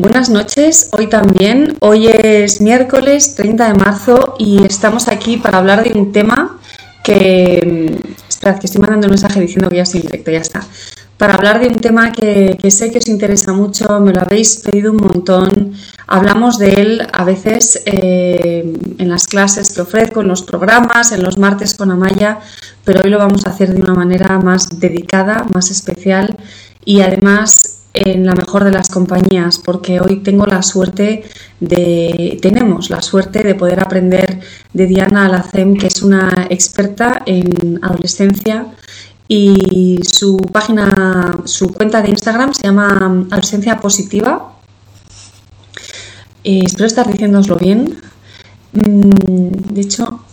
Buenas 0.00 0.30
noches, 0.30 0.90
hoy 0.92 1.08
también. 1.08 1.76
Hoy 1.80 2.06
es 2.06 2.60
miércoles 2.60 3.34
30 3.34 3.72
de 3.72 3.74
marzo 3.74 4.36
y 4.38 4.64
estamos 4.64 5.08
aquí 5.08 5.38
para 5.38 5.58
hablar 5.58 5.82
de 5.82 5.98
un 5.98 6.12
tema 6.12 6.60
que... 7.02 7.98
Esperad, 8.28 8.60
que 8.60 8.66
estoy 8.66 8.80
mandando 8.80 9.08
un 9.08 9.10
mensaje 9.10 9.40
diciendo 9.40 9.68
que 9.68 9.74
ya 9.74 9.82
estoy 9.82 10.02
en 10.02 10.06
directo, 10.06 10.30
ya 10.30 10.38
está. 10.38 10.64
Para 11.16 11.34
hablar 11.34 11.58
de 11.58 11.66
un 11.66 11.74
tema 11.74 12.12
que, 12.12 12.56
sé 12.70 12.92
que 12.92 12.98
os 12.98 13.08
interesa 13.08 13.52
mucho, 13.52 13.98
me 13.98 14.12
lo 14.12 14.20
habéis 14.20 14.58
pedido 14.58 14.92
un 14.92 14.98
montón. 14.98 15.72
Hablamos 16.06 16.60
de 16.60 16.74
él 16.74 17.02
a 17.12 17.24
veces 17.24 17.82
eh, 17.84 18.72
en 18.98 19.08
las 19.08 19.26
clases 19.26 19.72
que 19.72 19.80
ofrezco, 19.80 20.20
en 20.20 20.28
los 20.28 20.42
programas, 20.42 21.10
en 21.10 21.24
los 21.24 21.38
martes 21.38 21.74
con 21.74 21.90
Amaya, 21.90 22.38
pero 22.84 23.00
hoy 23.02 23.10
lo 23.10 23.18
vamos 23.18 23.46
a 23.46 23.50
hacer 23.50 23.74
de 23.74 23.82
una 23.82 23.94
manera 23.94 24.38
más 24.38 24.78
dedicada, 24.78 25.44
más 25.52 25.72
especial 25.72 26.36
y 26.84 27.00
además 27.00 27.77
en 28.04 28.24
la 28.26 28.34
mejor 28.34 28.64
de 28.64 28.72
las 28.72 28.88
compañías, 28.90 29.58
porque 29.58 30.00
hoy 30.00 30.16
tengo 30.18 30.46
la 30.46 30.62
suerte 30.62 31.24
de, 31.60 32.38
tenemos 32.40 32.90
la 32.90 33.02
suerte 33.02 33.42
de 33.42 33.54
poder 33.54 33.80
aprender 33.80 34.40
de 34.72 34.86
Diana 34.86 35.26
Alacem, 35.26 35.76
que 35.76 35.88
es 35.88 36.02
una 36.02 36.46
experta 36.50 37.22
en 37.26 37.78
adolescencia 37.82 38.66
y 39.28 40.00
su 40.04 40.36
página, 40.36 41.40
su 41.44 41.72
cuenta 41.74 42.00
de 42.00 42.10
Instagram 42.10 42.54
se 42.54 42.62
llama 42.62 43.26
Adolescencia 43.30 43.78
Positiva. 43.78 44.54
Eh, 46.44 46.62
espero 46.64 46.86
estar 46.86 47.10
diciéndoslo 47.10 47.56
bien. 47.56 47.98
Mm, 48.72 49.50
de 49.74 49.80
hecho, 49.80 50.24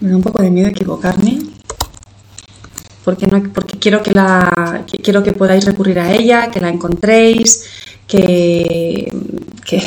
me 0.00 0.10
da 0.10 0.16
un 0.16 0.22
poco 0.22 0.42
de 0.42 0.50
miedo 0.50 0.68
equivocarme 0.68 1.59
porque, 3.04 3.26
no, 3.26 3.42
porque 3.52 3.78
quiero, 3.78 4.02
que 4.02 4.12
la, 4.12 4.84
quiero 5.02 5.22
que 5.22 5.32
podáis 5.32 5.64
recurrir 5.64 5.98
a 5.98 6.12
ella, 6.12 6.50
que 6.50 6.60
la 6.60 6.68
encontréis, 6.68 7.66
que, 8.06 9.12
que, 9.64 9.82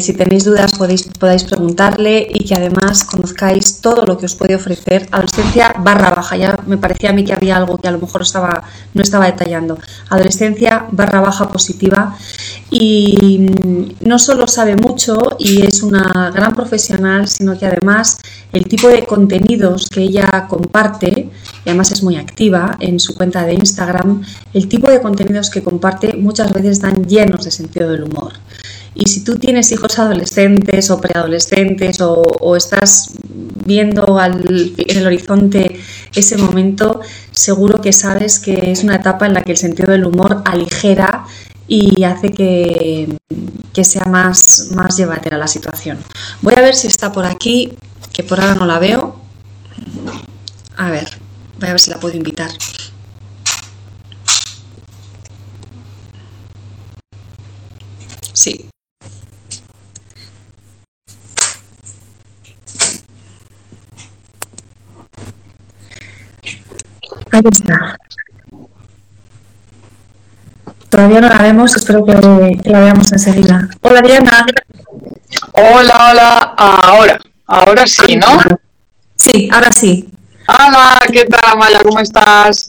si 0.00 0.14
tenéis 0.14 0.44
dudas 0.44 0.72
podéis, 0.72 1.04
podáis 1.18 1.44
preguntarle 1.44 2.26
y 2.28 2.44
que 2.44 2.54
además 2.54 3.04
conozcáis 3.04 3.80
todo 3.80 4.06
lo 4.06 4.16
que 4.16 4.26
os 4.26 4.34
puede 4.34 4.54
ofrecer. 4.54 5.08
Adolescencia 5.10 5.74
barra 5.78 6.10
baja, 6.10 6.36
ya 6.36 6.58
me 6.66 6.78
parecía 6.78 7.10
a 7.10 7.12
mí 7.12 7.24
que 7.24 7.32
había 7.32 7.56
algo 7.56 7.78
que 7.78 7.88
a 7.88 7.92
lo 7.92 7.98
mejor 7.98 8.22
estaba, 8.22 8.62
no 8.94 9.02
estaba 9.02 9.26
detallando. 9.26 9.78
Adolescencia 10.08 10.86
barra 10.90 11.20
baja 11.20 11.48
positiva 11.48 12.16
y 12.70 13.50
no 14.00 14.18
solo 14.18 14.46
sabe 14.46 14.76
mucho 14.76 15.36
y 15.38 15.62
es 15.62 15.82
una 15.82 16.30
gran 16.34 16.54
profesional, 16.54 17.28
sino 17.28 17.58
que 17.58 17.66
además 17.66 18.18
el 18.52 18.64
tipo 18.64 18.88
de 18.88 19.04
contenidos 19.04 19.88
que 19.88 20.02
ella 20.02 20.46
comparte, 20.48 21.30
y 21.64 21.68
además 21.68 21.92
es 21.92 22.02
muy 22.02 22.16
activa 22.16 22.76
en 22.80 23.00
su 23.00 23.14
cuenta 23.14 23.44
de 23.44 23.54
Instagram, 23.54 24.22
el 24.52 24.68
tipo 24.68 24.90
de 24.90 25.00
contenidos 25.00 25.50
que 25.50 25.62
comparte 25.62 26.14
muchas 26.16 26.52
veces 26.52 26.72
están 26.72 27.06
llenos 27.06 27.44
de 27.44 27.50
sentido 27.50 27.90
del 27.90 28.04
humor. 28.04 28.32
Y 28.94 29.08
si 29.08 29.24
tú 29.24 29.36
tienes 29.36 29.72
hijos 29.72 29.98
adolescentes 29.98 30.90
o 30.90 31.00
preadolescentes 31.00 32.00
o, 32.00 32.56
estás 32.56 33.10
viendo 33.64 34.18
al, 34.18 34.74
en 34.76 34.98
el 34.98 35.06
horizonte 35.06 35.80
ese 36.14 36.36
momento, 36.36 37.00
seguro 37.30 37.80
que 37.80 37.92
sabes 37.92 38.38
que 38.38 38.70
es 38.70 38.84
una 38.84 38.96
etapa 38.96 39.26
en 39.26 39.34
la 39.34 39.42
que 39.42 39.52
el 39.52 39.58
sentido 39.58 39.92
del 39.92 40.04
humor 40.04 40.42
aligera 40.44 41.24
y 41.68 42.04
hace 42.04 42.32
que, 42.32 43.16
que 43.72 43.84
sea 43.84 44.04
más, 44.04 44.68
más 44.74 44.96
llevadera 44.98 45.38
la 45.38 45.48
situación. 45.48 45.98
Voy 46.42 46.54
a 46.56 46.60
ver 46.60 46.74
si 46.74 46.86
está 46.88 47.12
por 47.12 47.24
aquí, 47.24 47.72
que 48.12 48.22
por 48.22 48.40
ahora 48.40 48.54
no 48.54 48.66
la 48.66 48.78
veo. 48.78 49.16
A 50.76 50.90
ver, 50.90 51.08
voy 51.58 51.68
a 51.68 51.72
ver 51.72 51.80
si 51.80 51.90
la 51.90 51.98
puedo 51.98 52.16
invitar. 52.16 52.50
Sí. 58.34 58.71
Ahí 67.32 67.40
está. 67.50 67.96
Todavía 70.90 71.22
no 71.22 71.28
la 71.30 71.38
vemos, 71.38 71.74
espero 71.74 72.04
que, 72.04 72.12
la 72.64 72.80
veamos 72.80 73.10
enseguida. 73.12 73.68
Hola 73.80 74.02
Diana. 74.02 74.46
Hola, 75.52 76.10
hola. 76.10 76.54
Ahora, 76.58 77.18
ahora 77.46 77.86
sí, 77.86 78.16
¿no? 78.16 78.26
Sí, 79.16 79.48
ahora 79.50 79.70
sí. 79.72 80.10
Hola, 80.46 81.00
¿qué 81.10 81.24
tal 81.24 81.56
Maya? 81.56 81.80
¿Cómo 81.82 82.00
estás? 82.00 82.68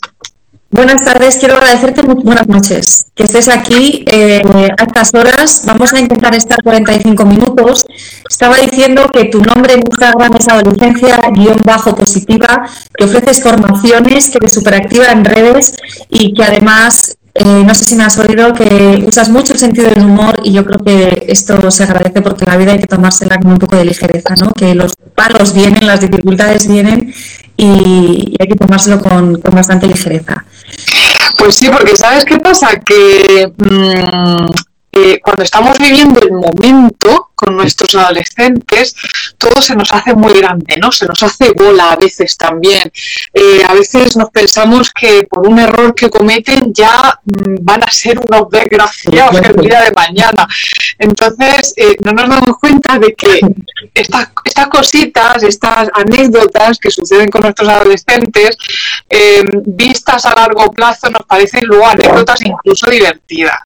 Buenas 0.74 1.02
tardes, 1.04 1.38
quiero 1.38 1.58
agradecerte 1.58 2.02
buenas 2.02 2.48
noches 2.48 3.06
que 3.14 3.26
estés 3.26 3.48
aquí 3.48 4.04
eh, 4.08 4.42
a 4.76 4.84
estas 4.86 5.14
horas. 5.14 5.62
Vamos 5.68 5.94
a 5.94 6.00
intentar 6.00 6.34
estar 6.34 6.64
45 6.64 7.26
minutos. 7.26 7.86
Estaba 8.28 8.58
diciendo 8.58 9.08
que 9.14 9.26
tu 9.26 9.40
nombre 9.40 9.76
en 9.76 9.84
Instagram 9.88 10.36
es 10.36 10.48
adolescencia-positiva, 10.48 12.68
que 12.92 13.04
ofreces 13.04 13.44
formaciones, 13.44 14.32
que 14.32 14.40
eres 14.40 14.56
superactiva 14.56 15.12
en 15.12 15.26
redes 15.26 15.76
y 16.10 16.34
que 16.34 16.44
además, 16.44 17.18
eh, 17.36 17.64
no 17.66 17.74
sé 17.74 17.86
si 17.86 17.96
me 17.96 18.04
has 18.04 18.18
oído, 18.20 18.54
que 18.54 19.04
usas 19.08 19.30
mucho 19.30 19.54
el 19.54 19.60
sentido 19.60 19.90
del 19.90 20.06
humor 20.06 20.40
y 20.44 20.54
yo 20.54 20.64
creo 20.64 20.80
que 20.80 21.26
esto 21.28 21.72
se 21.72 21.84
agradece 21.84 22.22
porque 22.22 22.46
la 22.46 22.58
vida 22.58 22.74
hay 22.74 22.80
que 22.80 22.88
tomársela 22.88 23.38
con 23.38 23.54
un 23.54 23.58
poco 23.60 23.76
de 23.76 23.86
ligereza, 23.86 24.36
¿no? 24.36 24.52
Que 24.54 24.76
los 24.76 24.94
palos 25.16 25.54
vienen, 25.54 25.88
las 25.88 26.02
dificultades 26.02 26.68
vienen 26.68 27.14
y, 27.58 28.36
hay 28.40 28.48
que 28.48 28.56
tomárselo 28.56 29.00
con, 29.02 29.42
con 29.42 29.56
bastante 29.56 29.88
ligereza. 29.88 30.46
Pues 31.40 31.56
sí, 31.56 31.70
porque 31.70 31.98
¿sabes 31.98 32.24
qué 32.24 32.38
pasa? 32.38 32.80
Que 32.80 33.52
mm, 33.58 34.52
cuando 35.24 35.44
estamos 35.44 35.78
viviendo 35.80 36.20
el 36.22 36.32
momento 36.34 37.32
con 37.44 37.56
nuestros 37.56 37.96
adolescentes, 37.96 38.96
todo 39.38 39.62
se 39.62 39.76
nos 39.76 39.92
hace 39.92 40.14
muy 40.14 40.34
grande, 40.34 40.78
¿no? 40.78 40.92
Se 40.92 41.06
nos 41.06 41.22
hace 41.24 41.52
bola 41.52 41.92
a 41.92 41.96
veces 41.96 42.38
también. 42.38 42.92
Eh, 43.34 43.64
a 43.68 43.74
veces 43.74 44.16
nos 44.16 44.30
pensamos 44.30 44.92
que 44.92 45.24
por 45.30 45.48
un 45.48 45.60
error 45.60 45.94
que 45.94 46.10
cometen 46.10 46.74
ya 46.74 47.20
mm, 47.24 47.56
van 47.62 47.84
a 47.84 47.92
ser 47.92 48.20
unos 48.20 48.50
desgraciados 48.50 49.42
el 49.42 49.56
día 49.56 49.82
de 49.82 49.92
mañana. 49.92 50.48
Entonces, 50.98 51.74
eh, 51.78 51.96
no 52.04 52.12
nos 52.12 52.30
damos 52.30 52.58
cuenta 52.60 52.98
de 53.00 53.14
que 53.14 53.40
estas, 53.94 54.30
cositas, 54.70 55.44
estas 55.44 55.90
anécdotas 55.94 56.78
que 56.80 56.90
suceden 56.90 57.30
con 57.30 57.42
nuestros 57.42 57.68
adolescentes, 57.68 58.58
eh, 59.10 59.44
vistas 59.66 60.26
a 60.26 60.36
largo 60.36 60.72
plazo, 60.72 61.10
nos 61.10 61.24
parecen 61.24 61.66
luego 61.66 61.88
anécdotas 61.88 62.42
incluso 62.46 62.90
divertidas. 62.90 63.60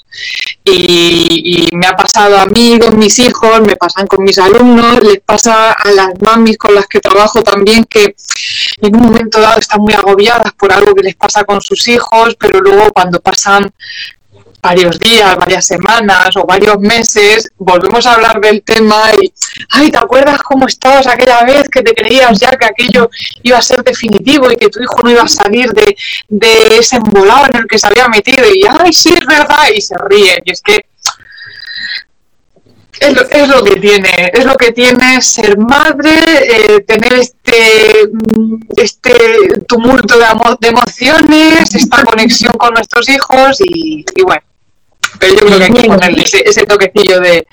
Y, 0.63 1.69
me 1.73 1.87
ha 1.87 1.95
pasado 1.95 2.39
a 2.39 2.45
mí 2.45 2.79
con 2.79 2.97
mis 2.97 3.19
hijos, 3.19 3.61
me 3.67 3.75
pasan 3.75 4.07
con 4.07 4.23
mis 4.23 4.37
alumnos, 4.39 5.03
les 5.03 5.19
pasa 5.19 5.73
a 5.73 5.91
las 5.91 6.09
mamis 6.21 6.57
con 6.57 6.73
las 6.73 6.87
que 6.87 6.99
trabajo 6.99 7.43
también 7.43 7.83
que 7.83 8.15
en 8.81 8.95
un 8.95 9.01
momento 9.03 9.39
dado 9.39 9.59
están 9.59 9.81
muy 9.81 9.93
agobiadas 9.93 10.53
por 10.53 10.71
algo 10.71 10.95
que 10.95 11.03
les 11.03 11.15
pasa 11.15 11.43
con 11.43 11.61
sus 11.61 11.87
hijos, 11.87 12.35
pero 12.39 12.59
luego 12.59 12.91
cuando 12.93 13.19
pasan 13.19 13.71
varios 14.61 14.99
días, 14.99 15.37
varias 15.37 15.65
semanas 15.65 16.29
o 16.35 16.45
varios 16.45 16.79
meses, 16.79 17.49
volvemos 17.57 18.05
a 18.05 18.13
hablar 18.13 18.41
del 18.41 18.63
tema 18.63 19.11
y, 19.21 19.31
ay, 19.69 19.91
¿te 19.91 19.97
acuerdas 19.97 20.41
cómo 20.41 20.67
estabas 20.67 21.07
aquella 21.07 21.43
vez 21.43 21.69
que 21.69 21.81
te 21.81 21.93
creías 21.93 22.39
ya 22.39 22.51
que 22.51 22.65
aquello 22.65 23.09
iba 23.43 23.57
a 23.57 23.61
ser 23.61 23.83
definitivo 23.83 24.51
y 24.51 24.55
que 24.55 24.69
tu 24.69 24.81
hijo 24.81 24.95
no 25.03 25.11
iba 25.11 25.23
a 25.23 25.27
salir 25.27 25.71
de, 25.71 25.95
de 26.27 26.77
ese 26.77 26.97
embolado 26.97 27.45
en 27.47 27.57
el 27.57 27.67
que 27.67 27.77
se 27.77 27.87
había 27.87 28.07
metido? 28.07 28.43
Y, 28.53 28.63
ay, 28.67 28.91
sí, 28.91 29.13
es 29.13 29.25
verdad, 29.25 29.67
y 29.73 29.81
se 29.81 29.95
ríen. 30.09 30.41
Y 30.45 30.51
es 30.51 30.61
que 30.61 30.85
es 32.99 33.13
lo, 33.13 33.21
es 33.21 33.47
lo, 33.47 33.63
que 33.63 33.79
tiene, 33.79 34.31
es 34.33 34.45
lo 34.45 34.55
que 34.55 34.71
tiene 34.71 35.21
ser 35.21 35.57
madre, 35.57 36.09
eh, 36.41 36.79
tener 36.81 37.13
este, 37.13 38.09
este 38.75 39.61
tumulto 39.67 40.17
de, 40.17 40.25
de, 40.59 40.67
emociones, 40.67 41.75
esta 41.75 42.03
conexión 42.03 42.53
con 42.57 42.73
nuestros 42.73 43.07
hijos 43.09 43.57
y, 43.59 44.03
bueno. 44.23 44.41
Pero 45.19 45.33
yo 45.33 45.39
creo 45.39 45.57
que 45.57 45.63
hay 45.63 45.73
que 45.73 45.87
ponerle 45.87 46.23
ese, 46.23 46.65
toquecillo 46.65 47.19
de, 47.19 47.47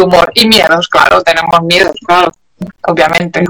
humor. 0.00 0.30
Y 0.34 0.46
miedos, 0.46 0.88
claro, 0.88 1.22
tenemos 1.22 1.62
miedos, 1.62 1.94
claro, 2.06 2.32
obviamente. 2.86 3.44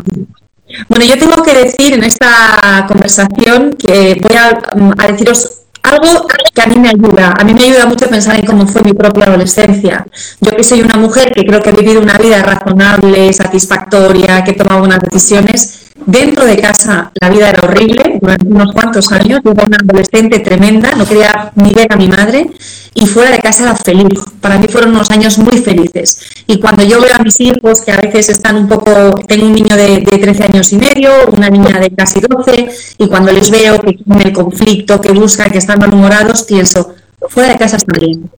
Bueno, 0.88 1.04
yo 1.04 1.18
tengo 1.18 1.42
que 1.42 1.52
decir 1.52 1.94
en 1.94 2.04
esta 2.04 2.86
conversación 2.86 3.76
que 3.76 4.20
voy 4.22 4.36
a, 4.36 4.60
a 4.98 5.06
deciros 5.08 5.60
algo 5.82 6.26
que 6.54 6.62
a 6.62 6.66
mí 6.66 6.76
me 6.76 6.88
ayuda. 6.88 7.34
A 7.38 7.44
mí 7.44 7.54
me 7.54 7.64
ayuda 7.64 7.86
mucho 7.86 8.08
pensar 8.08 8.38
en 8.38 8.46
cómo 8.46 8.66
fue 8.66 8.82
mi 8.82 8.92
propia 8.92 9.26
adolescencia. 9.26 10.06
Yo 10.40 10.56
que 10.56 10.64
soy 10.64 10.82
una 10.82 10.96
mujer 10.96 11.32
que 11.32 11.44
creo 11.44 11.62
que 11.62 11.70
he 11.70 11.72
vivido 11.72 12.00
una 12.00 12.18
vida 12.18 12.42
razonable, 12.42 13.32
satisfactoria, 13.32 14.44
que 14.44 14.52
he 14.52 14.54
tomado 14.54 14.80
buenas 14.80 15.00
decisiones, 15.00 15.79
Dentro 16.06 16.44
de 16.44 16.56
casa 16.56 17.12
la 17.20 17.28
vida 17.28 17.50
era 17.50 17.62
horrible, 17.62 18.18
durante 18.20 18.46
unos 18.46 18.72
cuantos 18.72 19.12
años, 19.12 19.40
yo 19.44 19.52
era 19.52 19.64
una 19.64 19.76
adolescente 19.76 20.40
tremenda, 20.40 20.92
no 20.92 21.06
quería 21.06 21.52
ni 21.54 21.72
ver 21.72 21.92
a 21.92 21.96
mi 21.96 22.08
madre 22.08 22.50
y 22.94 23.06
fuera 23.06 23.30
de 23.30 23.38
casa 23.38 23.64
era 23.64 23.76
feliz. 23.76 24.18
Para 24.40 24.58
mí 24.58 24.66
fueron 24.68 24.90
unos 24.90 25.10
años 25.10 25.38
muy 25.38 25.58
felices. 25.58 26.20
Y 26.46 26.58
cuando 26.58 26.82
yo 26.82 27.00
veo 27.00 27.14
a 27.14 27.22
mis 27.22 27.38
hijos, 27.40 27.82
que 27.82 27.92
a 27.92 27.98
veces 27.98 28.30
están 28.30 28.56
un 28.56 28.68
poco, 28.68 29.14
tengo 29.26 29.46
un 29.46 29.52
niño 29.52 29.76
de, 29.76 29.98
13 30.00 30.44
años 30.44 30.72
y 30.72 30.76
medio, 30.76 31.10
una 31.32 31.48
niña 31.50 31.78
de 31.78 31.90
casi 31.90 32.20
12, 32.20 32.68
y 32.98 33.06
cuando 33.06 33.32
les 33.32 33.50
veo 33.50 33.80
que 33.80 33.92
tienen 33.92 34.26
el 34.26 34.32
conflicto, 34.32 35.00
que 35.00 35.12
buscan, 35.12 35.50
que 35.50 35.58
están 35.58 35.78
malhumorados, 35.78 36.44
pienso, 36.44 36.94
fuera 37.28 37.50
de 37.50 37.58
casa 37.58 37.76
está 37.76 37.98
bien 37.98 38.30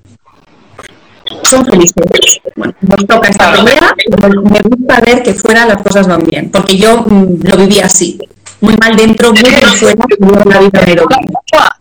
son 1.44 1.64
felices. 1.64 2.40
Bueno, 2.54 2.75
nos 2.81 3.06
toca 3.06 3.28
esta 3.28 3.52
pelea, 3.52 3.94
me 4.44 4.60
gusta 4.62 5.00
ver 5.00 5.22
que 5.22 5.34
fuera 5.34 5.66
las 5.66 5.82
cosas 5.82 6.06
van 6.06 6.25
bien, 6.25 6.50
porque 6.50 6.76
yo 6.76 7.02
mm, 7.02 7.43
lo 7.43 7.56
viví 7.56 7.81
así, 7.81 8.19
muy 8.60 8.76
mal 8.76 8.96
dentro, 8.96 9.32
muy 9.32 9.43
bien 9.43 9.69
fuera, 9.78 10.04
la 10.44 10.60
vida 10.60 10.81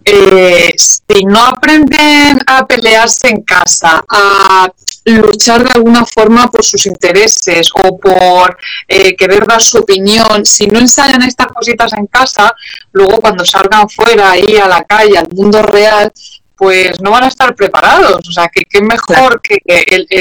eh, 0.03 0.73
si 0.75 1.25
no 1.25 1.45
aprenden 1.45 2.39
a 2.47 2.65
pelearse 2.65 3.29
en 3.29 3.43
casa, 3.43 4.03
a 4.09 4.71
luchar 5.05 5.63
de 5.63 5.71
alguna 5.75 6.05
forma 6.05 6.49
por 6.49 6.63
sus 6.63 6.85
intereses 6.85 7.69
o 7.73 7.97
por 7.97 8.57
eh, 8.87 9.15
querer 9.15 9.45
dar 9.45 9.61
su 9.61 9.79
opinión, 9.79 10.45
si 10.45 10.67
no 10.67 10.79
ensayan 10.79 11.21
estas 11.23 11.47
cositas 11.47 11.93
en 11.93 12.07
casa, 12.07 12.53
luego 12.91 13.19
cuando 13.19 13.45
salgan 13.45 13.89
fuera 13.89 14.31
ahí 14.31 14.57
a 14.57 14.67
la 14.67 14.83
calle, 14.83 15.17
al 15.17 15.27
mundo 15.31 15.61
real, 15.61 16.11
pues 16.61 17.01
no 17.01 17.09
van 17.09 17.23
a 17.23 17.27
estar 17.27 17.55
preparados. 17.55 18.29
O 18.29 18.31
sea, 18.31 18.47
que 18.47 18.61
qué 18.69 18.81
mejor 18.83 19.41
que 19.41 19.57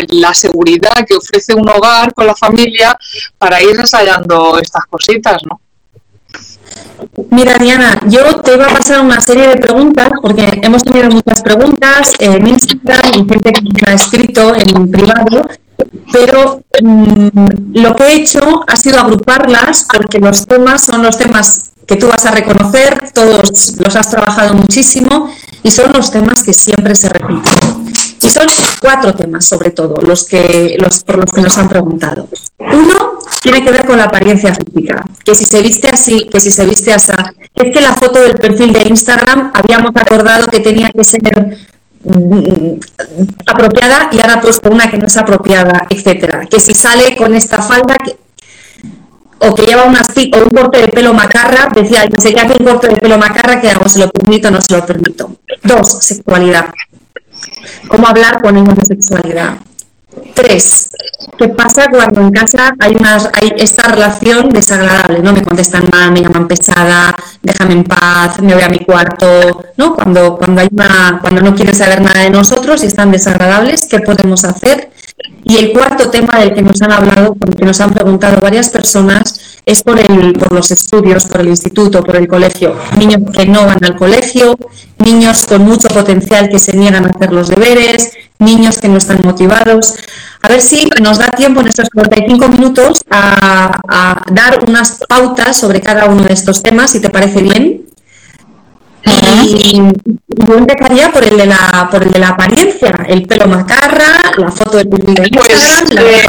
la 0.08 0.32
seguridad 0.32 1.04
que 1.06 1.14
ofrece 1.14 1.52
un 1.54 1.68
hogar 1.68 2.14
con 2.14 2.26
la 2.26 2.34
familia 2.34 2.96
para 3.36 3.60
ir 3.60 3.78
ensayando 3.78 4.58
estas 4.58 4.86
cositas, 4.86 5.36
¿no? 5.44 5.60
Mira, 7.30 7.58
Diana, 7.58 8.00
yo 8.06 8.40
te 8.40 8.54
iba 8.54 8.64
a 8.64 8.72
pasar 8.72 9.02
una 9.02 9.20
serie 9.20 9.48
de 9.48 9.56
preguntas, 9.58 10.08
porque 10.22 10.60
hemos 10.62 10.82
tenido 10.82 11.10
muchas 11.10 11.42
preguntas 11.42 12.14
en 12.18 12.46
Instagram 12.46 13.12
y 13.12 13.28
gente 13.28 13.52
que 13.52 13.60
me 13.60 13.92
ha 13.92 13.94
escrito 13.94 14.54
en 14.54 14.90
privado, 14.90 15.46
pero 16.10 16.62
mm, 16.82 17.28
lo 17.74 17.94
que 17.96 18.04
he 18.04 18.14
hecho 18.14 18.64
ha 18.66 18.76
sido 18.76 18.98
agruparlas 18.98 19.86
porque 19.92 20.18
los 20.18 20.46
temas 20.46 20.86
son 20.86 21.02
los 21.02 21.18
temas 21.18 21.69
que 21.90 21.96
tú 21.96 22.06
vas 22.06 22.24
a 22.24 22.30
reconocer, 22.30 23.10
todos 23.12 23.74
los 23.76 23.96
has 23.96 24.10
trabajado 24.10 24.54
muchísimo 24.54 25.28
y 25.64 25.72
son 25.72 25.92
los 25.92 26.12
temas 26.12 26.40
que 26.44 26.52
siempre 26.52 26.94
se 26.94 27.08
repiten. 27.08 27.92
Y 28.22 28.28
son 28.28 28.46
cuatro 28.80 29.12
temas, 29.12 29.48
sobre 29.48 29.72
todo, 29.72 30.00
los 30.00 30.22
que, 30.24 30.76
los, 30.78 31.02
por 31.02 31.16
los 31.16 31.32
que 31.32 31.40
nos 31.40 31.58
han 31.58 31.68
preguntado. 31.68 32.28
Uno 32.58 33.18
tiene 33.42 33.64
que 33.64 33.72
ver 33.72 33.84
con 33.84 33.98
la 33.98 34.04
apariencia 34.04 34.54
física, 34.54 35.04
que 35.24 35.34
si 35.34 35.44
se 35.44 35.60
viste 35.62 35.88
así, 35.88 36.28
que 36.32 36.38
si 36.38 36.52
se 36.52 36.64
viste 36.64 36.92
así. 36.92 37.10
Es 37.56 37.74
que 37.74 37.80
la 37.80 37.94
foto 37.94 38.22
del 38.22 38.34
perfil 38.34 38.72
de 38.72 38.88
Instagram 38.88 39.50
habíamos 39.52 39.90
acordado 39.96 40.46
que 40.46 40.60
tenía 40.60 40.92
que 40.92 41.02
ser 41.02 41.58
mm, 42.04 42.74
apropiada 43.46 44.10
y 44.12 44.20
ahora 44.20 44.40
puesto 44.40 44.70
una 44.70 44.88
que 44.88 44.96
no 44.96 45.06
es 45.08 45.16
apropiada, 45.16 45.88
etcétera. 45.90 46.46
Que 46.46 46.60
si 46.60 46.72
sale 46.72 47.16
con 47.16 47.34
esta 47.34 47.60
falda, 47.60 47.96
que, 47.96 48.16
o 49.40 49.54
que 49.54 49.62
lleva 49.62 49.84
una, 49.84 50.02
o 50.02 50.38
un 50.42 50.50
corte 50.50 50.80
de 50.80 50.88
pelo 50.88 51.14
macarra, 51.14 51.68
decía, 51.74 52.04
sé 52.18 52.34
que 52.34 52.40
hace 52.40 52.56
un 52.58 52.66
corte 52.66 52.88
de 52.88 52.96
pelo 52.96 53.16
macarra, 53.18 53.60
que 53.60 53.70
hago? 53.70 53.88
¿Se 53.88 53.98
lo 53.98 54.10
permito 54.10 54.48
o 54.48 54.50
no 54.50 54.60
se 54.60 54.76
lo 54.76 54.84
permito? 54.84 55.36
Dos, 55.62 55.98
sexualidad. 56.00 56.66
¿Cómo 57.88 58.06
hablar 58.06 58.42
con 58.42 58.56
ellos 58.56 58.76
de 58.76 58.84
sexualidad? 58.84 59.56
Tres, 60.34 60.90
¿qué 61.38 61.48
pasa 61.48 61.88
cuando 61.88 62.20
en 62.20 62.30
casa 62.30 62.74
hay, 62.78 62.94
una, 62.96 63.16
hay 63.16 63.52
esta 63.56 63.88
relación 63.88 64.50
desagradable? 64.50 65.20
¿no? 65.20 65.32
Me 65.32 65.42
contestan 65.42 65.88
mal, 65.90 66.12
me 66.12 66.20
llaman 66.20 66.46
pesada, 66.46 67.14
déjame 67.42 67.74
en 67.74 67.84
paz, 67.84 68.40
me 68.42 68.54
voy 68.54 68.62
a 68.62 68.68
mi 68.68 68.80
cuarto, 68.80 69.64
¿no? 69.76 69.94
Cuando, 69.94 70.36
cuando, 70.36 70.60
hay 70.60 70.68
una, 70.72 71.18
cuando 71.20 71.40
no 71.40 71.54
quieren 71.54 71.74
saber 71.74 72.02
nada 72.02 72.20
de 72.20 72.30
nosotros 72.30 72.82
y 72.82 72.86
están 72.86 73.10
desagradables, 73.10 73.86
¿qué 73.88 74.00
podemos 74.00 74.44
hacer? 74.44 74.90
Y 75.44 75.56
el 75.56 75.72
cuarto 75.72 76.10
tema 76.10 76.38
del 76.38 76.54
que 76.54 76.62
nos 76.62 76.80
han 76.82 76.92
hablado, 76.92 77.36
que 77.58 77.64
nos 77.64 77.80
han 77.80 77.92
preguntado 77.92 78.40
varias 78.40 78.68
personas, 78.68 79.58
es 79.66 79.82
por, 79.82 79.98
el, 79.98 80.32
por 80.34 80.52
los 80.52 80.70
estudios, 80.70 81.24
por 81.26 81.40
el 81.40 81.48
instituto, 81.48 82.02
por 82.02 82.16
el 82.16 82.28
colegio. 82.28 82.76
Niños 82.98 83.22
que 83.32 83.46
no 83.46 83.66
van 83.66 83.84
al 83.84 83.96
colegio, 83.96 84.56
niños 84.98 85.46
con 85.46 85.62
mucho 85.62 85.88
potencial 85.88 86.48
que 86.48 86.58
se 86.58 86.76
niegan 86.76 87.04
a 87.04 87.10
hacer 87.10 87.32
los 87.32 87.48
deberes, 87.48 88.12
niños 88.38 88.78
que 88.78 88.88
no 88.88 88.98
están 88.98 89.20
motivados. 89.24 89.94
A 90.42 90.48
ver 90.48 90.60
si 90.60 90.88
nos 91.02 91.18
da 91.18 91.32
tiempo 91.32 91.60
en 91.60 91.68
estos 91.68 91.88
45 91.90 92.48
minutos 92.48 93.00
a 93.10 94.22
dar 94.32 94.64
unas 94.66 94.98
pautas 95.08 95.58
sobre 95.58 95.80
cada 95.80 96.06
uno 96.06 96.22
de 96.22 96.32
estos 96.32 96.62
temas, 96.62 96.92
si 96.92 97.00
te 97.00 97.10
parece 97.10 97.42
bien. 97.42 97.89
Y 99.04 99.80
yo 100.46 100.54
empezaría 100.56 101.10
por 101.10 101.24
el 101.24 101.36
de 101.36 101.46
la, 101.46 101.88
por 101.90 102.02
el 102.02 102.10
de 102.10 102.18
la 102.18 102.28
apariencia, 102.28 103.06
el 103.08 103.26
pelo 103.26 103.46
macarra, 103.46 104.20
la 104.36 104.50
foto 104.50 104.78
del 104.78 104.90
de 104.90 105.30
pues, 105.32 105.84
eh, 105.96 106.26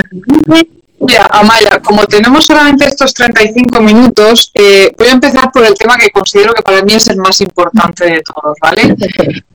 Mira, 1.04 1.28
Amaya, 1.32 1.80
como 1.84 2.06
tenemos 2.06 2.46
solamente 2.46 2.86
estos 2.86 3.12
35 3.16 3.82
minutos, 3.82 4.52
eh, 4.54 4.92
voy 4.96 5.08
a 5.08 5.14
empezar 5.14 5.52
por 5.52 5.66
el 5.66 5.74
tema 5.74 5.98
que 5.98 6.12
considero 6.12 6.54
que 6.54 6.62
para 6.62 6.84
mí 6.84 6.94
es 6.94 7.08
el 7.08 7.18
más 7.18 7.42
importante 7.42 8.06
de 8.06 8.22
todos, 8.22 8.56
¿vale? 8.62 8.96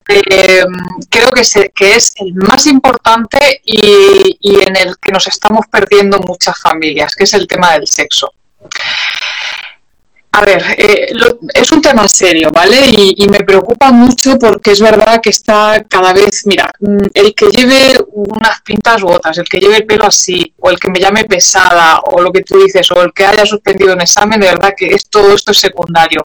Eh, 0.09 0.65
creo 1.09 1.29
que, 1.29 1.69
que 1.73 1.95
es 1.95 2.13
el 2.17 2.33
más 2.35 2.65
importante 2.67 3.61
y, 3.63 4.37
y 4.41 4.55
en 4.61 4.75
el 4.75 4.97
que 5.01 5.13
nos 5.13 5.25
estamos 5.27 5.65
perdiendo 5.71 6.19
muchas 6.19 6.59
familias, 6.59 7.15
que 7.15 7.23
es 7.23 7.33
el 7.33 7.47
tema 7.47 7.73
del 7.73 7.87
sexo. 7.87 8.33
A 10.31 10.41
ver, 10.41 10.63
eh, 10.77 11.13
es 11.53 11.71
un 11.71 11.81
tema 11.81 12.07
serio, 12.07 12.49
¿vale? 12.53 12.77
Y, 12.85 13.27
me 13.27 13.39
preocupa 13.39 13.91
mucho 13.91 14.37
porque 14.37 14.71
es 14.71 14.81
verdad 14.81 15.19
que 15.21 15.31
está 15.31 15.83
cada 15.89 16.13
vez, 16.13 16.45
mira, 16.45 16.71
mm, 16.79 17.07
el 17.13 17.33
que 17.33 17.47
lleve 17.47 17.97
unas 18.11 18.61
pintas 18.61 19.01
u 19.01 19.07
otras, 19.07 19.37
el 19.39 19.49
que 19.49 19.59
lleve 19.59 19.77
el 19.77 19.85
pelo 19.85 20.05
así, 20.05 20.53
o 20.59 20.69
el 20.69 20.79
que 20.79 20.91
me 20.91 20.99
llame 20.99 21.23
pesada, 21.23 22.01
o 22.01 22.21
lo 22.21 22.31
que 22.31 22.43
tú 22.43 22.59
dices, 22.59 22.91
o 22.91 23.01
el 23.01 23.13
que 23.13 23.25
haya 23.25 23.45
suspendido 23.45 23.93
un 23.93 24.01
examen, 24.01 24.39
de 24.39 24.47
verdad 24.47 24.73
que 24.77 24.87
es, 24.87 25.09
todo 25.09 25.33
esto 25.33 25.51
es 25.51 25.59
secundario. 25.59 26.23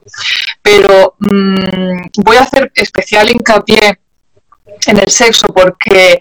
Pero 0.61 1.15
mm, 1.19 2.07
voy 2.19 2.37
a 2.37 2.43
hacer 2.43 2.71
especial 2.75 3.31
hincapié 3.31 4.02
en 4.89 4.99
el 4.99 5.09
sexo, 5.09 5.49
porque 5.49 6.21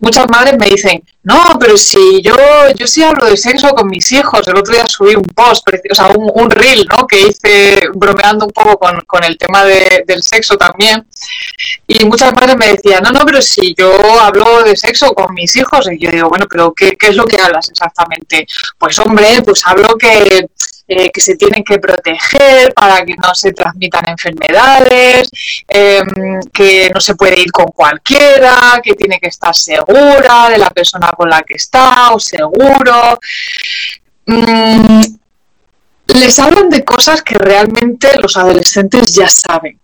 muchas 0.00 0.26
madres 0.30 0.56
me 0.58 0.66
dicen, 0.66 1.02
no, 1.22 1.58
pero 1.58 1.76
si 1.76 2.22
yo, 2.22 2.34
yo 2.76 2.86
sí 2.86 3.02
hablo 3.02 3.26
de 3.26 3.36
sexo 3.36 3.70
con 3.70 3.88
mis 3.88 4.10
hijos, 4.12 4.46
el 4.48 4.56
otro 4.56 4.72
día 4.72 4.86
subí 4.86 5.14
un 5.14 5.24
post, 5.24 5.68
o 5.90 5.94
sea, 5.94 6.06
un, 6.08 6.30
un 6.34 6.50
reel, 6.50 6.86
¿no? 6.90 7.06
Que 7.06 7.20
hice 7.28 7.88
bromeando 7.94 8.46
un 8.46 8.52
poco 8.52 8.78
con, 8.78 9.00
con 9.02 9.22
el 9.24 9.36
tema 9.36 9.64
del 9.64 10.22
sexo 10.22 10.56
también, 10.56 11.06
y 11.86 12.04
muchas 12.06 12.32
madres 12.32 12.56
me 12.56 12.68
decían, 12.68 13.02
no, 13.02 13.10
no, 13.10 13.20
pero 13.26 13.42
si 13.42 13.74
yo 13.76 13.92
hablo 14.20 14.62
de 14.62 14.76
sexo 14.76 15.12
con 15.12 15.34
mis 15.34 15.54
hijos, 15.56 15.88
y 15.90 15.98
yo 15.98 16.10
digo, 16.10 16.28
bueno, 16.28 16.46
pero 16.48 16.72
¿qué, 16.72 16.96
qué 16.96 17.08
es 17.08 17.16
lo 17.16 17.26
que 17.26 17.40
hablas 17.40 17.68
exactamente? 17.68 18.46
Pues 18.78 18.98
hombre, 18.98 19.42
pues 19.44 19.62
hablo 19.66 19.96
que 19.96 20.48
eh, 20.92 21.08
que 21.12 21.20
se 21.20 21.36
tienen 21.36 21.62
que 21.62 21.78
proteger 21.78 22.74
para 22.74 23.04
que 23.04 23.14
no 23.14 23.32
se 23.32 23.52
transmitan 23.52 24.08
enfermedades, 24.08 25.30
em, 25.68 26.40
que 26.52 26.90
no 26.92 27.00
se 27.00 27.14
puede 27.14 27.40
ir 27.40 27.52
con 27.52 27.66
cualquiera, 27.66 28.80
que 28.82 28.94
tiene 28.94 29.20
que 29.20 29.28
estar 29.28 29.54
segura 29.54 30.48
de 30.48 30.58
la 30.58 30.68
persona 30.70 31.08
con 31.16 31.30
la 31.30 31.42
que 31.42 31.54
está 31.54 32.10
o 32.12 32.18
seguro. 32.18 33.20
Mm, 34.26 35.02
les 36.08 36.38
hablan 36.40 36.68
de 36.68 36.84
cosas 36.84 37.22
que 37.22 37.36
realmente 37.36 38.18
los 38.18 38.36
adolescentes 38.36 39.14
ya 39.14 39.28
saben. 39.28 39.78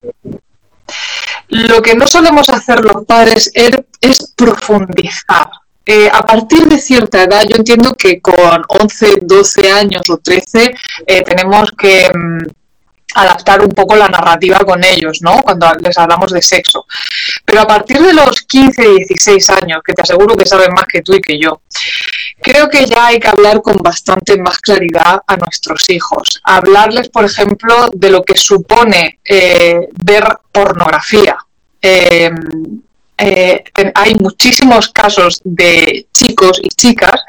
Lo 1.50 1.80
que 1.82 1.94
no 1.94 2.08
solemos 2.08 2.48
hacer 2.48 2.80
los 2.80 3.04
padres 3.06 3.52
es 3.54 4.32
profundizar 4.34 5.50
eh, 5.88 6.10
a 6.12 6.22
partir 6.26 6.66
de 6.66 6.78
cierta 6.78 7.22
edad, 7.22 7.42
yo 7.48 7.54
entiendo 7.56 7.94
que 7.94 8.20
con 8.20 8.64
11, 8.66 9.20
12 9.22 9.70
años 9.70 10.10
o 10.10 10.18
13 10.18 10.74
eh, 11.06 11.22
tenemos 11.22 11.70
que 11.78 12.08
mm, 12.12 12.42
adaptar 13.14 13.62
un 13.62 13.70
poco 13.70 13.94
la 13.94 14.08
narrativa 14.08 14.58
con 14.58 14.82
ellos, 14.82 15.22
¿no? 15.22 15.40
Cuando 15.42 15.72
les 15.80 15.96
hablamos 15.96 16.32
de 16.32 16.42
sexo. 16.42 16.86
Pero 17.44 17.60
a 17.60 17.66
partir 17.68 18.02
de 18.02 18.12
los 18.12 18.42
15, 18.42 18.82
16 18.82 19.50
años, 19.50 19.80
que 19.84 19.92
te 19.92 20.02
aseguro 20.02 20.36
que 20.36 20.44
saben 20.44 20.72
más 20.74 20.86
que 20.86 21.02
tú 21.02 21.14
y 21.14 21.20
que 21.20 21.38
yo, 21.38 21.62
creo 22.42 22.68
que 22.68 22.84
ya 22.84 23.06
hay 23.06 23.20
que 23.20 23.28
hablar 23.28 23.62
con 23.62 23.76
bastante 23.76 24.36
más 24.38 24.58
claridad 24.58 25.20
a 25.24 25.36
nuestros 25.36 25.88
hijos. 25.90 26.40
Hablarles, 26.42 27.10
por 27.10 27.24
ejemplo, 27.24 27.90
de 27.94 28.10
lo 28.10 28.24
que 28.24 28.36
supone 28.36 29.20
eh, 29.24 29.88
ver 30.02 30.24
pornografía 30.50 31.36
hay 33.18 34.14
muchísimos 34.16 34.88
casos 34.88 35.40
de 35.44 36.06
chicos 36.12 36.60
y 36.62 36.68
chicas 36.68 37.20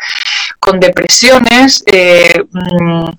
con 0.60 0.80
depresiones, 0.80 1.84
eh, 1.86 2.44
mm, 2.52 3.10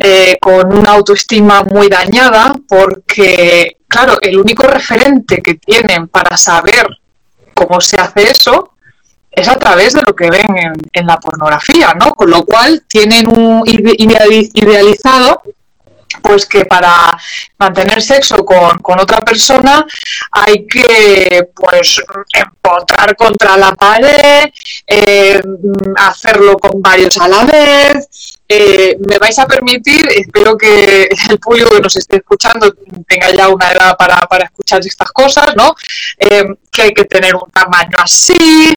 eh, 0.00 0.36
con 0.40 0.76
una 0.76 0.90
autoestima 0.92 1.62
muy 1.62 1.88
dañada, 1.88 2.54
porque, 2.68 3.76
claro, 3.86 4.18
el 4.20 4.38
único 4.38 4.64
referente 4.64 5.40
que 5.40 5.54
tienen 5.54 6.08
para 6.08 6.36
saber 6.36 6.86
cómo 7.54 7.80
se 7.80 8.00
hace 8.00 8.30
eso 8.30 8.70
es 9.30 9.48
a 9.48 9.56
través 9.56 9.94
de 9.94 10.02
lo 10.06 10.14
que 10.14 10.30
ven 10.30 10.46
en, 10.92 11.06
la 11.06 11.18
pornografía, 11.18 11.94
¿no? 11.94 12.14
Con 12.14 12.30
lo 12.30 12.44
cual 12.44 12.84
tienen 12.88 13.26
un 13.28 13.62
idealizado 13.66 15.42
pues 16.22 16.46
que 16.46 16.64
para 16.64 17.16
mantener 17.58 18.02
sexo 18.02 18.44
con, 18.44 19.00
otra 19.00 19.20
persona 19.20 19.84
hay 20.30 20.66
que 20.66 21.48
pues 21.54 22.00
empotrar 22.32 23.16
contra 23.16 23.56
la 23.56 23.74
pared, 23.74 24.50
eh, 24.86 25.42
hacerlo 25.96 26.56
con 26.56 26.80
varios 26.80 27.16
a 27.18 27.28
la 27.28 27.44
vez. 27.44 28.08
Eh, 28.46 28.98
me 29.08 29.18
vais 29.18 29.38
a 29.38 29.46
permitir, 29.46 30.06
espero 30.14 30.56
que 30.56 31.08
el 31.30 31.38
público 31.38 31.70
que 31.70 31.80
nos 31.80 31.96
esté 31.96 32.16
escuchando 32.16 32.74
tenga 33.08 33.30
ya 33.30 33.48
una 33.48 33.72
edad 33.72 33.96
para, 33.96 34.20
para 34.26 34.44
escuchar 34.44 34.80
estas 34.84 35.10
cosas, 35.12 35.56
¿no? 35.56 35.74
Eh, 36.18 36.44
que 36.70 36.82
hay 36.82 36.92
que 36.92 37.04
tener 37.04 37.34
un 37.34 37.50
tamaño 37.50 37.96
así, 37.98 38.74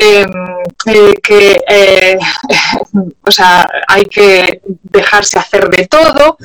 Em, 0.00 0.30
que 1.20 1.60
eh, 1.68 2.16
o 3.26 3.30
sea, 3.32 3.68
hay 3.88 4.04
que 4.04 4.60
dejarse 4.64 5.40
hacer 5.40 5.68
de 5.68 5.88
todo. 5.88 6.38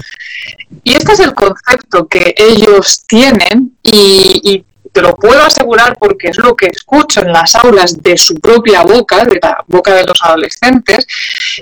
Y 0.83 0.95
este 0.95 1.13
es 1.13 1.19
el 1.19 1.36
concepto 1.36 2.07
que 2.07 2.33
ellos 2.36 3.03
tienen 3.07 3.77
y, 3.83 4.65
te 4.91 5.01
lo 5.01 5.15
puedo 5.15 5.41
asegurar 5.41 5.98
porque 5.98 6.27
es 6.27 6.38
lo 6.38 6.55
que 6.55 6.67
escucho 6.67 7.22
en 7.22 7.33
las 7.33 7.55
aulas 7.55 7.98
de 8.03 8.15
su 8.15 8.36
propia 8.36 8.83
boca, 8.83 9.25
de 9.25 9.39
la 9.41 9.65
boca 9.65 9.95
de 9.95 10.03
los 10.03 10.22
adolescentes, 10.22 11.07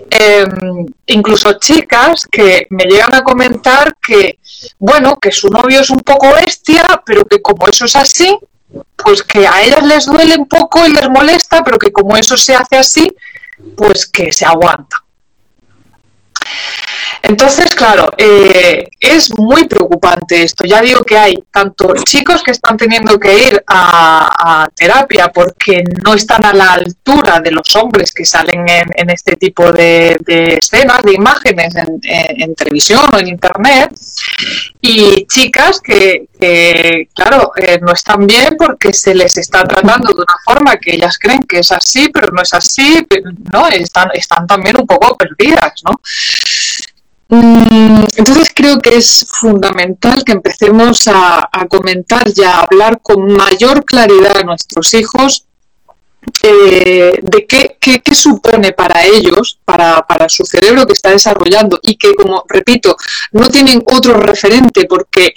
em, 0.09 0.85
incluso 1.05 1.53
chicas 1.53 2.27
que 2.29 2.67
me 2.71 2.83
llegan 2.83 3.15
a 3.15 3.23
comentar 3.23 3.95
que, 4.05 4.37
bueno, 4.79 5.17
que 5.17 5.31
su 5.31 5.47
novio 5.47 5.79
es 5.79 5.89
un 5.89 6.01
poco 6.01 6.27
bestia, 6.33 6.83
pero 7.05 7.23
que 7.23 7.41
como 7.41 7.69
eso 7.69 7.85
es 7.85 7.95
así, 7.95 8.37
pues 8.95 9.23
que 9.23 9.47
a 9.47 9.61
ellas 9.63 9.83
les 9.83 10.05
duele 10.05 10.35
un 10.37 10.47
poco 10.47 10.85
y 10.85 10.93
les 10.93 11.09
molesta, 11.09 11.63
pero 11.63 11.77
que 11.77 11.91
como 11.91 12.15
eso 12.15 12.37
se 12.37 12.55
hace 12.55 12.77
así, 12.77 13.11
pues 13.75 14.05
que 14.05 14.31
se 14.31 14.45
aguanta. 14.45 15.00
Entonces, 17.23 17.73
claro, 17.75 18.11
eh, 18.17 18.87
es 18.99 19.31
muy 19.37 19.65
preocupante 19.67 20.43
esto. 20.43 20.65
Ya 20.65 20.81
digo 20.81 21.01
que 21.03 21.17
hay 21.17 21.35
tanto 21.51 21.93
chicos 22.03 22.41
que 22.43 22.51
están 22.51 22.77
teniendo 22.77 23.19
que 23.19 23.47
ir 23.47 23.63
a, 23.67 24.67
terapia 24.75 25.29
porque 25.29 25.83
no 26.03 26.13
están 26.13 26.43
a 26.45 26.53
la 26.53 26.73
altura 26.73 27.39
de 27.39 27.51
los 27.51 27.75
hombres 27.75 28.11
que 28.11 28.25
salen 28.25 28.65
en, 28.67 29.09
este 29.09 29.35
tipo 29.35 29.71
de, 29.71 30.17
escenas, 30.27 31.03
de 31.03 31.13
imágenes 31.13 31.73
en, 31.75 32.55
televisión 32.55 33.05
o 33.13 33.19
en 33.19 33.27
internet, 33.27 33.91
y 34.81 35.25
chicas 35.27 35.79
que, 35.79 36.27
claro, 37.13 37.51
eh, 37.55 37.79
no 37.81 37.93
están 37.93 38.25
bien 38.25 38.55
porque 38.57 38.93
se 38.93 39.13
les 39.13 39.37
está 39.37 39.63
tratando 39.63 40.09
de 40.09 40.21
una 40.21 40.35
forma 40.43 40.75
que 40.77 40.95
ellas 40.95 41.17
creen 41.19 41.43
que 41.43 41.59
es 41.59 41.71
así, 41.71 42.09
pero 42.09 42.31
no 42.31 42.41
es 42.41 42.53
así, 42.53 43.05
¿no? 43.51 43.67
Están, 43.67 44.09
están 44.13 44.47
también 44.47 44.77
un 44.79 44.87
poco 44.87 45.15
perdidas, 45.15 45.81
¿no? 45.85 46.01
Mm, 47.33 48.03
entonces 48.17 48.49
creo 48.53 48.79
que 48.79 48.97
es 48.97 49.25
fundamental 49.29 50.25
que 50.25 50.33
empecemos 50.33 51.07
a, 51.07 51.49
comentar 51.69 52.23
y 52.35 52.43
a 52.43 52.59
hablar 52.59 52.99
con 53.01 53.25
mayor 53.31 53.85
claridad 53.85 54.35
a 54.37 54.43
nuestros 54.43 54.93
hijos 54.93 55.45
eh, 56.43 57.19
de 57.21 57.45
qué, 57.47 58.13
supone 58.13 58.73
para 58.73 59.05
ellos, 59.05 59.59
para, 59.63 60.05
su 60.27 60.43
cerebro 60.45 60.85
que 60.85 60.91
está 60.91 61.11
desarrollando 61.11 61.79
y 61.81 61.95
que, 61.95 62.13
como 62.15 62.43
repito, 62.49 62.97
no 63.31 63.49
tienen 63.49 63.81
otro 63.85 64.15
referente 64.15 64.83
porque 64.85 65.33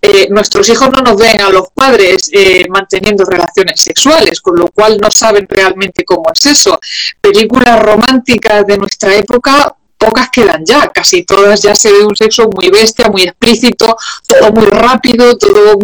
eh, 0.00 0.28
nuestros 0.30 0.66
hijos 0.70 0.88
no 0.90 1.02
nos 1.02 1.18
ven 1.18 1.42
a 1.42 1.50
los 1.50 1.68
padres 1.74 2.30
eh, 2.32 2.64
manteniendo 2.70 3.22
relaciones 3.22 3.82
sexuales, 3.82 4.40
con 4.40 4.56
lo 4.56 4.68
cual 4.68 4.96
no 4.98 5.10
saben 5.10 5.46
realmente 5.46 6.06
cómo 6.06 6.32
es 6.32 6.46
eso. 6.46 6.80
Películas 7.20 7.82
románticas 7.82 8.66
de 8.66 8.78
nuestra 8.78 9.14
época 9.14 9.76
pocas 10.04 10.28
quedan 10.30 10.64
ya, 10.64 10.88
casi 10.88 11.24
todas 11.24 11.62
ya 11.62 11.74
se 11.74 11.92
ve 11.92 12.04
un 12.04 12.14
sexo 12.14 12.48
muy 12.48 12.68
bestia, 12.70 13.08
muy 13.08 13.22
explícito, 13.22 13.96
todo 14.26 14.52
muy 14.52 14.66
rápido, 14.66 15.36
todo, 15.36 15.78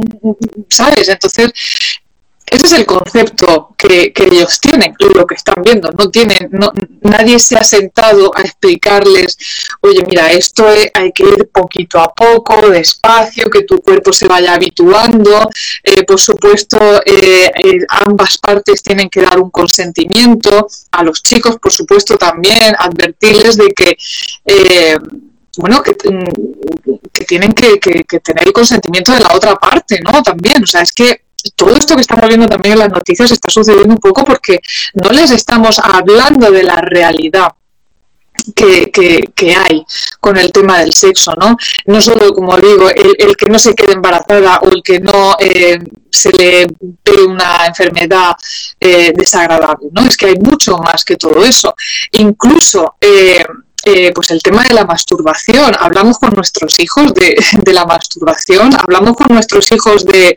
¿sabes? 0.69 1.09
Entonces, 1.09 1.53
ese 2.51 2.67
es 2.67 2.73
el 2.73 2.85
concepto 2.85 3.75
que, 3.77 4.13
ellos 4.17 4.61
tienen, 4.61 4.95
lo 5.15 5.25
que 5.25 5.37
están 5.37 5.63
viendo. 5.63 5.91
No 5.93 6.11
tienen, 6.11 6.49
no, 6.51 6.73
nadie 7.03 7.39
se 7.39 7.57
ha 7.57 7.63
sentado 7.63 8.33
a 8.37 8.43
explicarles, 8.43 9.37
oye, 9.81 10.05
mira, 10.05 10.33
esto 10.33 10.67
hay 10.67 11.13
que 11.13 11.23
ir 11.23 11.49
poquito 11.53 12.01
a 12.01 12.13
poco, 12.13 12.69
despacio, 12.69 13.49
que 13.49 13.63
tu 13.63 13.81
cuerpo 13.81 14.13
se 14.13 14.27
vaya 14.27 14.55
habituando. 14.55 15.49
Eh, 15.85 16.03
por 16.03 16.21
supuesto, 16.21 16.79
eh, 17.07 17.53
eh, 17.55 17.79
ambas 17.89 18.39
partes 18.39 18.83
tienen 18.83 19.09
que 19.09 19.23
dar 19.23 19.39
un 19.39 19.51
consentimiento. 19.51 20.67
A 20.91 21.05
los 21.05 21.23
chicos, 21.23 21.57
por 21.63 21.71
supuesto, 21.71 22.19
también 22.19 22.75
advertirles 22.77 23.57
de 23.57 23.69
que 23.69 23.97
bueno, 25.57 25.83
que, 25.83 25.95
que 27.13 27.25
tienen 27.25 27.53
que, 27.53 27.79
que, 27.79 28.21
tener 28.21 28.47
el 28.47 28.53
consentimiento 28.53 29.13
de 29.13 29.21
la 29.21 29.35
otra 29.35 29.57
parte, 29.57 30.01
¿no? 30.01 30.23
También, 30.23 30.63
o 30.63 30.67
sea, 30.67 30.83
es 30.83 30.93
que 30.93 31.23
todo 31.57 31.75
esto 31.75 31.95
que 31.95 32.03
estamos 32.03 32.29
viendo 32.29 32.49
también 32.49 32.75
en 32.75 32.79
las 32.81 32.91
noticias 32.91 33.31
está 33.31 33.51
sucediendo 33.51 33.95
un 33.95 34.01
poco 34.01 34.25
porque 34.25 34.61
no 34.95 35.11
les 35.11 35.31
estamos 35.31 35.79
hablando 35.79 36.51
de 36.51 36.63
la 36.63 36.77
realidad 36.77 37.53
que, 38.55 38.91
que, 39.35 39.55
hay 39.55 39.85
con 40.19 40.37
el 40.37 40.51
tema 40.53 40.79
del 40.79 40.93
sexo, 40.93 41.35
¿no? 41.39 41.57
No 41.87 42.01
solo, 42.01 42.33
como 42.33 42.57
digo, 42.57 42.89
el, 42.89 43.37
que 43.37 43.47
no 43.47 43.59
se 43.59 43.75
quede 43.75 43.93
embarazada 43.93 44.61
o 44.63 44.69
el 44.69 44.83
que 44.83 45.01
no 45.01 45.37
eh, 45.39 45.79
se 46.11 46.33
le 46.33 46.67
ve 46.81 47.23
una 47.27 47.67
enfermedad 47.67 48.35
eh, 48.79 49.13
desagradable, 49.15 49.89
¿no? 49.93 50.07
Es 50.07 50.17
que 50.17 50.27
hay 50.27 50.37
mucho 50.37 50.79
más 50.79 51.05
que 51.05 51.17
todo 51.17 51.45
eso. 51.45 51.75
Incluso... 52.13 52.97
Eh, 53.01 53.45
eh, 53.85 54.13
pues 54.15 54.31
el 54.31 54.43
tema 54.43 54.65
de 54.65 54.75
la 54.75 54.85
masturbación. 54.85 55.73
Hablamos 55.79 56.19
con 56.19 56.31
nuestros 56.35 56.79
hijos 56.81 57.13
de, 57.15 57.73
la 57.73 57.85
masturbación, 57.85 58.73
hablamos 58.79 59.17
con 59.17 59.29
nuestros 59.29 59.71
hijos 59.73 60.05
de, 60.05 60.37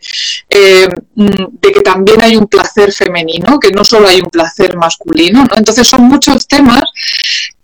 eh, 0.50 0.88
de, 1.16 1.72
que 1.72 1.82
también 1.82 2.22
hay 2.22 2.36
un 2.36 2.48
placer 2.48 2.92
femenino, 2.94 3.60
que 3.60 3.72
no 3.72 3.84
solo 3.84 4.08
hay 4.08 4.22
un 4.22 4.30
placer 4.30 4.78
masculino. 4.78 5.44
¿no? 5.44 5.56
Entonces 5.56 5.88
son 5.88 6.04
muchos 6.04 6.48
temas 6.48 6.84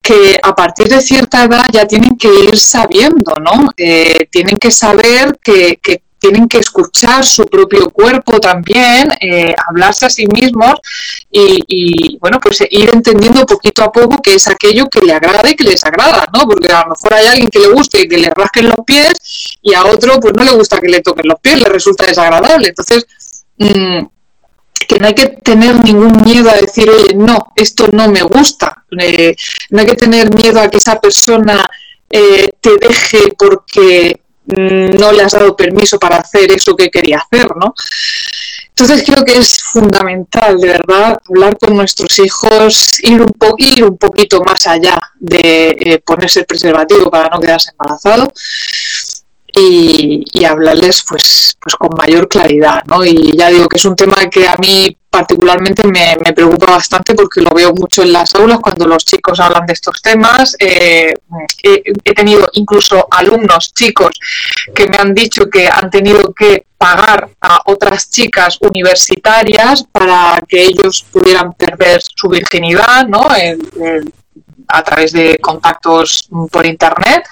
que 0.01 0.39
a 0.41 0.55
partir 0.55 0.88
de 0.88 1.01
cierta 1.01 1.43
edad 1.43 1.65
ya 1.71 1.86
tienen 1.86 2.17
que 2.17 2.29
ir 2.43 2.57
sabiendo, 2.57 3.36
¿no? 3.36 3.69
Eh, 3.77 4.27
tienen 4.31 4.57
que 4.57 4.71
saber 4.71 5.38
que, 5.43 5.77
que 5.81 6.01
tienen 6.19 6.47
que 6.47 6.59
escuchar 6.59 7.25
su 7.25 7.45
propio 7.45 7.89
cuerpo 7.89 8.39
también, 8.39 9.09
eh, 9.19 9.53
hablarse 9.67 10.05
a 10.05 10.09
sí 10.09 10.27
mismos 10.27 10.75
y, 11.31 12.17
bueno, 12.19 12.39
pues 12.39 12.61
ir 12.69 12.89
entendiendo 12.93 13.45
poquito 13.45 13.83
a 13.83 13.91
poco 13.91 14.21
qué 14.21 14.35
es 14.35 14.47
aquello 14.47 14.88
que 14.89 15.01
le 15.01 15.13
agrada 15.13 15.49
y 15.49 15.55
que 15.55 15.63
les 15.63 15.83
agrada, 15.85 16.25
¿no? 16.33 16.41
Porque 16.47 16.71
a 16.71 16.83
lo 16.83 16.89
mejor 16.89 17.13
hay 17.13 17.25
alguien 17.27 17.49
que 17.49 17.59
le 17.59 17.67
guste 17.69 18.07
que 18.07 18.17
le 18.17 18.29
rasquen 18.29 18.67
los 18.67 18.79
pies 18.85 19.57
y 19.61 19.73
a 19.73 19.85
otro 19.85 20.19
pues 20.19 20.33
no 20.33 20.43
le 20.43 20.51
gusta 20.51 20.79
que 20.79 20.89
le 20.89 21.01
toquen 21.01 21.27
los 21.27 21.39
pies, 21.39 21.59
le 21.59 21.65
resulta 21.65 22.05
desagradable. 22.05 22.69
Entonces, 22.69 23.05
mm, 23.57 24.05
que 24.88 24.99
no 24.99 25.07
hay 25.07 25.13
que 25.13 25.27
tener 25.27 25.83
ningún 25.83 26.23
miedo 26.23 26.49
a 26.49 26.55
decir, 26.55 26.89
oye, 26.89 27.13
no, 27.15 27.53
esto 27.55 27.88
no 27.91 28.09
me 28.09 28.21
gusta. 28.23 28.83
Eh, 28.99 29.35
no 29.69 29.79
hay 29.79 29.85
que 29.85 29.95
tener 29.95 30.33
miedo 30.33 30.59
a 30.59 30.69
que 30.69 30.77
esa 30.77 30.99
persona 30.99 31.69
eh, 32.09 32.49
te 32.59 32.77
deje 32.77 33.33
porque 33.38 34.19
no 34.55 35.11
le 35.11 35.23
has 35.23 35.33
dado 35.33 35.55
permiso 35.55 35.99
para 35.99 36.17
hacer 36.17 36.51
eso 36.51 36.75
que 36.75 36.89
quería 36.89 37.19
hacer, 37.19 37.55
¿no? 37.55 37.73
Entonces 38.69 39.03
creo 39.05 39.25
que 39.25 39.37
es 39.37 39.61
fundamental, 39.61 40.57
de 40.57 40.67
verdad, 40.67 41.17
hablar 41.29 41.57
con 41.57 41.75
nuestros 41.75 42.17
hijos, 42.19 42.99
ir 43.03 43.21
un, 43.21 43.35
ir 43.57 43.83
un 43.83 43.97
poquito 43.97 44.41
más 44.41 44.65
allá 44.67 44.97
de 45.19 45.75
eh, 45.77 45.99
ponerse 46.05 46.39
el 46.39 46.45
preservativo 46.45 47.11
para 47.11 47.27
no 47.27 47.41
quedarse 47.41 47.71
embarazado 47.71 48.31
y, 49.59 50.45
hablarles 50.45 51.03
pues, 51.07 51.55
pues 51.59 51.75
con 51.75 51.89
mayor 51.95 52.27
claridad, 52.27 52.83
¿no? 52.85 53.05
Y 53.05 53.37
ya 53.37 53.49
digo 53.49 53.67
que 53.67 53.77
es 53.77 53.85
un 53.85 53.95
tema 53.95 54.29
que 54.29 54.47
a 54.47 54.55
mí 54.55 54.95
particularmente 55.09 55.87
me, 55.87 56.15
preocupa 56.33 56.71
bastante 56.71 57.15
porque 57.15 57.41
lo 57.41 57.49
veo 57.51 57.73
mucho 57.73 58.03
en 58.03 58.13
las 58.13 58.33
aulas 58.35 58.59
cuando 58.59 58.87
los 58.87 59.03
chicos 59.05 59.39
hablan 59.39 59.65
de 59.65 59.73
estos 59.73 60.01
temas. 60.01 60.55
Eh, 60.59 61.13
he, 61.63 62.13
tenido 62.13 62.47
incluso 62.53 63.07
alumnos 63.09 63.73
chicos 63.73 64.11
que 64.73 64.87
me 64.87 64.97
han 64.97 65.13
dicho 65.13 65.49
que 65.49 65.67
han 65.67 65.89
tenido 65.89 66.33
que 66.33 66.65
pagar 66.77 67.29
a 67.41 67.61
otras 67.65 68.09
chicas 68.09 68.57
universitarias 68.61 69.83
para 69.91 70.41
que 70.47 70.63
ellos 70.63 71.05
pudieran 71.11 71.53
perder 71.53 72.01
su 72.01 72.29
virginidad, 72.29 73.07
¿no? 73.07 73.27
A 74.69 74.83
través 74.83 75.11
de 75.11 75.38
contactos 75.39 76.29
por 76.51 76.65
internet, 76.65 77.27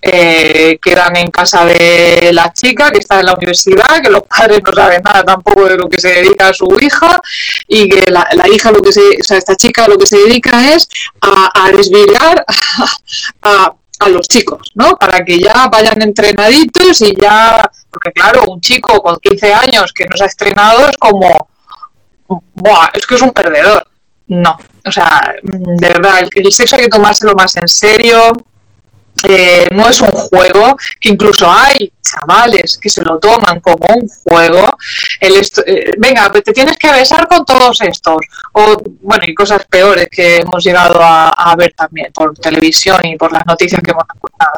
eh, 0.00 0.78
quedan 0.82 1.16
en 1.16 1.30
casa 1.30 1.64
de 1.64 2.30
la 2.32 2.52
chica 2.52 2.90
que 2.90 2.98
está 2.98 3.20
en 3.20 3.26
la 3.26 3.34
universidad, 3.34 4.02
que 4.02 4.10
los 4.10 4.22
padres 4.22 4.60
no 4.64 4.72
saben 4.72 5.02
nada 5.02 5.24
tampoco 5.24 5.64
de 5.64 5.76
lo 5.76 5.88
que 5.88 6.00
se 6.00 6.08
dedica 6.08 6.48
a 6.48 6.52
su 6.52 6.66
hija 6.80 7.20
y 7.66 7.88
que 7.88 8.10
la, 8.10 8.26
hija, 8.52 8.70
lo 8.70 8.82
que 8.82 8.92
se, 8.92 9.00
o 9.00 9.24
sea, 9.24 9.38
esta 9.38 9.56
chica 9.56 9.88
lo 9.88 9.96
que 9.96 10.06
se 10.06 10.18
dedica 10.18 10.74
es 10.74 10.88
a, 11.20 11.66
a 11.66 11.70
desviar 11.70 12.44
a, 13.42 13.72
a 13.98 14.08
los 14.08 14.28
chicos, 14.28 14.72
¿no? 14.74 14.96
Para 14.96 15.24
que 15.24 15.40
ya 15.40 15.68
vayan 15.70 16.02
entrenaditos 16.02 17.00
y 17.00 17.14
ya, 17.16 17.70
porque 17.90 18.12
claro, 18.12 18.44
un 18.48 18.60
chico 18.60 19.00
con 19.02 19.16
15 19.16 19.54
años 19.54 19.92
que 19.92 20.06
no 20.06 20.16
se 20.16 20.24
ha 20.24 20.26
estrenado 20.26 20.88
es 20.88 20.96
como, 20.98 21.48
Buah, 22.54 22.90
es 22.92 23.06
que 23.06 23.14
es 23.14 23.22
un 23.22 23.30
perdedor. 23.30 23.86
No, 24.28 24.56
o 24.84 24.92
sea, 24.92 25.34
de 25.42 25.88
verdad, 25.88 26.28
el, 26.34 26.52
sexo 26.52 26.76
hay 26.76 26.82
que 26.82 26.88
tomárselo 26.88 27.34
más 27.34 27.56
en 27.56 27.68
serio, 27.68 28.32
eh, 29.28 29.68
no 29.70 29.88
es 29.88 30.00
un 30.00 30.10
juego, 30.10 30.76
que 31.00 31.10
incluso 31.10 31.50
hay 31.50 31.92
chavales 32.02 32.78
que 32.80 32.88
se 32.88 33.02
lo 33.02 33.18
toman 33.18 33.60
como 33.60 33.86
un 33.94 34.08
juego. 34.08 34.76
El 35.20 35.34
eh, 35.66 35.92
venga, 35.98 36.30
te 36.30 36.52
tienes 36.52 36.76
que 36.78 36.90
besar 36.90 37.28
con 37.28 37.44
todos 37.44 37.80
estos. 37.82 38.16
O, 38.52 38.76
bueno, 39.02 39.24
y 39.26 39.34
cosas 39.34 39.64
peores 39.68 40.08
que 40.10 40.38
hemos 40.38 40.64
llegado 40.64 40.98
a, 41.02 41.54
ver 41.56 41.72
también 41.76 42.10
por 42.12 42.36
televisión 42.38 43.00
y 43.04 43.16
por 43.16 43.32
las 43.32 43.46
noticias 43.46 43.80
que 43.82 43.92
hemos 43.92 44.04
escuchado. 44.12 44.52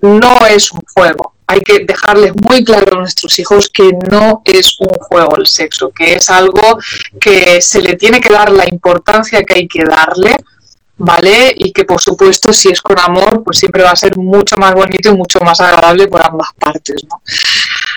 ¿no? 0.00 0.18
no 0.18 0.46
es 0.46 0.72
un 0.72 0.80
juego. 0.94 1.37
Hay 1.48 1.60
que 1.60 1.80
dejarles 1.80 2.32
muy 2.48 2.62
claro 2.62 2.96
a 2.96 3.00
nuestros 3.00 3.38
hijos 3.38 3.68
que 3.68 3.90
no 4.10 4.42
es 4.44 4.76
un 4.78 4.88
juego 4.88 5.36
el 5.36 5.46
sexo, 5.46 5.90
que 5.90 6.14
es 6.14 6.30
algo 6.30 6.78
que 7.20 7.60
se 7.60 7.82
le 7.82 7.96
tiene 7.96 8.20
que 8.20 8.32
dar 8.32 8.50
la 8.50 8.66
importancia 8.70 9.42
que 9.42 9.54
hay 9.54 9.68
que 9.68 9.84
darle 9.84 10.36
¿vale? 10.98 11.54
Y 11.56 11.72
que 11.72 11.84
por 11.84 12.00
supuesto 12.00 12.52
si 12.52 12.68
es 12.68 12.82
con 12.82 12.98
amor, 12.98 13.42
pues 13.44 13.58
siempre 13.58 13.82
va 13.82 13.92
a 13.92 13.96
ser 13.96 14.16
mucho 14.18 14.56
más 14.56 14.74
bonito 14.74 15.08
y 15.10 15.16
mucho 15.16 15.38
más 15.40 15.60
agradable 15.60 16.08
por 16.08 16.24
ambas 16.24 16.48
partes, 16.58 17.04
¿no? 17.08 17.22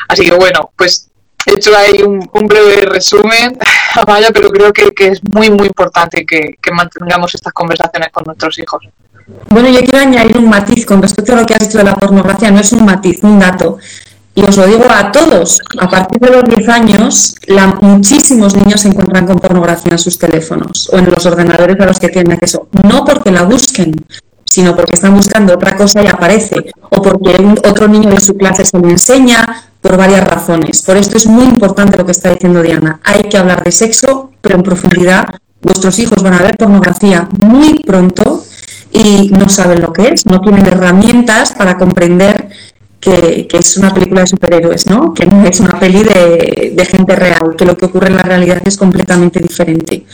Así 0.07 0.23
que 0.23 0.35
bueno, 0.35 0.71
pues 0.77 1.09
he 1.45 1.53
hecho 1.53 1.75
ahí 1.75 2.03
un, 2.03 2.29
breve 2.47 2.85
resumen, 2.85 3.57
vaya, 4.07 4.29
pero 4.33 4.49
creo 4.49 4.71
que, 4.73 4.91
es 5.07 5.21
muy, 5.33 5.49
muy 5.49 5.67
importante 5.67 6.25
que, 6.25 6.57
que 6.61 6.71
mantengamos 6.71 7.33
estas 7.35 7.53
conversaciones 7.53 8.09
con 8.11 8.23
nuestros 8.25 8.57
hijos. 8.59 8.87
Bueno, 9.49 9.69
yo 9.69 9.79
quiero 9.81 9.99
añadir 9.99 10.37
un 10.37 10.49
matiz 10.49 10.85
con 10.85 11.01
respecto 11.01 11.33
a 11.33 11.37
lo 11.37 11.45
que 11.45 11.53
has 11.53 11.61
dicho 11.61 11.77
de 11.77 11.85
la 11.85 11.95
pornografía, 11.95 12.51
no 12.51 12.59
es 12.59 12.71
un 12.73 12.85
matiz, 12.85 13.23
un 13.23 13.39
dato. 13.39 13.77
Y 14.33 14.43
os 14.43 14.55
lo 14.55 14.65
digo 14.65 14.85
a 14.89 15.11
todos, 15.11 15.59
a 15.77 15.89
partir 15.89 16.19
de 16.19 16.29
los 16.29 16.43
10 16.45 16.69
años, 16.69 17.35
muchísimos 17.81 18.55
niños 18.55 18.81
se 18.81 18.87
encuentran 18.87 19.27
con 19.27 19.39
pornografía 19.39 19.91
en 19.91 19.99
sus 19.99 20.17
teléfonos 20.17 20.89
o 20.91 20.97
en 20.97 21.11
los 21.11 21.25
ordenadores 21.25 21.77
a 21.79 21.85
los 21.85 21.99
que 21.99 22.07
tienen 22.07 22.33
acceso. 22.33 22.69
No 22.83 23.03
porque 23.03 23.29
la 23.29 23.43
busquen, 23.43 23.93
sino 24.45 24.73
porque 24.73 24.95
están 24.95 25.13
buscando 25.15 25.53
otra 25.53 25.75
cosa 25.75 26.01
y 26.01 26.07
aparece, 26.07 26.71
o 26.89 27.01
porque 27.01 27.35
otro 27.67 27.89
niño 27.89 28.09
de 28.09 28.21
su 28.21 28.37
clase 28.37 28.63
se 28.63 28.79
lo 28.79 28.89
enseña, 28.89 29.70
por 29.81 29.97
varias 29.97 30.23
razones. 30.23 30.83
Por 30.83 30.97
esto 30.97 31.17
es 31.17 31.27
muy 31.27 31.45
importante 31.45 31.97
lo 31.97 32.05
que 32.05 32.11
está 32.11 32.31
diciendo 32.31 32.61
Diana. 32.61 32.99
Hay 33.03 33.23
que 33.23 33.37
hablar 33.37 33.63
de 33.63 33.71
sexo, 33.71 34.31
pero 34.41 34.55
en 34.55 34.63
profundidad. 34.63 35.25
Vuestros 35.61 35.99
hijos 35.99 36.23
van 36.23 36.33
a 36.33 36.41
ver 36.41 36.57
pornografía 36.57 37.27
muy 37.39 37.79
pronto 37.79 38.43
y 38.91 39.29
no 39.31 39.47
saben 39.47 39.81
lo 39.81 39.93
que 39.93 40.09
es, 40.09 40.25
no 40.25 40.41
tienen 40.41 40.65
herramientas 40.65 41.53
para 41.53 41.77
comprender 41.77 42.49
que, 43.01 43.47
es 43.51 43.77
una 43.77 43.93
película 43.93 44.21
de 44.21 44.27
superhéroes, 44.27 44.85
¿no? 44.85 45.13
Que 45.13 45.25
no 45.25 45.43
es 45.45 45.59
una 45.59 45.79
peli 45.79 46.03
de, 46.03 46.85
gente 46.85 47.15
real, 47.15 47.55
que 47.57 47.65
lo 47.65 47.75
que 47.75 47.85
ocurre 47.85 48.07
en 48.07 48.15
la 48.15 48.21
realidad 48.21 48.61
es 48.63 48.77
completamente 48.77 49.39
diferente. 49.39 50.05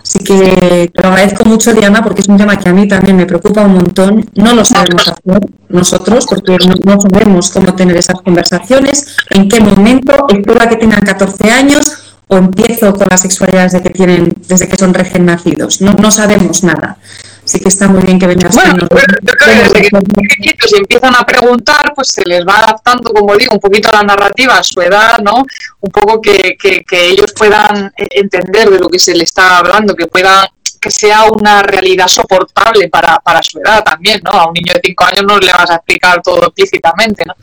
Así 0.00 0.20
que 0.20 0.90
te 0.94 1.02
lo 1.02 1.08
agradezco 1.08 1.44
mucho, 1.44 1.74
Diana, 1.74 2.02
porque 2.02 2.20
es 2.20 2.28
un 2.28 2.36
tema 2.36 2.56
que 2.58 2.68
a 2.68 2.72
mí 2.72 2.86
también 2.86 3.16
me 3.16 3.26
preocupa 3.26 3.62
un 3.62 3.74
montón. 3.74 4.24
No 4.36 4.54
lo 4.54 4.64
sabemos 4.64 5.08
hacer 5.08 5.40
nosotros, 5.68 6.24
porque 6.26 6.56
no, 6.84 7.00
sabemos 7.00 7.50
cómo 7.50 7.74
tener 7.74 7.96
esas 7.96 8.20
conversaciones, 8.22 9.16
en 9.30 9.48
qué 9.48 9.60
momento, 9.60 10.26
espero 10.28 10.62
a 10.62 10.68
que 10.68 10.76
tengan 10.76 11.00
14 11.00 11.50
años 11.50 12.05
o 12.28 12.36
empiezo 12.36 12.92
con 12.94 13.06
la 13.08 13.16
sexualidad 13.16 13.64
desde 13.64 13.82
que, 13.82 13.90
tienen, 13.90 14.34
desde 14.48 14.68
que 14.68 14.76
son 14.76 14.92
recién 14.92 15.26
nacidos. 15.26 15.80
No, 15.80 15.92
no 15.92 16.10
sabemos 16.10 16.62
nada 16.64 16.98
sí 17.46 17.60
que 17.60 17.68
está 17.68 17.86
muy 17.88 18.02
bien 18.02 18.18
que 18.18 18.26
vengas 18.26 18.54
bueno, 18.54 18.86
yo 19.22 19.32
creo 19.34 19.54
que 19.54 19.62
desde 19.62 19.82
que 19.82 19.88
son 19.88 20.02
pequeñitos 20.02 20.72
y 20.72 20.76
empiezan 20.76 21.14
a 21.14 21.24
preguntar, 21.24 21.92
pues 21.94 22.08
se 22.08 22.22
les 22.24 22.44
va 22.44 22.58
adaptando, 22.58 23.12
como 23.12 23.34
digo, 23.36 23.54
un 23.54 23.60
poquito 23.60 23.88
a 23.90 23.94
la 23.94 24.02
narrativa, 24.02 24.58
a 24.58 24.62
su 24.62 24.80
edad, 24.82 25.18
¿no? 25.20 25.44
Un 25.80 25.90
poco 25.90 26.20
que, 26.20 26.56
que, 26.58 27.06
ellos 27.06 27.32
puedan 27.32 27.92
eh, 27.96 28.08
entender 28.10 28.68
de 28.68 28.78
lo 28.78 28.88
que 28.88 28.98
se 28.98 29.12
les 29.12 29.28
está 29.30 29.58
hablando, 29.58 29.94
que 29.94 30.06
puedan 30.06 30.46
que 30.80 30.90
sea 30.90 31.24
una 31.24 31.62
realidad 31.62 32.06
soportable 32.06 32.88
para, 32.88 33.18
para 33.18 33.42
su 33.42 33.58
edad 33.58 33.82
también, 33.82 34.20
¿no? 34.24 34.32
A 34.32 34.48
un 34.48 34.52
niño 34.52 34.72
de 34.74 34.80
5 34.84 35.04
años 35.04 35.24
no 35.26 35.38
le 35.38 35.52
vas 35.52 35.70
a 35.70 35.76
explicar 35.76 36.20
todo 36.22 36.46
explícitamente, 36.46 37.24
¿no? 37.24 37.34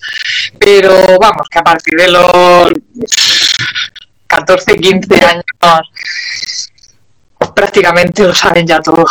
Pero 0.59 1.17
vamos, 1.19 1.47
que 1.49 1.59
a 1.59 1.63
partir 1.63 1.95
de 1.97 2.09
los 2.09 2.31
14, 4.35 4.75
15 4.75 5.25
años 5.25 5.43
prácticamente 7.53 8.23
lo 8.23 8.33
saben 8.33 8.65
ya 8.65 8.81
todo. 8.81 9.05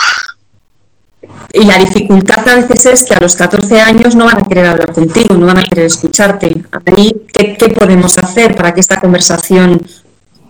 Y 1.53 1.65
la 1.65 1.79
dificultad 1.79 2.49
a 2.49 2.57
veces 2.57 2.87
es 2.87 3.05
que 3.05 3.15
a 3.15 3.21
los 3.21 3.37
14 3.37 3.81
años 3.81 4.17
no 4.17 4.25
van 4.25 4.39
a 4.39 4.43
querer 4.43 4.67
hablar 4.67 4.93
contigo, 4.93 5.35
no 5.37 5.47
van 5.47 5.59
a 5.59 5.63
querer 5.63 5.87
escucharte. 5.87 6.65
Ahí, 6.87 7.27
¿qué, 7.33 7.57
qué 7.57 7.69
podemos 7.69 8.19
hacer 8.19 8.57
para 8.57 8.75
que 8.75 8.81
esta 8.81 9.01
conversación 9.01 9.81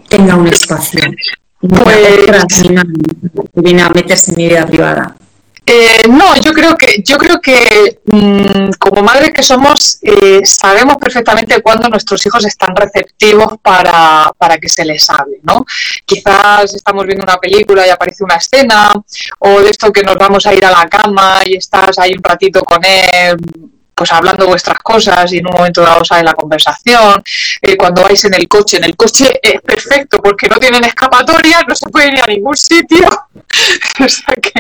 tenga 0.08 0.36
un 0.36 0.48
espacio? 0.48 1.00
Pues... 1.60 1.98
Viene 3.54 3.82
a 3.82 3.90
meterse 3.90 4.30
en 4.32 4.36
mi 4.36 4.48
vida 4.48 4.66
privada. 4.66 5.14
Eh, 5.64 6.08
no, 6.08 6.36
yo 6.40 6.52
creo 6.52 6.76
que, 6.76 7.02
yo 7.04 7.16
creo 7.16 7.40
que 7.40 8.00
mm, 8.04 8.72
como 8.78 9.02
madre 9.02 9.32
que 9.32 9.42
somos, 9.42 9.98
eh, 10.02 10.40
sabemos 10.44 10.96
perfectamente 10.96 11.62
cuándo 11.62 11.88
nuestros 11.88 12.24
hijos 12.26 12.44
están 12.44 12.74
receptivos 12.74 13.54
para, 13.62 14.32
para, 14.36 14.58
que 14.58 14.68
se 14.68 14.84
les 14.84 15.08
hable, 15.08 15.38
¿no? 15.42 15.64
Quizás 16.04 16.74
estamos 16.74 17.06
viendo 17.06 17.22
una 17.24 17.36
película 17.36 17.86
y 17.86 17.90
aparece 17.90 18.24
una 18.24 18.36
escena, 18.36 18.92
o 19.38 19.60
de 19.60 19.70
esto 19.70 19.92
que 19.92 20.02
nos 20.02 20.16
vamos 20.16 20.44
a 20.46 20.54
ir 20.54 20.64
a 20.64 20.70
la 20.72 20.88
cama 20.88 21.40
y 21.44 21.56
estás 21.56 21.96
ahí 21.98 22.12
un 22.16 22.24
ratito 22.24 22.62
con 22.62 22.84
él 22.84 23.36
pues 23.94 24.12
hablando 24.12 24.46
vuestras 24.46 24.78
cosas 24.82 25.32
y 25.32 25.38
en 25.38 25.46
un 25.46 25.52
momento 25.52 25.82
dado 25.82 26.04
sale 26.04 26.24
la 26.24 26.34
conversación, 26.34 27.22
eh, 27.60 27.76
cuando 27.76 28.02
vais 28.02 28.24
en 28.24 28.34
el 28.34 28.48
coche, 28.48 28.78
en 28.78 28.84
el 28.84 28.96
coche 28.96 29.30
es 29.42 29.60
perfecto 29.60 30.18
porque 30.18 30.48
no 30.48 30.56
tienen 30.56 30.84
escapatoria, 30.84 31.60
no 31.66 31.74
se 31.74 31.88
puede 31.90 32.08
ir 32.08 32.20
a 32.20 32.26
ningún 32.26 32.56
sitio. 32.56 33.06
o 34.00 34.08
sea 34.08 34.34
que 34.40 34.52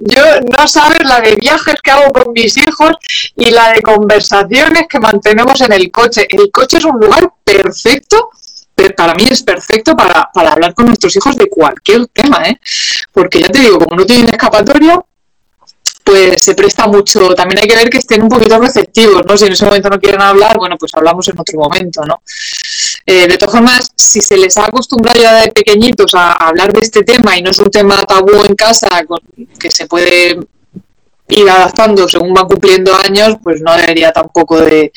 yo 0.00 0.22
no 0.40 0.66
sabes 0.68 1.04
la 1.04 1.20
de 1.20 1.34
viajes 1.36 1.76
que 1.82 1.90
hago 1.90 2.12
con 2.12 2.32
mis 2.32 2.56
hijos 2.56 2.92
y 3.36 3.50
la 3.50 3.72
de 3.72 3.82
conversaciones 3.82 4.84
que 4.88 5.00
mantenemos 5.00 5.60
en 5.60 5.72
el 5.72 5.90
coche. 5.90 6.26
El 6.28 6.50
coche 6.50 6.78
es 6.78 6.84
un 6.84 6.98
lugar 6.98 7.30
perfecto 7.44 8.30
para 8.96 9.14
mí 9.14 9.26
es 9.28 9.42
perfecto 9.42 9.96
para, 9.96 10.30
para, 10.32 10.52
hablar 10.52 10.74
con 10.74 10.86
nuestros 10.86 11.14
hijos 11.16 11.36
de 11.36 11.48
cualquier 11.48 12.06
tema, 12.08 12.42
¿eh? 12.48 12.60
porque 13.12 13.40
ya 13.40 13.48
te 13.48 13.58
digo, 13.58 13.78
como 13.78 13.96
no 13.96 14.06
tienen 14.06 14.28
escapatoria, 14.30 15.00
pues 16.08 16.42
se 16.42 16.54
presta 16.54 16.86
mucho. 16.86 17.34
También 17.34 17.60
hay 17.60 17.68
que 17.68 17.76
ver 17.76 17.90
que 17.90 17.98
estén 17.98 18.22
un 18.22 18.30
poquito 18.30 18.58
receptivos, 18.58 19.26
¿no? 19.26 19.36
Si 19.36 19.44
en 19.44 19.52
ese 19.52 19.66
momento 19.66 19.90
no 19.90 20.00
quieren 20.00 20.22
hablar, 20.22 20.56
bueno, 20.56 20.76
pues 20.78 20.94
hablamos 20.94 21.28
en 21.28 21.38
otro 21.38 21.58
momento, 21.58 22.02
¿no? 22.06 22.22
Eh, 23.04 23.28
de 23.28 23.36
todas 23.36 23.52
formas, 23.52 23.92
si 23.94 24.22
se 24.22 24.38
les 24.38 24.56
ha 24.56 24.64
acostumbrado 24.64 25.20
ya 25.20 25.42
de 25.42 25.52
pequeñitos 25.52 26.14
a, 26.14 26.32
hablar 26.32 26.72
de 26.72 26.80
este 26.80 27.02
tema 27.02 27.36
y 27.36 27.42
no 27.42 27.50
es 27.50 27.58
un 27.58 27.70
tema 27.70 28.02
tabú 28.04 28.42
en 28.48 28.54
casa, 28.54 28.88
que 29.60 29.70
se 29.70 29.86
puede 29.86 30.38
ir 31.28 31.48
adaptando 31.48 32.08
según 32.08 32.32
van 32.32 32.46
cumpliendo 32.46 32.94
años, 32.94 33.36
pues 33.42 33.60
no 33.60 33.76
debería 33.76 34.12
tampoco 34.12 34.60
de, 34.60 34.92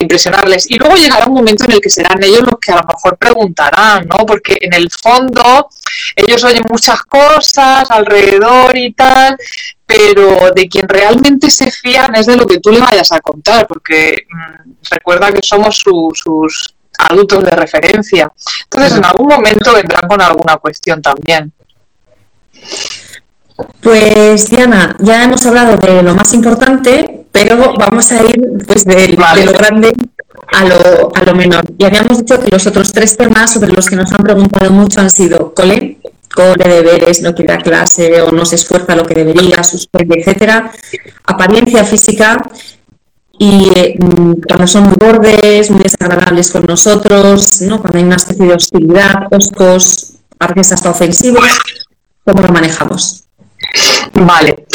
impresionarles. 0.00 0.70
Y 0.70 0.78
luego 0.78 0.96
llegará 0.96 1.26
un 1.26 1.34
momento 1.34 1.64
en 1.64 1.72
el 1.72 1.80
que 1.80 1.90
serán 1.90 2.22
ellos 2.22 2.42
los 2.42 2.58
que 2.60 2.72
a 2.72 2.76
lo 2.76 2.84
mejor 2.84 3.16
preguntarán, 3.16 4.06
¿no? 4.06 4.24
Porque 4.24 4.56
en 4.60 4.72
el 4.72 4.90
fondo 4.90 5.68
ellos 6.16 6.42
oyen 6.44 6.64
muchas 6.70 7.02
cosas 7.02 7.90
alrededor 7.90 8.76
y 8.76 8.92
tal, 8.92 9.36
pero 9.84 10.52
de 10.54 10.68
quien 10.68 10.88
realmente 10.88 11.50
se 11.50 11.70
fían 11.70 12.14
es 12.14 12.26
de 12.26 12.36
lo 12.36 12.46
que 12.46 12.60
tú 12.60 12.70
le 12.70 12.80
vayas 12.80 13.12
a 13.12 13.20
contar, 13.20 13.66
porque 13.66 14.26
mm, 14.30 14.70
recuerda 14.90 15.32
que 15.32 15.40
somos 15.42 15.76
sus 15.78 16.74
adultos 16.98 17.44
de 17.44 17.50
referencia. 17.50 18.32
Entonces, 18.64 18.96
en 18.96 19.04
algún 19.04 19.28
momento 19.28 19.74
vendrán 19.74 20.08
con 20.08 20.20
alguna 20.22 20.56
cuestión 20.56 21.02
también. 21.02 21.52
Pues 23.80 24.50
Diana, 24.50 24.96
ya 25.00 25.24
hemos 25.24 25.44
hablado 25.46 25.76
de 25.76 26.02
lo 26.02 26.14
más 26.14 26.32
importante, 26.34 27.26
pero 27.30 27.74
vamos 27.78 28.10
a 28.10 28.22
ir 28.22 28.40
pues 28.66 28.84
de, 28.84 29.08
lo 29.08 29.52
grande 29.52 29.92
a 30.52 30.64
lo, 30.64 31.12
a 31.14 31.22
lo 31.24 31.34
menor. 31.34 31.64
Y 31.78 31.84
habíamos 31.84 32.18
dicho 32.18 32.40
que 32.40 32.50
los 32.50 32.66
otros 32.66 32.92
tres 32.92 33.16
temas 33.16 33.52
sobre 33.52 33.72
los 33.72 33.88
que 33.88 33.96
nos 33.96 34.12
han 34.12 34.22
preguntado 34.22 34.70
mucho 34.70 35.00
han 35.00 35.10
sido 35.10 35.54
cole, 35.54 35.98
cole, 36.34 36.64
deberes, 36.68 37.22
no 37.22 37.34
quiere 37.34 37.58
clase 37.58 38.22
o 38.22 38.32
no 38.32 38.44
se 38.44 38.56
esfuerza 38.56 38.96
lo 38.96 39.04
que 39.04 39.14
debería, 39.14 39.62
suspende, 39.62 40.20
etcétera, 40.20 40.72
apariencia 41.26 41.84
física 41.84 42.42
y 43.38 43.96
mm, 43.98 44.42
cuando 44.46 44.66
son 44.66 44.84
muy 44.84 44.94
bordes, 44.94 45.70
muy 45.70 45.80
desagradables 45.80 46.50
con 46.50 46.64
nosotros, 46.64 47.60
¿no? 47.62 47.80
cuando 47.80 47.98
hay 47.98 48.04
una 48.04 48.16
especie 48.16 48.46
de 48.46 48.54
hostilidad, 48.54 49.26
oscos, 49.30 50.14
a 50.38 50.48
veces 50.48 50.72
hasta 50.72 50.90
ofensivos, 50.90 51.44
¿cómo 52.24 52.42
lo 52.42 52.48
manejamos? 52.48 53.23
Vale. 54.14 54.66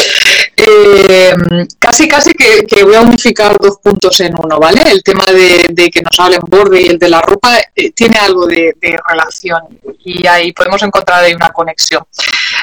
eh, 0.56 1.34
casi 1.78 2.06
casi 2.08 2.32
que, 2.32 2.84
voy 2.84 2.94
a 2.94 3.00
unificar 3.00 3.56
dos 3.58 3.78
puntos 3.82 4.20
en 4.20 4.34
uno, 4.38 4.58
¿vale? 4.58 4.82
El 4.90 5.02
tema 5.02 5.24
de, 5.26 5.90
que 5.90 6.02
nos 6.02 6.18
hablen 6.20 6.40
borde 6.46 6.82
y 6.82 6.86
el 6.86 6.98
de 6.98 7.08
la 7.08 7.22
ropa 7.22 7.58
eh, 7.74 7.92
tiene 7.92 8.18
algo 8.18 8.46
de, 8.46 8.74
relación 9.08 9.60
y 10.04 10.26
ahí 10.26 10.52
podemos 10.52 10.82
encontrar 10.82 11.24
ahí 11.24 11.34
una 11.34 11.50
conexión. 11.50 12.04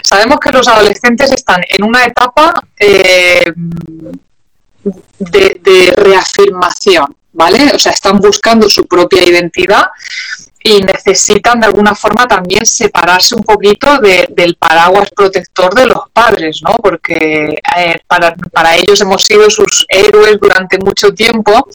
Sabemos 0.04 0.40
que 0.40 0.52
los 0.52 0.68
adolescentes 0.68 1.32
están 1.32 1.62
en 1.68 1.84
una 1.84 2.06
etapa 2.06 2.54
eh, 2.80 3.52
de 5.20 5.94
reafirmación, 5.96 7.16
¿vale? 7.34 7.72
O 7.74 7.80
sea, 7.80 7.92
están 7.92 8.20
buscando 8.20 8.70
su 8.70 8.86
propia 8.86 9.24
identidad 9.24 9.88
y 10.68 10.82
necesitan 10.82 11.62
de 11.62 11.68
alguna 11.68 11.96
forma 11.96 12.28
también 12.28 12.66
separarse 12.66 13.36
un 13.36 13.44
poquito 13.44 14.00
del 14.00 14.56
paraguas 14.56 15.10
protector 15.16 15.74
de 15.74 15.86
los 15.86 16.10
padres, 16.12 16.62
¿no? 16.62 16.76
Porque 16.76 17.58
eh, 17.78 17.96
para, 18.06 18.76
ellos 18.76 19.00
hemos 19.00 19.24
sido 19.24 19.50
sus 19.50 19.86
héroes 19.88 20.38
durante 20.42 20.78
mucho 20.78 21.14
tiempo, 21.14 21.70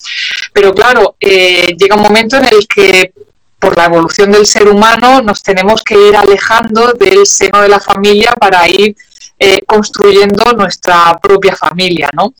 pero 0.52 0.74
claro, 0.74 1.16
eh, 1.18 1.74
llega 1.78 1.96
un 1.96 2.02
momento 2.02 2.36
en 2.36 2.44
el 2.44 2.68
que 2.68 3.14
por 3.58 3.78
la 3.78 3.86
evolución 3.86 4.30
del 4.30 4.44
ser 4.44 4.68
humano 4.68 5.22
nos 5.22 5.42
tenemos 5.42 5.82
que 5.82 5.94
ir 5.94 6.14
alejando 6.14 6.92
del 6.92 7.24
seno 7.24 7.62
de 7.62 7.70
la 7.70 7.80
familia 7.80 8.32
para 8.38 8.68
ir 8.68 8.94
eh, 9.38 9.62
construyendo 9.66 10.52
nuestra 10.52 11.16
propia 11.22 11.56
familia, 11.56 12.10
¿no? 12.12 12.34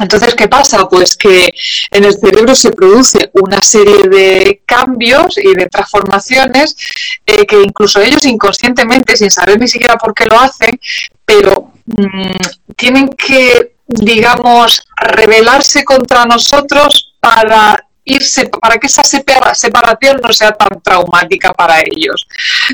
Entonces, 0.00 0.34
¿qué 0.34 0.48
pasa? 0.48 0.88
Pues 0.88 1.16
que 1.16 1.52
en 1.90 2.04
el 2.04 2.18
cerebro 2.18 2.54
se 2.54 2.70
produce 2.70 3.30
una 3.34 3.60
serie 3.62 4.08
de 4.08 4.62
cambios 4.66 5.38
y 5.38 5.54
de 5.54 5.66
transformaciones 5.66 6.76
eh, 7.24 7.46
que 7.46 7.62
incluso 7.62 8.00
ellos 8.00 8.24
inconscientemente, 8.24 9.16
sin 9.16 9.30
saber 9.30 9.58
ni 9.58 9.68
siquiera 9.68 9.96
por 9.96 10.14
qué 10.14 10.26
lo 10.26 10.38
hacen, 10.38 10.78
pero 11.24 11.72
mm, 11.86 12.74
tienen 12.76 13.08
que, 13.08 13.74
digamos, 13.86 14.82
rebelarse 14.96 15.84
contra 15.84 16.24
nosotros 16.24 17.14
para 17.20 17.85
irse, 18.06 18.46
para 18.46 18.78
que 18.78 18.86
esa 18.86 19.02
separación 19.02 20.20
no 20.22 20.32
sea 20.32 20.52
tan 20.52 20.80
traumática 20.80 21.52
para 21.52 21.80
ellos. 21.80 22.26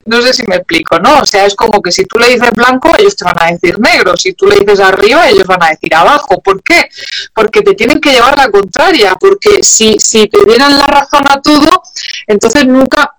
No 0.05 0.21
sé 0.21 0.33
si 0.35 0.45
me 0.47 0.57
explico, 0.57 0.99
¿no? 0.99 1.21
O 1.21 1.27
sea, 1.27 1.47
es 1.47 1.57
como 1.57 1.81
que 1.81 1.91
si 1.91 2.05
tú 2.05 2.19
le 2.19 2.29
dices 2.29 2.51
blanco, 2.53 2.93
ellos 2.99 3.17
te 3.17 3.25
van 3.25 3.37
a 3.41 3.47
decir 3.47 3.81
negro, 3.81 4.17
si 4.17 4.35
tú 4.35 4.47
le 4.47 4.57
dices 4.57 4.79
arriba, 4.79 5.29
ellos 5.29 5.47
van 5.47 5.63
a 5.63 5.71
decir 5.71 5.95
abajo. 5.95 6.41
¿Por 6.43 6.63
qué? 6.63 6.89
Porque 7.35 7.63
te 7.63 7.75
tienen 7.75 8.01
que 8.01 8.13
llevar 8.13 8.37
la 8.37 8.51
contraria, 8.51 9.17
porque 9.19 9.63
si, 9.63 9.99
si 9.99 10.29
te 10.29 10.45
dieran 10.45 10.79
la 10.79 10.87
razón 10.87 11.25
a 11.29 11.41
todo, 11.41 11.83
entonces 12.27 12.67
nunca, 12.67 13.15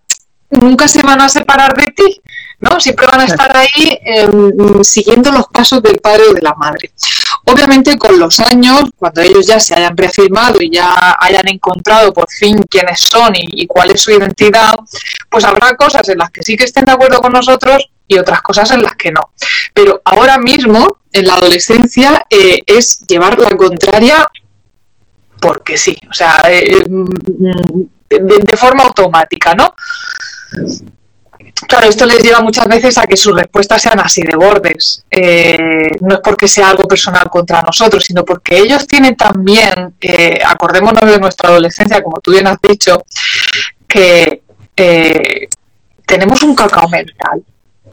nunca 0.51 0.87
se 0.87 1.01
van 1.01 1.21
a 1.21 1.29
separar 1.29 1.75
de 1.75 1.91
ti. 1.91 2.21
¿No? 2.63 2.79
Siempre 2.79 3.07
van 3.07 3.19
a 3.19 3.25
estar 3.25 3.55
ahí 3.55 3.99
em, 4.05 4.83
siguiendo 4.83 5.31
los 5.31 5.47
pasos 5.47 5.83
del 5.83 5.99
padre 5.99 6.23
o 6.29 6.33
de 6.33 6.41
la 6.41 6.53
madre. 6.55 6.91
Obviamente 7.45 7.97
con 7.97 8.17
los 8.17 8.39
años, 8.39 8.83
cuando 8.95 9.21
ellos 9.21 9.45
ya 9.45 9.59
se 9.59 9.75
hayan 9.75 9.97
reafirmado 9.97 10.61
y 10.61 10.71
ya 10.71 11.17
hayan 11.19 11.47
encontrado 11.49 12.13
por 12.13 12.29
fin 12.29 12.63
quiénes 12.69 13.01
son 13.01 13.33
y, 13.35 13.67
cuál 13.67 13.91
es 13.91 14.01
su 14.01 14.11
identidad, 14.11 14.73
pues 15.29 15.43
habrá 15.43 15.75
cosas 15.75 16.07
en 16.07 16.17
las 16.19 16.31
que 16.31 16.41
sí 16.41 16.55
que 16.55 16.63
estén 16.63 16.85
de 16.85 16.93
acuerdo 16.93 17.19
con 17.21 17.33
nosotros 17.33 17.89
y 18.07 18.17
otras 18.17 18.41
cosas 18.41 18.71
en 18.71 18.81
las 18.81 18.95
que 18.95 19.11
no. 19.11 19.31
Pero 19.73 20.01
ahora 20.05 20.37
mismo, 20.37 20.99
en 21.11 21.27
la 21.27 21.33
adolescencia, 21.35 22.25
eh, 22.29 22.59
es 22.65 23.05
llevar 23.07 23.37
la 23.39 23.55
contraria 23.57 24.25
porque 25.41 25.77
sí, 25.77 25.97
o 26.09 26.13
sea, 26.13 26.41
eh, 26.49 26.85
mm, 26.87 27.05
de 28.09 28.57
forma 28.57 28.83
automática, 28.83 29.53
¿no? 29.53 29.75
Claro, 31.67 31.87
esto 31.87 32.05
les 32.05 32.23
lleva 32.23 32.41
muchas 32.41 32.67
veces 32.67 32.97
a 32.97 33.05
que 33.05 33.17
sus 33.17 33.35
respuestas 33.35 33.81
sean 33.81 33.99
así 33.99 34.21
de 34.21 34.35
bordes. 34.35 35.03
Eh, 35.09 35.57
no 36.01 36.15
es 36.15 36.21
porque 36.23 36.47
sea 36.47 36.69
algo 36.69 36.87
personal 36.87 37.29
contra 37.29 37.61
nosotros, 37.61 38.03
sino 38.03 38.23
porque 38.23 38.57
ellos 38.57 38.87
tienen 38.87 39.15
también, 39.15 39.95
eh, 40.01 40.39
acordémonos 40.45 41.05
de 41.09 41.19
nuestra 41.19 41.49
adolescencia, 41.49 42.01
como 42.01 42.19
tú 42.19 42.31
bien 42.31 42.47
has 42.47 42.57
dicho, 42.61 43.03
que 43.87 44.41
eh, 44.75 45.47
tenemos 46.05 46.41
un 46.43 46.55
cacao 46.55 46.89
mental 46.89 47.43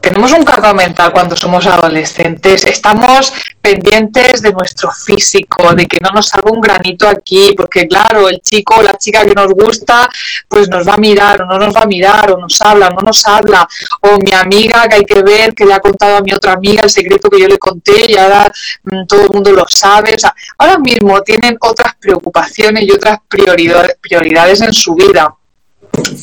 tenemos 0.01 0.31
un 0.31 0.43
cargo 0.43 0.73
mental 0.73 1.13
cuando 1.13 1.37
somos 1.37 1.65
adolescentes, 1.67 2.65
estamos 2.65 3.31
pendientes 3.61 4.41
de 4.41 4.51
nuestro 4.51 4.91
físico, 4.91 5.73
de 5.73 5.85
que 5.85 5.99
no 6.01 6.09
nos 6.09 6.27
salga 6.27 6.51
un 6.51 6.61
granito 6.61 7.07
aquí, 7.07 7.53
porque 7.55 7.87
claro, 7.87 8.27
el 8.27 8.39
chico 8.41 8.75
o 8.77 8.81
la 8.81 8.97
chica 8.97 9.25
que 9.25 9.33
nos 9.33 9.51
gusta, 9.53 10.09
pues 10.47 10.67
nos 10.69 10.87
va 10.87 10.95
a 10.95 10.97
mirar 10.97 11.41
o 11.41 11.45
no 11.45 11.57
nos 11.57 11.75
va 11.75 11.81
a 11.81 11.85
mirar, 11.85 12.31
o 12.31 12.37
nos 12.37 12.59
habla 12.61 12.87
o 12.87 12.93
no 12.95 13.01
nos 13.01 13.25
habla, 13.25 13.67
o 14.01 14.17
mi 14.17 14.31
amiga 14.33 14.87
que 14.87 14.95
hay 14.95 15.05
que 15.05 15.21
ver, 15.21 15.53
que 15.53 15.65
le 15.65 15.73
ha 15.73 15.79
contado 15.79 16.17
a 16.17 16.21
mi 16.21 16.33
otra 16.33 16.53
amiga 16.53 16.83
el 16.83 16.89
secreto 16.89 17.29
que 17.29 17.39
yo 17.39 17.47
le 17.47 17.59
conté 17.59 18.11
y 18.11 18.17
ahora 18.17 18.51
mm, 18.83 19.05
todo 19.07 19.23
el 19.23 19.29
mundo 19.29 19.51
lo 19.51 19.65
sabe. 19.67 20.15
O 20.15 20.19
sea, 20.19 20.33
ahora 20.57 20.77
mismo 20.79 21.21
tienen 21.21 21.57
otras 21.59 21.95
preocupaciones 21.95 22.83
y 22.83 22.91
otras 22.91 23.19
prioridades, 23.27 23.97
prioridades 24.01 24.61
en 24.61 24.73
su 24.73 24.95
vida 24.95 25.35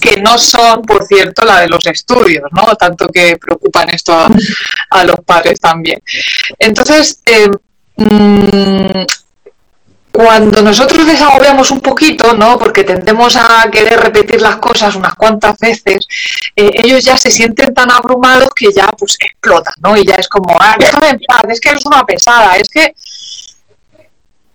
que 0.00 0.20
no 0.20 0.38
son, 0.38 0.82
por 0.82 1.06
cierto, 1.06 1.44
la 1.44 1.60
de 1.60 1.68
los 1.68 1.86
estudios, 1.86 2.44
¿no? 2.52 2.74
Tanto 2.76 3.08
que 3.08 3.36
preocupan 3.36 3.90
esto 3.90 4.26
a, 4.90 5.04
los 5.04 5.16
padres 5.24 5.60
también. 5.60 6.00
Entonces, 6.58 7.20
eh, 7.26 7.48
mm, 7.96 9.04
cuando 10.18 10.62
nosotros 10.62 11.06
desagobiamos 11.06 11.70
un 11.70 11.80
poquito, 11.80 12.34
¿no? 12.34 12.58
Porque 12.58 12.82
tendemos 12.82 13.36
a 13.36 13.68
querer 13.70 14.00
repetir 14.00 14.40
las 14.40 14.56
cosas 14.56 14.96
unas 14.96 15.14
cuantas 15.14 15.56
veces, 15.58 16.06
eh, 16.56 16.70
ellos 16.74 17.04
ya 17.04 17.16
se 17.16 17.30
sienten 17.30 17.72
tan 17.72 17.90
abrumados 17.90 18.48
que 18.54 18.72
ya 18.72 18.88
pues 18.98 19.16
explotan, 19.20 19.74
¿no? 19.80 19.96
Y 19.96 20.04
ya 20.04 20.16
es 20.16 20.28
como, 20.28 20.56
ah, 20.58 20.76
déjame 20.78 21.10
en 21.10 21.20
paz, 21.20 21.42
es 21.48 21.60
que 21.60 21.68
eres 21.70 21.86
una 21.86 22.04
pesada, 22.04 22.56
es 22.56 22.68
que 22.68 22.94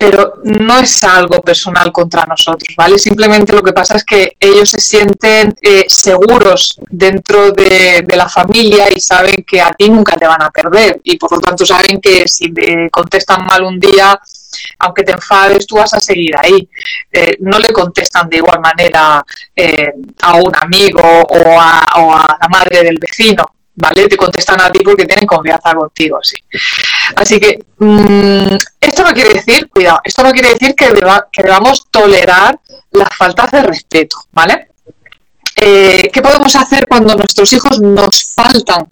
pero 0.05 0.41
no 0.43 0.79
es 0.79 1.01
algo 1.05 1.41
personal 1.41 1.89
contra 1.93 2.25
nosotros, 2.25 2.75
¿vale? 2.75 2.99
Simplemente 2.99 3.53
lo 3.53 3.63
que 3.63 3.71
pasa 3.71 3.95
es 3.95 4.03
que 4.03 4.35
ellos 4.37 4.69
se 4.69 4.81
sienten 4.81 5.55
eh, 5.61 5.85
seguros 5.87 6.77
dentro 6.89 7.53
de, 7.53 8.05
la 8.13 8.27
familia 8.27 8.89
y 8.93 8.99
saben 8.99 9.45
que 9.47 9.61
a 9.61 9.71
ti 9.71 9.89
nunca 9.89 10.17
te 10.17 10.27
van 10.27 10.43
a 10.43 10.51
perder 10.51 10.99
y 11.05 11.17
por 11.17 11.31
lo 11.31 11.39
tanto 11.39 11.65
saben 11.65 12.01
que 12.01 12.27
si 12.27 12.53
te 12.53 12.89
contestan 12.91 13.45
mal 13.45 13.63
un 13.63 13.79
día, 13.79 14.19
aunque 14.79 15.03
te 15.03 15.13
enfades, 15.13 15.65
tú 15.65 15.77
vas 15.77 15.93
a 15.93 16.01
seguir 16.01 16.35
ahí. 16.37 16.67
Eh, 17.11 17.37
no 17.39 17.57
le 17.57 17.69
contestan 17.69 18.29
de 18.29 18.37
igual 18.37 18.59
manera 18.59 19.23
eh, 19.55 19.93
a 20.21 20.35
un 20.35 20.51
amigo 20.53 21.01
o 21.01 21.59
a 21.59 22.37
la 22.41 22.47
madre 22.49 22.83
del 22.83 22.97
vecino, 22.99 23.45
¿vale? 23.75 24.07
Te 24.07 24.17
contestan 24.17 24.61
a 24.61 24.71
ti 24.71 24.79
porque 24.83 25.05
tienen 25.05 25.25
confianza 25.25 25.73
contigo, 25.73 26.19
sí. 26.21 26.35
Así 27.15 27.39
que 27.39 27.59
mm, 27.77 28.55
esto 28.79 29.03
no 29.03 29.13
quiere 29.13 29.33
decir, 29.33 29.69
cuidado, 29.69 29.99
esto 30.03 30.23
no 30.23 30.31
quiere 30.31 30.49
decir 30.49 30.75
que, 30.75 30.93
que 31.31 31.43
debamos 31.43 31.87
tolerar 31.89 32.59
las 32.91 33.09
faltas 33.15 33.51
de 33.51 33.63
respeto, 33.63 34.17
¿vale? 34.31 34.67
Eh, 35.65 36.09
¿Qué 36.11 36.21
podemos 36.21 36.53
hacer 36.57 36.85
cuando 36.89 37.15
nuestros 37.15 37.53
hijos 37.53 37.79
nos 37.79 38.33
faltan 38.35 38.85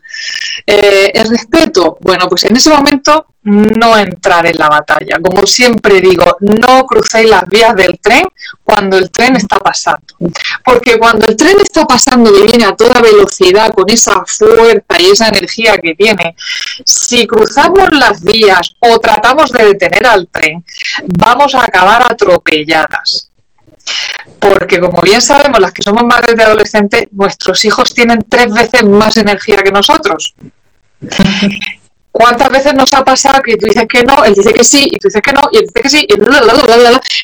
eh, 0.65 1.11
el 1.13 1.29
respeto? 1.29 1.97
Bueno, 1.99 2.29
pues 2.29 2.45
en 2.45 2.55
ese 2.55 2.69
momento 2.69 3.25
no 3.43 3.97
entrar 3.97 4.45
en 4.45 4.57
la 4.57 4.69
batalla. 4.69 5.17
Como 5.21 5.45
siempre 5.45 5.99
digo, 5.99 6.37
no 6.39 6.85
crucéis 6.85 7.29
las 7.29 7.45
vías 7.47 7.75
del 7.75 7.99
tren 7.99 8.23
cuando 8.63 8.97
el 8.97 9.11
tren 9.11 9.35
está 9.35 9.59
pasando. 9.59 10.15
Porque 10.63 10.97
cuando 10.97 11.27
el 11.27 11.35
tren 11.35 11.57
está 11.59 11.83
pasando 11.83 12.33
y 12.33 12.47
viene 12.47 12.63
a 12.63 12.73
toda 12.73 13.01
velocidad, 13.01 13.73
con 13.73 13.89
esa 13.89 14.23
fuerza 14.25 14.97
y 14.97 15.07
esa 15.07 15.27
energía 15.27 15.77
que 15.77 15.93
tiene, 15.93 16.37
si 16.85 17.27
cruzamos 17.27 17.89
las 17.91 18.23
vías 18.23 18.77
o 18.79 18.97
tratamos 18.97 19.51
de 19.51 19.65
detener 19.65 20.07
al 20.07 20.29
tren, 20.29 20.63
vamos 21.03 21.53
a 21.53 21.65
acabar 21.65 22.09
atropelladas 22.09 23.30
porque 24.39 24.79
como 24.79 25.01
bien 25.01 25.21
sabemos 25.21 25.59
las 25.59 25.71
que 25.71 25.83
somos 25.83 26.03
madres 26.03 26.35
de 26.35 26.43
adolescentes, 26.43 27.07
nuestros 27.11 27.63
hijos 27.65 27.93
tienen 27.93 28.25
tres 28.27 28.53
veces 28.53 28.83
más 28.83 29.17
energía 29.17 29.57
que 29.57 29.71
nosotros. 29.71 30.33
¿Cuántas 32.11 32.49
veces 32.49 32.73
nos 32.73 32.91
ha 32.93 33.05
pasado 33.05 33.41
que 33.41 33.55
tú 33.55 33.67
dices 33.67 33.85
que 33.87 34.03
no, 34.03 34.25
él 34.25 34.33
dice 34.33 34.53
que 34.53 34.65
sí, 34.65 34.89
y 34.91 34.97
tú 34.99 35.07
dices 35.07 35.21
que 35.21 35.31
no, 35.31 35.41
y 35.49 35.59
él 35.59 35.63
dice 35.67 35.81
que 35.81 35.89
sí, 35.89 36.05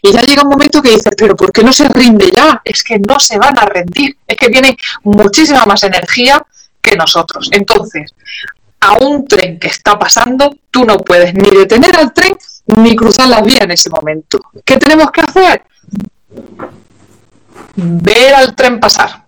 y, 0.01 0.11
ya 0.13 0.21
llega 0.21 0.43
un 0.43 0.49
momento 0.49 0.81
que 0.81 0.91
dices, 0.91 1.13
pero 1.17 1.35
¿por 1.35 1.51
qué 1.51 1.61
no 1.61 1.73
se 1.73 1.89
rinde 1.89 2.31
ya? 2.33 2.61
Es 2.63 2.83
que 2.83 2.97
no 2.97 3.19
se 3.19 3.37
van 3.37 3.57
a 3.59 3.65
rendir, 3.65 4.15
es 4.25 4.37
que 4.37 4.49
tienen 4.49 4.77
muchísima 5.03 5.65
más 5.65 5.83
energía 5.83 6.41
que 6.81 6.95
nosotros. 6.95 7.49
Entonces, 7.51 8.13
a 8.79 8.93
un 8.93 9.27
tren 9.27 9.59
que 9.59 9.67
está 9.67 9.99
pasando, 9.99 10.55
tú 10.71 10.85
no 10.85 10.97
puedes 10.99 11.33
ni 11.33 11.49
detener 11.49 11.97
al 11.97 12.13
tren 12.13 12.37
ni 12.67 12.95
cruzar 12.95 13.27
la 13.27 13.41
vía 13.41 13.59
en 13.61 13.71
ese 13.71 13.89
momento. 13.89 14.39
¿Qué 14.63 14.77
tenemos 14.77 15.11
que 15.11 15.21
hacer? 15.21 15.63
Ver 17.75 18.33
al 18.33 18.55
tren 18.55 18.79
pasar. 18.79 19.25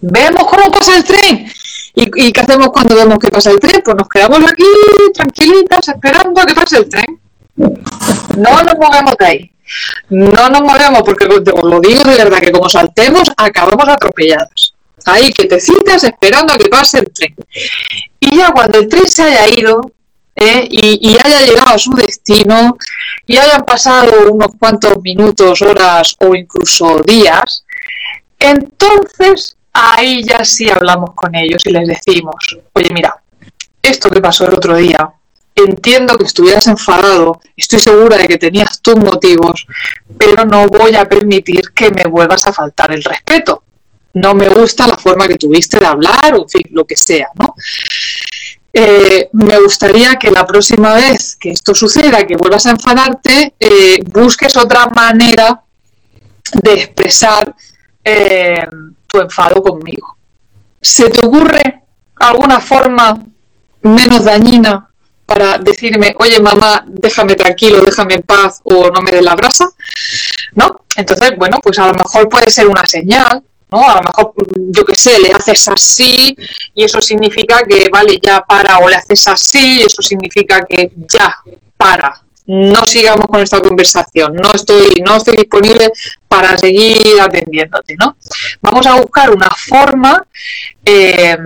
Vemos 0.00 0.44
cómo 0.44 0.70
pasa 0.70 0.96
el 0.96 1.04
tren. 1.04 1.50
¿Y, 1.94 2.32
qué 2.32 2.40
hacemos 2.40 2.68
cuando 2.68 2.94
vemos 2.94 3.18
que 3.18 3.28
pasa 3.28 3.50
el 3.50 3.58
tren? 3.58 3.82
Pues 3.84 3.96
nos 3.96 4.08
quedamos 4.08 4.38
aquí 4.50 4.64
tranquilitas 5.14 5.88
esperando 5.88 6.40
a 6.40 6.46
que 6.46 6.54
pase 6.54 6.78
el 6.78 6.88
tren. 6.88 7.20
No 7.56 8.62
nos 8.62 8.74
movemos 8.78 9.14
de 9.18 9.26
ahí. 9.26 9.52
No 10.10 10.48
nos 10.48 10.60
movemos 10.62 11.02
porque 11.02 11.26
os 11.26 11.64
lo 11.64 11.80
digo 11.80 12.04
de 12.04 12.16
verdad 12.16 12.38
que 12.38 12.52
como 12.52 12.68
saltemos 12.68 13.30
acabamos 13.36 13.88
atropellados. 13.88 14.74
Ahí 15.06 15.32
que 15.32 15.48
esperando 16.04 16.52
a 16.52 16.58
que 16.58 16.68
pase 16.68 16.98
el 16.98 17.10
tren. 17.12 17.34
Y 18.20 18.36
ya 18.36 18.52
cuando 18.52 18.78
el 18.78 18.88
tren 18.88 19.08
se 19.08 19.22
haya 19.24 19.48
ido, 19.48 19.80
¿eh? 20.38 20.66
y, 20.70 21.16
haya 21.18 21.42
llegado 21.42 21.74
a 21.74 21.78
su 21.78 21.92
destino 21.92 22.76
y 23.26 23.36
hayan 23.36 23.64
pasado 23.64 24.30
unos 24.30 24.52
cuantos 24.58 25.00
minutos, 25.02 25.60
horas 25.62 26.14
o 26.20 26.34
incluso 26.34 27.00
días, 27.00 27.64
entonces 28.38 29.56
ahí 29.72 30.22
ya 30.22 30.44
sí 30.44 30.70
hablamos 30.70 31.10
con 31.14 31.34
ellos 31.34 31.62
y 31.66 31.70
les 31.70 31.88
decimos, 31.88 32.36
oye 32.72 32.90
mira, 32.92 33.16
esto 33.82 34.08
que 34.08 34.20
pasó 34.20 34.46
el 34.46 34.54
otro 34.54 34.76
día, 34.76 35.10
entiendo 35.54 36.16
que 36.16 36.24
estuvieras 36.24 36.66
enfadado, 36.66 37.40
estoy 37.56 37.80
segura 37.80 38.16
de 38.16 38.28
que 38.28 38.38
tenías 38.38 38.80
tus 38.80 38.96
motivos, 38.96 39.66
pero 40.16 40.44
no 40.44 40.66
voy 40.68 40.94
a 40.94 41.04
permitir 41.04 41.72
que 41.74 41.90
me 41.90 42.04
vuelvas 42.04 42.46
a 42.46 42.52
faltar 42.52 42.92
el 42.92 43.02
respeto. 43.02 43.64
No 44.14 44.34
me 44.34 44.48
gusta 44.48 44.86
la 44.86 44.96
forma 44.96 45.28
que 45.28 45.36
tuviste 45.36 45.78
de 45.78 45.86
hablar 45.86 46.34
o 46.34 46.42
en 46.42 46.48
fin, 46.48 46.62
lo 46.70 46.84
que 46.84 46.96
sea, 46.96 47.28
¿no? 47.34 47.54
Eh, 48.72 49.30
me 49.32 49.58
gustaría 49.58 50.16
que 50.16 50.30
la 50.30 50.46
próxima 50.46 50.94
vez 50.94 51.36
que 51.36 51.50
esto 51.50 51.74
suceda, 51.74 52.26
que 52.26 52.36
vuelvas 52.36 52.66
a 52.66 52.70
enfadarte, 52.70 53.54
eh, 53.58 53.98
busques 54.04 54.56
otra 54.56 54.86
manera 54.86 55.62
de 56.52 56.72
expresar 56.74 57.54
eh, 58.04 58.66
tu 59.06 59.20
enfado 59.20 59.62
conmigo. 59.62 60.16
¿Se 60.80 61.08
te 61.08 61.20
ocurre 61.20 61.82
alguna 62.16 62.60
forma 62.60 63.18
menos 63.82 64.24
dañina 64.24 64.88
para 65.24 65.58
decirme, 65.58 66.14
oye 66.18 66.40
mamá, 66.40 66.84
déjame 66.86 67.34
tranquilo, 67.34 67.80
déjame 67.80 68.14
en 68.14 68.22
paz 68.22 68.60
o 68.64 68.90
no 68.90 69.00
me 69.00 69.10
des 69.10 69.22
la 69.22 69.34
brasa? 69.34 69.68
¿No? 70.54 70.84
Entonces, 70.96 71.32
bueno, 71.36 71.58
pues 71.62 71.78
a 71.78 71.88
lo 71.88 71.94
mejor 71.94 72.28
puede 72.28 72.50
ser 72.50 72.66
una 72.66 72.86
señal, 72.86 73.42
¿no? 73.70 73.88
A 73.88 73.96
lo 73.96 74.02
mejor, 74.02 74.32
yo 74.70 74.84
qué 74.84 74.94
sé, 74.94 75.18
le 75.18 75.32
haces 75.32 75.68
así 75.68 76.36
y 76.74 76.84
eso 76.84 77.00
significa 77.00 77.60
que, 77.68 77.88
vale, 77.90 78.18
ya 78.22 78.40
para, 78.40 78.78
o 78.78 78.88
le 78.88 78.96
haces 78.96 79.26
así 79.28 79.80
y 79.80 79.82
eso 79.82 80.02
significa 80.02 80.64
que 80.64 80.92
ya 81.08 81.36
para, 81.76 82.22
no 82.46 82.84
sigamos 82.86 83.26
con 83.26 83.42
esta 83.42 83.60
conversación, 83.60 84.34
no 84.34 84.52
estoy, 84.54 85.02
no 85.04 85.16
estoy 85.16 85.36
disponible 85.36 85.92
para 86.26 86.56
seguir 86.56 87.20
atendiéndote, 87.20 87.94
¿no? 87.96 88.16
Vamos 88.62 88.86
a 88.86 88.94
buscar 88.94 89.30
una 89.30 89.50
forma 89.50 90.24
eh, 90.84 91.36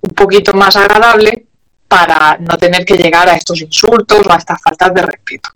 un 0.00 0.14
poquito 0.14 0.54
más 0.54 0.74
agradable 0.76 1.46
para 1.86 2.38
no 2.40 2.56
tener 2.56 2.84
que 2.84 2.96
llegar 2.96 3.28
a 3.28 3.34
estos 3.34 3.60
insultos 3.60 4.26
o 4.26 4.32
a 4.32 4.36
estas 4.36 4.60
faltas 4.60 4.94
de 4.94 5.02
respeto. 5.02 5.50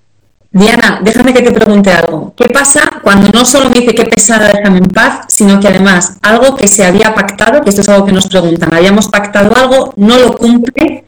Diana, 0.53 1.01
déjame 1.03 1.33
que 1.33 1.43
te 1.43 1.53
pregunte 1.53 1.93
algo. 1.93 2.35
¿Qué 2.37 2.49
pasa 2.49 2.81
cuando 3.03 3.29
no 3.31 3.45
solo 3.45 3.71
me 3.71 3.81
dice 3.81 3.95
qué 3.95 4.05
pesada, 4.05 4.51
déjame 4.53 4.79
en 4.79 4.89
paz, 4.89 5.27
sino 5.29 5.61
que 5.61 5.69
además 5.69 6.17
algo 6.23 6.57
que 6.57 6.67
se 6.67 6.85
había 6.85 7.15
pactado, 7.15 7.63
que 7.63 7.71
esto 7.71 7.83
es 7.83 7.89
algo 7.89 8.05
que 8.05 8.13
nos 8.13 8.27
preguntan, 8.27 8.75
habíamos 8.75 9.09
pactado 9.09 9.55
algo, 9.57 9.95
no 9.97 10.19
lo 10.19 10.37
cumple, 10.37 11.05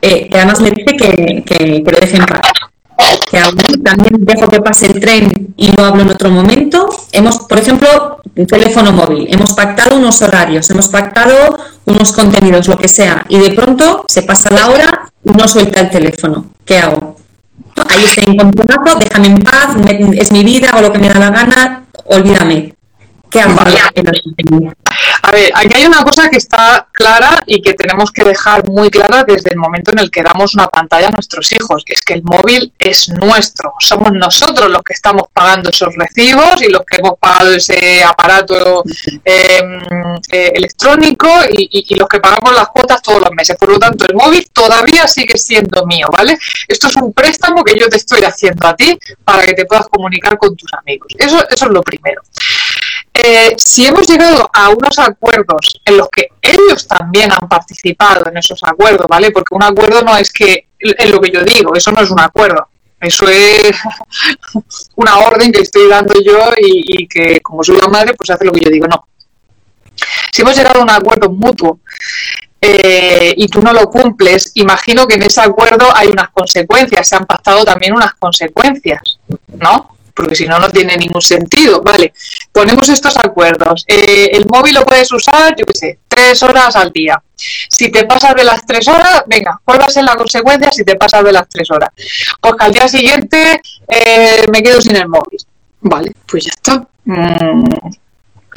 eh, 0.00 0.28
que 0.28 0.36
además 0.36 0.60
me 0.60 0.70
dice 0.70 0.96
que, 0.96 1.42
que, 1.44 1.82
lo 1.84 2.00
deje 2.00 2.16
en 2.16 2.26
paz? 2.26 2.40
que 3.30 3.38
también 3.82 4.24
dejo 4.24 4.48
que 4.48 4.60
pase 4.60 4.86
el 4.86 5.00
tren 5.00 5.54
y 5.56 5.70
no 5.70 5.84
hablo 5.84 6.02
en 6.02 6.10
otro 6.10 6.30
momento. 6.30 6.88
Hemos, 7.12 7.40
por 7.40 7.58
ejemplo, 7.58 8.20
un 8.34 8.46
teléfono 8.46 8.92
móvil, 8.92 9.26
hemos 9.30 9.54
pactado 9.54 9.96
unos 9.96 10.22
horarios, 10.22 10.70
hemos 10.70 10.88
pactado 10.88 11.58
unos 11.84 12.12
contenidos, 12.12 12.68
lo 12.68 12.78
que 12.78 12.88
sea, 12.88 13.26
y 13.28 13.38
de 13.38 13.50
pronto 13.52 14.04
se 14.08 14.22
pasa 14.22 14.50
la 14.50 14.68
hora 14.68 15.10
y 15.24 15.30
no 15.30 15.46
suelta 15.48 15.80
el 15.80 15.90
teléfono. 15.90 16.46
¿Qué 16.64 16.78
hago? 16.78 17.17
Ahí 17.88 18.04
está 18.04 18.22
en 18.22 18.32
encontronazo, 18.32 18.98
déjame 18.98 19.26
en 19.28 19.42
paz, 19.42 19.76
es 20.14 20.32
mi 20.32 20.44
vida, 20.44 20.70
hago 20.70 20.82
lo 20.82 20.92
que 20.92 20.98
me 20.98 21.08
da 21.08 21.18
la 21.18 21.30
gana, 21.30 21.84
olvídame. 22.06 22.74
¿Qué 23.30 23.40
hago? 23.40 23.56
A 25.28 25.30
ver, 25.30 25.52
aquí 25.54 25.74
hay 25.76 25.84
una 25.84 26.02
cosa 26.04 26.30
que 26.30 26.38
está 26.38 26.88
clara 26.90 27.42
y 27.44 27.60
que 27.60 27.74
tenemos 27.74 28.10
que 28.10 28.24
dejar 28.24 28.66
muy 28.66 28.88
clara 28.88 29.24
desde 29.24 29.50
el 29.50 29.58
momento 29.58 29.90
en 29.90 29.98
el 29.98 30.10
que 30.10 30.22
damos 30.22 30.54
una 30.54 30.68
pantalla 30.68 31.08
a 31.08 31.10
nuestros 31.10 31.52
hijos. 31.52 31.82
Es 31.84 32.00
que 32.00 32.14
el 32.14 32.22
móvil 32.22 32.72
es 32.78 33.10
nuestro. 33.10 33.74
Somos 33.78 34.10
nosotros 34.12 34.70
los 34.70 34.82
que 34.82 34.94
estamos 34.94 35.24
pagando 35.30 35.68
esos 35.68 35.94
recibos 35.96 36.62
y 36.62 36.70
los 36.70 36.80
que 36.86 36.96
hemos 36.96 37.18
pagado 37.18 37.52
ese 37.52 38.02
aparato 38.02 38.82
em, 39.22 39.82
eh, 40.32 40.52
electrónico 40.54 41.28
y, 41.50 41.94
los 41.94 42.08
que 42.08 42.20
pagamos 42.20 42.54
las 42.54 42.68
cuotas 42.68 43.02
todos 43.02 43.20
los 43.20 43.32
meses. 43.32 43.54
Por 43.58 43.68
lo 43.68 43.78
tanto, 43.78 44.06
el 44.06 44.14
móvil 44.14 44.48
todavía 44.50 45.06
sigue 45.06 45.36
siendo 45.36 45.84
mío, 45.84 46.08
¿vale? 46.10 46.38
Esto 46.66 46.86
es 46.86 46.96
un 46.96 47.12
préstamo 47.12 47.62
que 47.64 47.78
yo 47.78 47.90
te 47.90 47.98
estoy 47.98 48.22
haciendo 48.22 48.66
a 48.66 48.74
ti 48.74 48.98
para 49.24 49.44
que 49.44 49.52
te 49.52 49.66
puedas 49.66 49.88
comunicar 49.88 50.38
con 50.38 50.56
tus 50.56 50.72
amigos. 50.72 51.12
Eso, 51.18 51.46
eso 51.50 51.66
es 51.66 51.70
lo 51.70 51.82
primero. 51.82 52.22
Eh, 53.20 53.56
si 53.56 53.84
hemos 53.84 54.06
llegado 54.06 54.48
a 54.52 54.68
unos 54.68 54.96
acuerdos 55.00 55.80
en 55.84 55.96
los 55.96 56.08
que 56.08 56.28
ellos 56.40 56.86
también 56.86 57.32
han 57.32 57.48
participado 57.48 58.28
en 58.30 58.36
esos 58.36 58.62
acuerdos, 58.62 59.08
¿vale? 59.08 59.32
Porque 59.32 59.56
un 59.56 59.62
acuerdo 59.64 60.02
no 60.02 60.16
es 60.16 60.32
que, 60.32 60.68
es 60.78 61.10
lo 61.10 61.20
que 61.20 61.32
yo 61.32 61.42
digo, 61.42 61.74
eso 61.74 61.90
no 61.90 62.00
es 62.00 62.10
un 62.10 62.20
acuerdo. 62.20 62.68
Eso 63.00 63.28
es 63.28 63.76
una 64.94 65.18
orden 65.18 65.50
que 65.50 65.62
estoy 65.62 65.88
dando 65.88 66.14
yo 66.20 66.52
y, 66.60 67.08
que 67.08 67.40
como 67.40 67.64
soy 67.64 67.78
la 67.78 67.88
madre, 67.88 68.14
pues 68.14 68.30
hace 68.30 68.44
lo 68.44 68.52
que 68.52 68.60
yo 68.60 68.70
digo. 68.70 68.86
No. 68.86 69.08
Si 70.32 70.42
hemos 70.42 70.56
llegado 70.56 70.78
a 70.78 70.84
un 70.84 70.90
acuerdo 70.90 71.28
mutuo 71.28 71.80
eh, 72.60 73.34
y 73.36 73.48
tú 73.48 73.60
no 73.60 73.72
lo 73.72 73.90
cumples, 73.90 74.52
imagino 74.54 75.08
que 75.08 75.16
en 75.16 75.24
ese 75.24 75.40
acuerdo 75.40 75.88
hay 75.92 76.06
unas 76.06 76.28
consecuencias, 76.30 77.08
se 77.08 77.16
han 77.16 77.26
pactado 77.26 77.64
también 77.64 77.94
unas 77.94 78.14
consecuencias, 78.14 79.18
¿no? 79.48 79.97
Porque 80.18 80.34
si 80.34 80.46
no, 80.46 80.58
no 80.58 80.68
tiene 80.68 80.96
ningún 80.96 81.22
sentido. 81.22 81.80
Vale, 81.80 82.12
ponemos 82.50 82.88
estos 82.88 83.16
acuerdos. 83.18 83.84
Eh, 83.86 84.30
el 84.32 84.46
móvil 84.46 84.74
lo 84.74 84.84
puedes 84.84 85.12
usar, 85.12 85.54
yo 85.56 85.64
qué 85.64 85.78
sé, 85.78 85.98
tres 86.08 86.42
horas 86.42 86.74
al 86.74 86.90
día. 86.90 87.22
Si 87.36 87.88
te 87.92 88.04
pasas 88.04 88.34
de 88.34 88.42
las 88.42 88.66
tres 88.66 88.88
horas, 88.88 89.22
venga, 89.28 89.60
¿cuál 89.64 89.80
va 89.80 89.84
a 89.84 89.90
ser 89.90 90.02
la 90.02 90.16
consecuencia 90.16 90.72
si 90.72 90.82
te 90.82 90.96
pasas 90.96 91.22
de 91.22 91.30
las 91.30 91.48
tres 91.48 91.70
horas? 91.70 91.90
Pues 92.40 92.54
que 92.58 92.64
al 92.64 92.72
día 92.72 92.88
siguiente 92.88 93.60
eh, 93.86 94.44
me 94.50 94.60
quedo 94.60 94.82
sin 94.82 94.96
el 94.96 95.06
móvil. 95.06 95.38
Vale, 95.82 96.10
pues 96.26 96.46
ya 96.46 96.50
está. 96.50 96.84
Mm, 97.04 97.64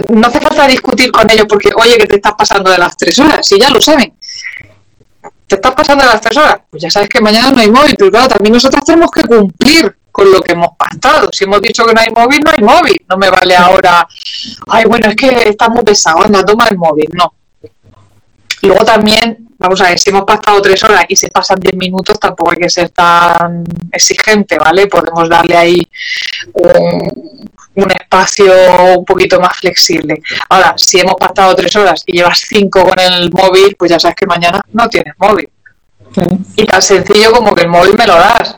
no 0.10 0.28
hace 0.28 0.42
falta 0.42 0.68
discutir 0.68 1.12
con 1.12 1.30
ellos 1.30 1.46
porque, 1.48 1.70
oye, 1.76 1.96
que 1.96 2.08
te 2.08 2.16
estás 2.16 2.34
pasando 2.36 2.72
de 2.72 2.80
las 2.80 2.98
tres 2.98 3.20
horas, 3.20 3.48
si 3.48 3.60
ya 3.60 3.70
lo 3.70 3.80
saben. 3.80 4.16
¿Te 5.46 5.56
estás 5.58 5.76
pasando 5.76 6.04
de 6.06 6.10
las 6.10 6.22
tres 6.22 6.38
horas? 6.38 6.58
Pues 6.72 6.82
ya 6.82 6.90
sabes 6.90 7.08
que 7.08 7.22
mañana 7.22 7.52
no 7.52 7.62
hay 7.62 7.70
móvil, 7.70 7.96
pero 8.00 8.10
claro, 8.10 8.30
también 8.30 8.54
nosotros 8.54 8.84
tenemos 8.84 9.12
que 9.12 9.22
cumplir 9.22 9.96
con 10.12 10.32
lo 10.32 10.42
que 10.42 10.54
hemos 10.54 10.76
pactado. 10.78 11.30
Si 11.32 11.46
hemos 11.46 11.62
dicho 11.62 11.86
que 11.86 11.94
no 11.94 12.02
hay 12.02 12.10
móvil, 12.10 12.40
no 12.44 12.52
hay 12.52 12.64
móvil. 12.64 13.06
No 13.10 13.18
me 13.18 13.30
vale 13.30 13.56
ahora, 13.56 14.08
ay, 14.68 14.86
bueno, 14.86 15.10
es 15.10 15.16
que 15.16 15.50
está 15.50 15.70
muy 15.70 15.84
pesado, 15.84 16.24
anda, 16.24 16.44
toma 16.44 16.68
el 16.70 16.78
móvil. 16.78 17.10
No. 17.14 17.34
Luego 18.64 18.86
también, 18.86 19.50
vamos 19.58 19.82
a 19.82 19.86
ver, 19.86 19.98
si 19.98 20.12
hemos 20.12 20.24
pactado 20.24 20.62
tres 20.62 20.84
horas 20.84 21.06
y 21.08 21.16
se 21.16 21.30
pasan 21.30 21.60
diez 21.60 21.76
minutos, 21.76 22.20
tampoco 22.20 22.52
hay 22.52 22.58
que 22.58 22.70
ser 22.70 22.90
tan 22.90 23.64
exigente, 23.92 24.60
¿vale? 24.60 24.88
Podemos 24.88 25.28
darle 25.28 25.58
ahí 25.58 25.88
un, 26.54 27.42
un 27.76 27.92
espacio 27.92 28.54
un 28.98 29.06
poquito 29.06 29.40
más 29.40 29.58
flexible. 29.58 30.22
Ahora, 30.50 30.76
si 30.78 31.00
hemos 31.00 31.16
pactado 31.16 31.56
tres 31.56 31.76
horas 31.76 32.04
y 32.06 32.18
llevas 32.18 32.40
cinco 32.48 32.84
con 32.84 33.00
el 33.00 33.32
móvil, 33.32 33.76
pues 33.76 33.90
ya 33.90 34.00
sabes 34.00 34.16
que 34.16 34.28
mañana 34.28 34.62
no 34.74 34.88
tienes 34.88 35.16
móvil. 35.18 35.50
Y 36.58 36.66
tan 36.66 36.82
sencillo 36.82 37.32
como 37.32 37.56
que 37.56 37.64
el 37.64 37.70
móvil 37.70 37.96
me 37.98 38.06
lo 38.06 38.16
das 38.16 38.58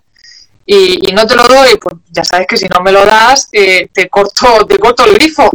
y, 0.65 1.12
no 1.13 1.28
te 1.28 1.36
lo 1.36 1.43
doy, 1.43 1.78
pues 1.82 1.95
ya 2.12 2.23
sabes 2.23 2.47
que 2.47 2.58
si 2.58 2.65
no 2.67 2.82
me 2.82 2.91
lo 2.91 3.06
das, 3.06 3.49
eh, 3.52 3.89
te, 3.91 4.10
corto, 4.10 4.65
te 4.65 4.80
corto 4.80 5.06
el 5.06 5.13
grifo. 5.13 5.49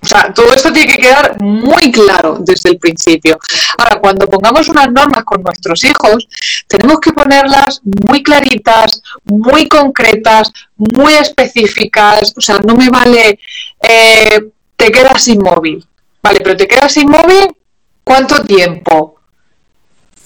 O 0.00 0.06
sea, 0.06 0.32
todo 0.32 0.52
esto 0.54 0.72
tiene 0.72 0.92
que 0.92 1.02
quedar 1.02 1.40
muy 1.40 1.90
claro 1.90 2.38
desde 2.40 2.70
el 2.70 2.78
principio. 2.78 3.38
Ahora, 3.76 3.98
cuando 4.00 4.28
pongamos 4.28 4.68
unas 4.68 4.92
normas 4.92 5.24
con 5.24 5.42
nuestros 5.42 5.82
hijos, 5.84 6.28
tenemos 6.68 7.00
que 7.00 7.12
ponerlas 7.12 7.80
muy 7.84 8.22
claritas, 8.22 9.02
muy 9.24 9.68
concretas, 9.68 10.52
muy 10.76 11.14
específicas. 11.14 12.32
O 12.36 12.40
sea, 12.40 12.58
no 12.58 12.76
me 12.76 12.88
vale, 12.90 13.40
eh, 13.80 14.40
te 14.76 14.92
quedas 14.92 15.26
inmóvil. 15.28 15.84
Vale, 16.22 16.38
pero 16.42 16.56
te 16.56 16.68
quedas 16.68 16.96
inmóvil, 16.96 17.56
¿cuánto 18.04 18.42
tiempo? 18.44 19.17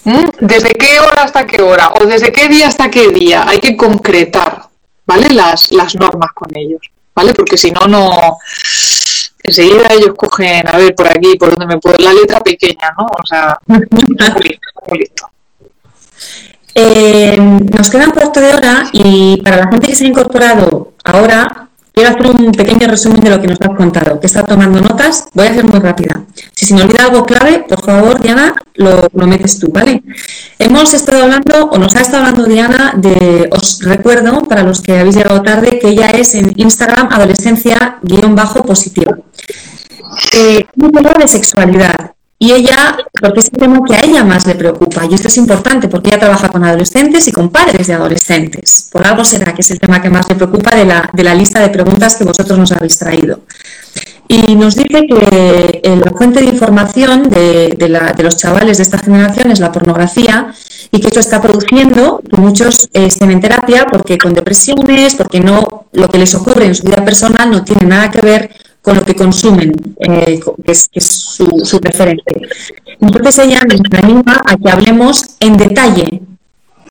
¿Desde 0.03 0.71
qué 0.71 0.99
hora 0.99 1.23
hasta 1.23 1.45
qué 1.45 1.61
hora? 1.61 1.93
¿O 1.99 2.05
desde 2.05 2.31
qué 2.31 2.47
día 2.47 2.67
hasta 2.67 2.91
qué 2.91 3.09
día? 3.09 3.45
Hay 3.47 3.59
que 3.59 3.77
concretar, 3.77 4.63
¿vale? 5.05 5.29
Las, 5.29 5.71
las 5.71 5.95
normas 5.95 6.31
con 6.33 6.49
ellos, 6.55 6.81
¿vale? 7.15 7.33
Porque 7.33 7.57
si 7.57 7.71
no, 7.71 7.87
no... 7.87 8.37
Enseguida 9.45 9.91
ellos 9.91 10.13
cogen, 10.15 10.65
a 10.67 10.77
ver, 10.77 10.95
por 10.95 11.07
aquí, 11.07 11.35
por 11.37 11.49
donde 11.49 11.75
me 11.75 11.79
puedo... 11.79 11.97
La 11.99 12.13
letra 12.13 12.39
pequeña, 12.39 12.93
¿no? 12.97 13.05
O 13.05 13.25
sea, 13.25 13.57
muy 13.65 13.79
listo. 14.99 15.29
Eh, 16.75 17.37
nos 17.37 17.89
queda 17.89 18.05
un 18.05 18.11
cuarto 18.11 18.39
de 18.39 18.53
hora 18.53 18.89
y 18.93 19.39
para 19.41 19.57
la 19.57 19.67
gente 19.67 19.87
que 19.87 19.95
se 19.95 20.05
ha 20.05 20.07
incorporado 20.07 20.93
ahora, 21.03 21.62
Quiero 21.93 22.09
hacer 22.09 22.25
un 22.25 22.51
pequeño 22.51 22.87
resumen 22.87 23.21
de 23.21 23.29
lo 23.29 23.39
que 23.39 23.45
nos 23.45 23.61
has 23.61 23.77
contado, 23.77 24.19
que 24.19 24.25
está 24.25 24.43
tomando 24.43 24.81
notas. 24.81 25.27
Voy 25.33 25.45
a 25.45 25.51
hacer 25.51 25.63
muy 25.63 25.79
rápida. 25.79 26.23
Si 26.51 26.65
se 26.65 26.73
me 26.73 26.81
olvida 26.81 27.05
algo 27.05 27.23
clave, 27.23 27.63
por 27.69 27.85
favor, 27.85 28.19
Diana, 28.19 28.55
lo, 28.73 29.07
metes 29.27 29.59
tú, 29.59 29.71
¿vale? 29.71 30.01
Hemos 30.57 30.91
estado 30.95 31.21
hablando, 31.23 31.65
o 31.65 31.77
nos 31.77 31.95
ha 31.95 32.01
estado 32.01 32.25
hablando 32.25 32.45
Diana, 32.45 32.95
de, 32.97 33.47
os 33.51 33.83
recuerdo, 33.83 34.41
para 34.41 34.63
los 34.63 34.81
que 34.81 34.97
habéis 34.97 35.17
llegado 35.17 35.43
tarde, 35.43 35.77
que 35.77 35.89
ella 35.89 36.09
es 36.09 36.33
en 36.33 36.51
Instagram 36.55 37.09
adolescencia-positiva. 37.11 39.19
Eh, 40.33 40.65
de 40.75 41.27
sexualidad 41.27 42.12
Y 42.39 42.51
ella, 42.51 42.97
porque 43.21 43.39
es 43.39 43.49
el 43.53 43.59
tema 43.59 43.79
que 43.87 43.95
a 43.95 44.01
ella 44.01 44.23
más 44.23 44.45
le 44.45 44.55
preocupa, 44.55 45.05
y 45.09 45.13
esto 45.13 45.27
es 45.29 45.37
importante 45.37 45.87
porque 45.87 46.09
ella 46.09 46.19
trabaja 46.19 46.49
con 46.49 46.63
adolescentes 46.65 47.27
y 47.27 47.31
con 47.31 47.49
padres 47.49 47.87
de 47.87 47.93
adolescentes. 47.93 48.89
Por 48.91 49.05
algo 49.05 49.23
será 49.23 49.53
que 49.53 49.61
es 49.61 49.71
el 49.71 49.79
tema 49.79 50.01
que 50.01 50.09
más 50.09 50.27
le 50.27 50.35
preocupa 50.35 50.75
de 50.75 50.85
la, 50.85 51.09
de 51.13 51.23
la 51.23 51.35
lista 51.35 51.61
de 51.61 51.69
preguntas 51.69 52.15
que 52.15 52.25
vosotros 52.25 52.59
nos 52.59 52.71
habéis 52.73 52.97
traído. 52.97 53.39
Y 54.27 54.55
nos 54.55 54.75
dice 54.75 55.05
que 55.07 55.81
eh, 55.83 55.95
la 55.95 56.11
fuente 56.11 56.39
de 56.39 56.47
información 56.47 57.29
de, 57.29 57.75
de, 57.77 58.23
los 58.23 58.37
chavales 58.37 58.77
de 58.77 58.83
esta 58.83 58.97
generación 58.97 59.51
es 59.51 59.59
la 59.59 59.71
pornografía 59.71 60.53
y 60.91 60.99
que 60.99 61.07
esto 61.07 61.19
está 61.19 61.41
produciendo 61.41 62.21
que 62.29 62.37
muchos 62.37 62.89
eh, 62.93 63.05
estén 63.05 63.31
en 63.31 63.41
terapia 63.41 63.85
porque 63.91 64.17
con 64.17 64.33
depresiones, 64.33 65.15
porque 65.15 65.39
no 65.39 65.87
lo 65.91 66.07
que 66.07 66.17
les 66.17 66.33
ocurre 66.35 66.65
en 66.65 66.75
su 66.75 66.83
vida 66.83 67.03
personal 67.05 67.51
no 67.51 67.63
tiene 67.63 67.85
nada 67.85 68.09
que 68.09 68.21
ver 68.21 68.49
con 68.83 68.97
lo 68.97 69.05
que 69.05 69.15
consumen, 69.15 69.71
eh, 70.01 70.39
que, 70.63 70.71
es, 70.71 70.89
su, 70.93 71.47
su, 71.63 71.79
referente. 71.79 72.41
Entonces 72.99 73.39
ella 73.39 73.61
nos 73.63 73.79
anima 73.97 74.41
a 74.45 74.57
que 74.57 74.69
hablemos 74.69 75.37
en 75.39 75.55
detalle, 75.55 76.21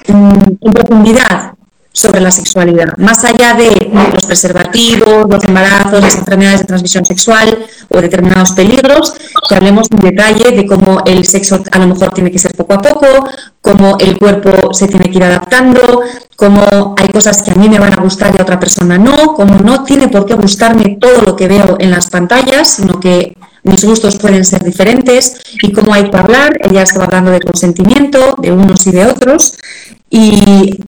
en 0.06 0.72
profundidad, 0.72 1.52
sobre 1.92 2.20
la 2.20 2.30
sexualidad, 2.30 2.96
más 2.96 3.24
allá 3.24 3.54
de 3.54 3.90
los 4.12 4.24
preservativos, 4.24 5.28
los 5.28 5.44
embarazos, 5.44 6.00
las 6.00 6.16
enfermedades 6.16 6.60
de 6.60 6.66
transmisión 6.66 7.04
sexual 7.04 7.66
o 7.88 8.00
determinados 8.00 8.52
peligros, 8.52 9.14
que 9.48 9.54
hablemos 9.54 9.88
en 9.90 9.98
detalle 9.98 10.52
de 10.52 10.66
cómo 10.66 11.02
el 11.04 11.24
sexo 11.26 11.62
a 11.70 11.78
lo 11.78 11.88
mejor 11.88 12.10
tiene 12.14 12.30
que 12.30 12.38
ser 12.38 12.54
poco 12.54 12.74
a 12.74 12.80
poco, 12.80 13.06
cómo 13.60 13.96
el 13.98 14.18
cuerpo 14.18 14.72
se 14.72 14.88
tiene 14.88 15.10
que 15.10 15.18
ir 15.18 15.24
adaptando, 15.24 16.00
cómo 16.36 16.94
hay 16.96 17.08
cosas 17.08 17.42
que 17.42 17.50
a 17.50 17.54
mí 17.54 17.68
me 17.68 17.78
van 17.78 17.92
a 17.92 18.02
gustar 18.02 18.34
y 18.34 18.38
a 18.38 18.42
otra 18.42 18.58
persona 18.58 18.96
no, 18.96 19.34
cómo 19.34 19.60
no 19.60 19.84
tiene 19.84 20.08
por 20.08 20.24
qué 20.24 20.34
gustarme 20.34 20.96
todo 21.00 21.20
lo 21.22 21.36
que 21.36 21.46
veo 21.46 21.76
en 21.78 21.90
las 21.90 22.08
pantallas, 22.08 22.74
sino 22.74 22.98
que 22.98 23.36
mis 23.64 23.84
gustos 23.84 24.16
pueden 24.16 24.44
ser 24.44 24.64
diferentes 24.64 25.40
y 25.62 25.72
cómo 25.72 25.94
hay 25.94 26.10
que 26.10 26.16
hablar. 26.16 26.58
Ella 26.60 26.82
estaba 26.82 27.04
hablando 27.04 27.30
de 27.30 27.40
consentimiento 27.40 28.34
de 28.38 28.50
unos 28.50 28.86
y 28.86 28.90
de 28.90 29.06
otros 29.06 29.56
y 30.10 30.80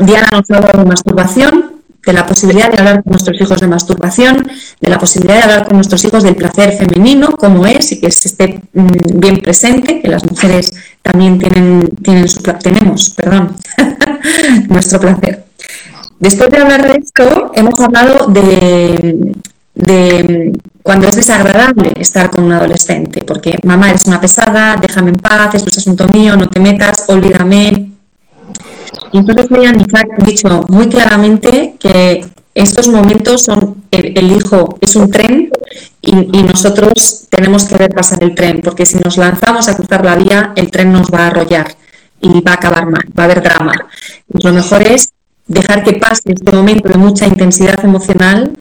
Diana 0.00 0.28
nos 0.32 0.50
habla 0.50 0.72
de 0.72 0.84
masturbación, 0.84 1.82
de 2.04 2.12
la 2.12 2.26
posibilidad 2.26 2.70
de 2.70 2.78
hablar 2.78 3.02
con 3.02 3.12
nuestros 3.12 3.40
hijos 3.40 3.60
de 3.60 3.68
masturbación, 3.68 4.50
de 4.80 4.90
la 4.90 4.98
posibilidad 4.98 5.36
de 5.36 5.42
hablar 5.42 5.66
con 5.66 5.76
nuestros 5.76 6.04
hijos 6.04 6.24
del 6.24 6.34
placer 6.34 6.72
femenino, 6.72 7.32
cómo 7.36 7.66
es 7.66 7.92
y 7.92 8.00
que 8.00 8.10
se 8.10 8.28
esté 8.28 8.60
mm, 8.72 9.20
bien 9.20 9.38
presente, 9.38 10.00
que 10.00 10.08
las 10.08 10.24
mujeres 10.28 10.72
también 11.02 11.38
tienen, 11.38 11.88
tienen 12.02 12.28
su, 12.28 12.42
tenemos 12.42 13.10
perdón, 13.10 13.54
nuestro 14.68 14.98
placer. 14.98 15.44
Después 16.18 16.50
de 16.50 16.58
hablar 16.58 16.90
de 16.90 16.98
esto, 16.98 17.52
hemos 17.54 17.78
hablado 17.80 18.26
de, 18.28 19.34
de 19.74 20.52
cuando 20.82 21.08
es 21.08 21.16
desagradable 21.16 21.92
estar 21.96 22.30
con 22.30 22.44
un 22.44 22.52
adolescente, 22.52 23.22
porque 23.24 23.58
mamá 23.64 23.90
eres 23.90 24.06
una 24.06 24.20
pesada, 24.20 24.76
déjame 24.76 25.10
en 25.10 25.16
paz, 25.16 25.54
es 25.54 25.62
un 25.62 25.68
asunto 25.68 26.08
mío, 26.08 26.36
no 26.36 26.48
te 26.48 26.60
metas, 26.60 27.04
olvídame, 27.08 27.92
entonces 29.18 29.50
me 29.50 29.66
han 29.66 29.84
dicho 30.24 30.64
muy 30.68 30.88
claramente 30.88 31.74
que 31.78 32.24
estos 32.54 32.88
momentos 32.88 33.42
son, 33.42 33.84
el, 33.90 34.32
hijo 34.32 34.78
es 34.80 34.94
un 34.96 35.10
tren 35.10 35.50
y, 36.02 36.12
nosotros 36.42 37.26
tenemos 37.30 37.64
que 37.64 37.76
ver 37.76 37.94
pasar 37.94 38.22
el 38.22 38.34
tren, 38.34 38.60
porque 38.62 38.84
si 38.84 38.98
nos 38.98 39.16
lanzamos 39.16 39.68
a 39.68 39.76
cruzar 39.76 40.04
la 40.04 40.16
vía, 40.16 40.52
el 40.56 40.70
tren 40.70 40.92
nos 40.92 41.10
va 41.10 41.20
a 41.20 41.26
arrollar 41.28 41.74
y 42.20 42.40
va 42.40 42.52
a 42.52 42.54
acabar 42.54 42.86
mal, 42.86 43.04
va 43.18 43.22
a 43.22 43.26
haber 43.26 43.42
drama. 43.42 43.72
Y 44.28 44.44
lo 44.44 44.52
mejor 44.52 44.82
es 44.82 45.12
dejar 45.46 45.82
que 45.82 45.94
pase 45.94 46.32
este 46.32 46.52
momento 46.52 46.88
de 46.88 46.98
mucha 46.98 47.26
intensidad 47.26 47.82
emocional 47.84 48.52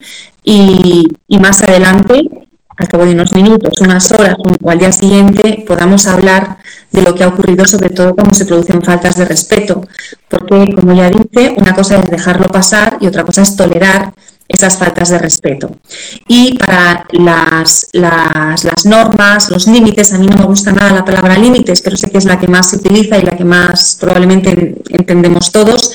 y, 0.43 1.07
y 1.27 1.37
más 1.39 1.61
adelante 1.61 2.29
al 2.77 2.87
cabo 2.87 3.05
de 3.05 3.11
unos 3.11 3.33
minutos, 3.33 3.73
unas 3.81 4.11
horas 4.11 4.35
o 4.39 4.69
al 4.69 4.79
día 4.79 4.91
siguiente 4.91 5.63
podamos 5.67 6.07
hablar 6.07 6.57
de 6.91 7.01
lo 7.01 7.15
que 7.15 7.23
ha 7.23 7.30
ocurrido, 7.30 7.65
sobre 7.65 7.89
todo 7.89 8.15
cuando 8.15 8.36
se 8.36 8.45
producen 8.45 8.82
faltas 8.82 9.15
de 9.15 9.25
respeto. 9.25 9.88
Porque, 10.27 10.73
como 10.75 10.93
ya 10.93 11.10
dice, 11.10 11.56
una 11.58 11.73
cosa 11.73 11.99
es 11.99 12.10
dejarlo 12.10 12.47
pasar 12.47 12.97
y 12.99 13.08
otra 13.08 13.23
cosa 13.23 13.41
es 13.41 13.56
tolerar 13.56 14.13
esas 14.47 14.77
faltas 14.77 15.10
de 15.10 15.17
respeto. 15.17 15.77
Y 16.27 16.58
para 16.58 17.06
las, 17.12 17.88
las, 17.93 18.63
las, 18.65 18.86
normas, 18.86 19.49
los 19.49 19.67
límites, 19.67 20.12
a 20.12 20.17
mí 20.17 20.27
no 20.27 20.36
me 20.36 20.45
gusta 20.45 20.73
nada 20.73 20.91
la 20.91 21.06
palabra 21.06 21.38
límites, 21.38 21.82
pero 21.82 21.95
sé 21.95 22.10
que 22.10 22.17
es 22.17 22.25
la 22.25 22.38
que 22.38 22.47
más 22.47 22.69
se 22.69 22.75
utiliza 22.77 23.17
y 23.17 23.23
la 23.23 23.38
que 23.38 23.45
más 23.45 23.97
probablemente 23.99 24.75
entendemos 24.89 25.51
todos, 25.51 25.93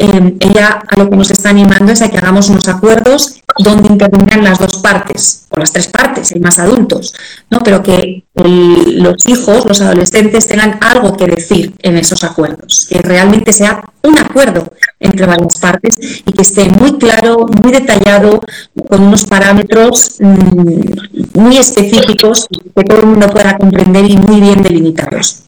eh, 0.00 0.36
ella 0.38 0.80
a 0.86 0.96
lo 0.96 1.10
que 1.10 1.16
nos 1.16 1.28
está 1.32 1.50
animando 1.50 1.90
es 1.90 2.00
a 2.02 2.08
que 2.08 2.18
hagamos 2.18 2.48
unos 2.48 2.68
acuerdos 2.68 3.40
donde 3.58 3.88
intervengan 3.88 4.44
las 4.44 4.60
dos 4.60 4.76
partes, 4.76 5.46
o 5.50 5.58
las 5.58 5.72
tres 5.72 5.88
partes, 5.88 6.30
hay 6.32 6.40
más 6.40 6.60
adultos, 6.60 7.12
¿no? 7.50 7.58
pero 7.64 7.82
que 7.82 8.22
los 8.36 9.26
hijos, 9.26 9.64
los 9.66 9.80
adolescentes 9.80 10.46
tengan 10.46 10.78
algo 10.80 11.16
que 11.16 11.26
decir 11.26 11.74
en 11.82 11.96
esos 11.96 12.22
acuerdos, 12.22 12.86
que 12.88 12.98
realmente 13.00 13.52
sea 13.52 13.82
un 14.04 14.16
acuerdo 14.16 14.72
entre 15.00 15.26
varias 15.26 15.58
partes 15.58 15.96
y 16.24 16.32
que 16.32 16.42
esté 16.42 16.68
muy 16.68 16.96
claro, 16.98 17.46
muy 17.60 17.72
detallado, 17.72 18.40
con 18.88 19.02
unos 19.02 19.24
parámetros 19.24 20.18
mm, 20.20 21.40
muy 21.40 21.58
específicos 21.58 22.46
que 22.76 22.84
todo 22.84 23.00
el 23.00 23.06
mundo 23.06 23.28
pueda 23.30 23.58
comprender 23.58 24.08
y 24.08 24.16
muy 24.16 24.40
bien 24.40 24.62
delimitados 24.62 25.47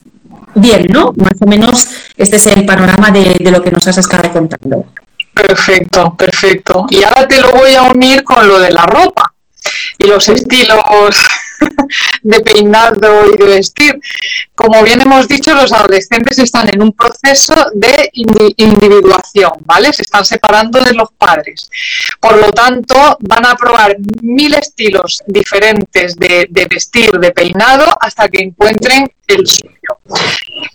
bien, 0.54 0.86
¿no? 0.90 1.12
Más 1.16 1.34
o 1.40 1.46
menos 1.46 1.86
este 2.16 2.36
es 2.36 2.46
el 2.46 2.66
panorama 2.66 3.10
de, 3.10 3.50
lo 3.50 3.62
que 3.62 3.70
nos 3.70 3.86
has 3.86 3.98
estado 3.98 4.32
contando. 4.32 4.86
Perfecto, 5.32 6.14
perfecto. 6.16 6.86
Y 6.90 7.02
ahora 7.02 7.26
te 7.26 7.40
lo 7.40 7.50
voy 7.52 7.74
a 7.74 7.82
unir 7.82 8.24
con 8.24 8.46
lo 8.46 8.58
de 8.58 8.70
la 8.70 8.84
ropa 8.84 9.32
y 9.98 10.06
los 10.06 10.28
estilos 10.28 10.82
de 12.22 12.40
peinado 12.40 13.26
y 13.32 13.36
de 13.36 13.44
vestir. 13.44 14.00
Como 14.54 14.82
bien 14.82 15.00
hemos 15.00 15.28
dicho, 15.28 15.54
los 15.54 15.72
adolescentes 15.72 16.38
están 16.38 16.68
en 16.68 16.82
un 16.82 16.92
proceso 16.92 17.54
de 17.74 18.10
individuación, 18.12 19.52
¿vale? 19.64 19.92
Se 19.92 20.02
están 20.02 20.24
separando 20.24 20.80
de 20.80 20.94
los 20.94 21.10
padres. 21.16 21.70
Por 22.18 22.38
lo 22.38 22.50
tanto, 22.50 23.16
van 23.20 23.46
a 23.46 23.54
probar 23.54 23.96
mil 24.22 24.54
estilos 24.54 25.22
diferentes 25.26 26.16
de, 26.16 26.46
vestir, 26.68 27.12
de 27.12 27.30
peinado, 27.30 27.86
hasta 28.00 28.28
que 28.28 28.42
encuentren 28.42 29.10
el 29.26 29.46
suyo. 29.46 29.79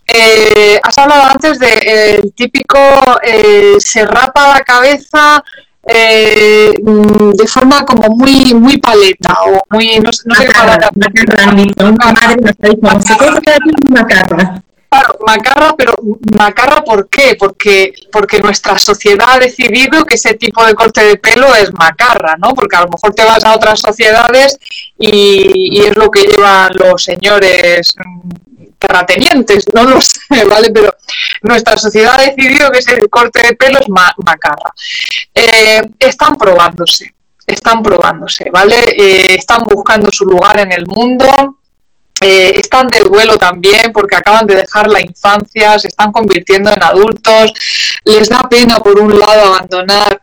Eh, 0.07 0.79
has 0.81 0.97
hablado 0.97 1.23
antes 1.31 1.59
del 1.59 1.79
de, 1.79 2.31
típico 2.35 2.77
eh, 3.23 3.75
se 3.79 4.05
rapa 4.05 4.53
la 4.53 4.61
cabeza 4.61 5.43
eh, 5.87 6.71
mm, 6.81 7.31
de 7.31 7.47
forma 7.47 7.83
como 7.85 8.15
muy 8.15 8.53
muy 8.53 8.77
paleta 8.77 9.35
o 9.45 9.61
muy 9.71 9.99
no, 9.99 10.09
no 10.25 10.35
sé 10.35 10.45
qué 10.45 10.53
palabra 10.53 10.89
macarra 13.89 14.61
claro 14.89 15.17
macarra 15.25 15.75
pero 15.75 15.95
macarra 16.37 16.83
¿por 16.83 17.09
qué? 17.09 17.35
porque 17.37 17.93
porque 18.11 18.39
nuestra 18.39 18.77
sociedad 18.79 19.27
ha 19.31 19.39
decidido 19.39 20.05
que 20.05 20.15
ese 20.15 20.35
tipo 20.35 20.65
de 20.65 20.75
corte 20.75 21.03
de 21.03 21.17
pelo 21.17 21.53
es 21.55 21.73
macarra 21.73 22.35
¿no? 22.37 22.53
porque 22.53 22.77
a 22.77 22.81
lo 22.81 22.89
mejor 22.89 23.13
te 23.13 23.25
vas 23.25 23.43
a 23.43 23.55
otras 23.55 23.79
sociedades 23.79 24.57
y, 24.97 25.77
y 25.77 25.81
es 25.81 25.95
lo 25.97 26.09
que 26.09 26.21
llevan 26.21 26.73
los 26.75 27.03
señores 27.03 27.95
terratenientes, 28.85 29.65
no 29.73 29.83
lo 29.83 30.01
sé, 30.01 30.43
¿vale? 30.49 30.71
Pero 30.71 30.95
nuestra 31.41 31.77
sociedad 31.77 32.15
ha 32.19 32.23
decidido 32.23 32.71
que 32.71 32.79
ese 32.79 33.07
corte 33.09 33.41
de 33.41 33.55
pelo 33.55 33.79
es 33.79 33.89
macarra. 33.89 34.73
Eh, 35.33 35.81
están 35.99 36.35
probándose, 36.35 37.13
están 37.45 37.83
probándose, 37.83 38.49
¿vale? 38.51 38.77
Eh, 38.97 39.35
están 39.35 39.63
buscando 39.63 40.09
su 40.11 40.25
lugar 40.25 40.59
en 40.59 40.71
el 40.71 40.85
mundo, 40.85 41.59
eh, 42.21 42.53
están 42.55 42.87
de 42.87 43.01
duelo 43.01 43.37
también 43.37 43.91
porque 43.91 44.15
acaban 44.15 44.47
de 44.47 44.55
dejar 44.55 44.87
la 44.89 45.01
infancia, 45.01 45.77
se 45.77 45.89
están 45.89 46.11
convirtiendo 46.11 46.71
en 46.71 46.81
adultos, 46.81 47.53
les 48.05 48.29
da 48.29 48.41
pena 48.49 48.79
por 48.79 48.97
un 48.99 49.19
lado 49.19 49.53
abandonar 49.53 50.21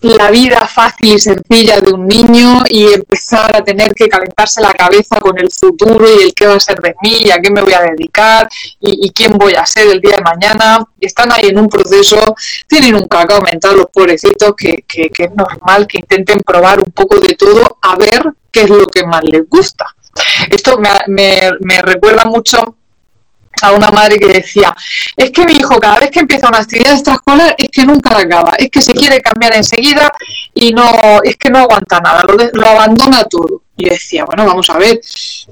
la 0.00 0.30
vida 0.30 0.66
fácil 0.66 1.14
y 1.14 1.18
sencilla 1.18 1.80
de 1.80 1.92
un 1.92 2.06
niño 2.06 2.62
y 2.68 2.92
empezar 2.92 3.56
a 3.56 3.64
tener 3.64 3.92
que 3.94 4.08
calentarse 4.08 4.60
la 4.60 4.72
cabeza 4.72 5.20
con 5.20 5.38
el 5.38 5.50
futuro 5.50 6.06
y 6.08 6.22
el 6.22 6.34
qué 6.34 6.46
va 6.46 6.54
a 6.54 6.60
ser 6.60 6.80
de 6.80 6.94
mí 7.02 7.18
y 7.24 7.30
a 7.30 7.40
qué 7.40 7.50
me 7.50 7.62
voy 7.62 7.72
a 7.72 7.82
dedicar 7.82 8.48
y, 8.80 9.10
quién 9.10 9.32
voy 9.32 9.54
a 9.54 9.66
ser 9.66 9.88
el 9.88 10.00
día 10.00 10.16
de 10.16 10.22
mañana. 10.22 10.84
Están 11.00 11.32
ahí 11.32 11.48
en 11.48 11.58
un 11.58 11.68
proceso, 11.68 12.34
tienen 12.68 12.94
un 12.94 13.08
cacao 13.08 13.40
mental 13.40 13.76
los 13.76 13.86
pobrecitos 13.86 14.54
que, 14.56 14.84
que, 14.86 15.10
es 15.16 15.34
normal 15.34 15.86
que 15.86 15.98
intenten 15.98 16.40
probar 16.40 16.78
un 16.78 16.92
poco 16.92 17.18
de 17.18 17.34
todo 17.34 17.78
a 17.82 17.96
ver 17.96 18.32
qué 18.52 18.62
es 18.62 18.70
lo 18.70 18.86
que 18.86 19.04
más 19.04 19.24
les 19.24 19.48
gusta. 19.48 19.86
Esto 20.50 20.78
me, 20.78 20.90
me, 21.08 21.50
me 21.60 21.82
recuerda 21.82 22.24
mucho 22.24 22.77
a 23.62 23.72
una 23.72 23.90
madre 23.90 24.18
que 24.18 24.28
decía, 24.28 24.74
es 25.16 25.30
que 25.30 25.44
mi 25.44 25.54
hijo 25.54 25.78
cada 25.78 25.98
vez 25.98 26.10
que 26.10 26.20
empieza 26.20 26.48
una 26.48 26.58
actividad 26.58 26.94
extraescolar 26.94 27.54
es 27.58 27.68
que 27.70 27.84
nunca 27.84 28.10
la 28.10 28.20
acaba, 28.20 28.54
es 28.58 28.70
que 28.70 28.80
se 28.80 28.92
quiere 28.92 29.20
cambiar 29.20 29.54
enseguida 29.54 30.12
y 30.54 30.72
no, 30.72 31.20
es 31.22 31.36
que 31.36 31.50
no 31.50 31.58
aguanta 31.60 32.00
nada, 32.00 32.24
lo, 32.52 32.66
abandona 32.66 33.24
todo. 33.24 33.62
Y 33.76 33.88
decía, 33.88 34.24
bueno, 34.24 34.44
vamos 34.44 34.68
a 34.70 34.78
ver, 34.78 35.00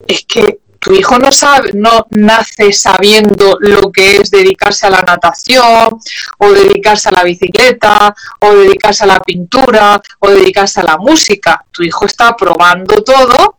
es 0.09 0.25
que 0.27 0.59
tu 0.81 0.93
hijo 0.93 1.19
no 1.19 1.33
sabe, 1.33 1.73
no 1.75 2.07
nace 2.11 2.73
sabiendo 2.73 3.57
lo 3.61 3.91
que 3.91 4.19
es 4.19 4.31
dedicarse 4.31 4.87
a 4.87 4.91
la 4.91 5.03
natación, 5.03 5.99
o 6.39 6.53
dedicarse 6.53 7.09
a 7.09 7.13
la 7.13 7.25
bicicleta, 7.25 8.15
o 8.41 8.55
dedicarse 8.55 9.05
a 9.05 9.09
la 9.09 9.21
pintura, 9.21 10.01
o 10.21 10.31
dedicarse 10.31 10.81
a 10.81 10.85
la 10.85 10.97
música. 10.97 11.65
Tu 11.71 11.83
hijo 11.83 12.07
está 12.07 12.37
probando 12.37 13.03
todo 13.03 13.57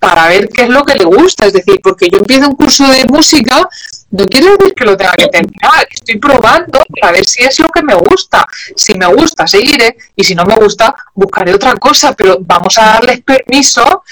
para 0.00 0.28
ver 0.28 0.48
qué 0.48 0.62
es 0.62 0.68
lo 0.70 0.82
que 0.82 0.94
le 0.94 1.04
gusta. 1.04 1.46
Es 1.46 1.52
decir, 1.52 1.78
porque 1.82 2.08
yo 2.08 2.18
empiezo 2.18 2.48
un 2.48 2.56
curso 2.56 2.88
de 2.88 3.04
música, 3.04 3.68
no 4.10 4.26
quiere 4.26 4.56
decir 4.56 4.74
que 4.74 4.84
lo 4.84 4.96
tenga 4.96 5.12
que 5.12 5.28
terminar. 5.28 5.86
Estoy 5.90 6.18
probando 6.18 6.80
para 7.00 7.12
ver 7.12 7.24
si 7.24 7.42
es 7.42 7.58
lo 7.60 7.68
que 7.68 7.82
me 7.82 7.94
gusta. 7.94 8.46
Si 8.74 8.94
me 8.94 9.06
gusta, 9.06 9.46
seguiré. 9.46 9.96
Y 10.16 10.24
si 10.24 10.34
no 10.34 10.44
me 10.44 10.56
gusta, 10.56 10.94
buscaré 11.14 11.54
otra 11.54 11.76
cosa. 11.76 12.12
Pero 12.14 12.38
vamos 12.40 12.76
a 12.78 12.86
darles 12.86 13.20
permiso 13.22 14.02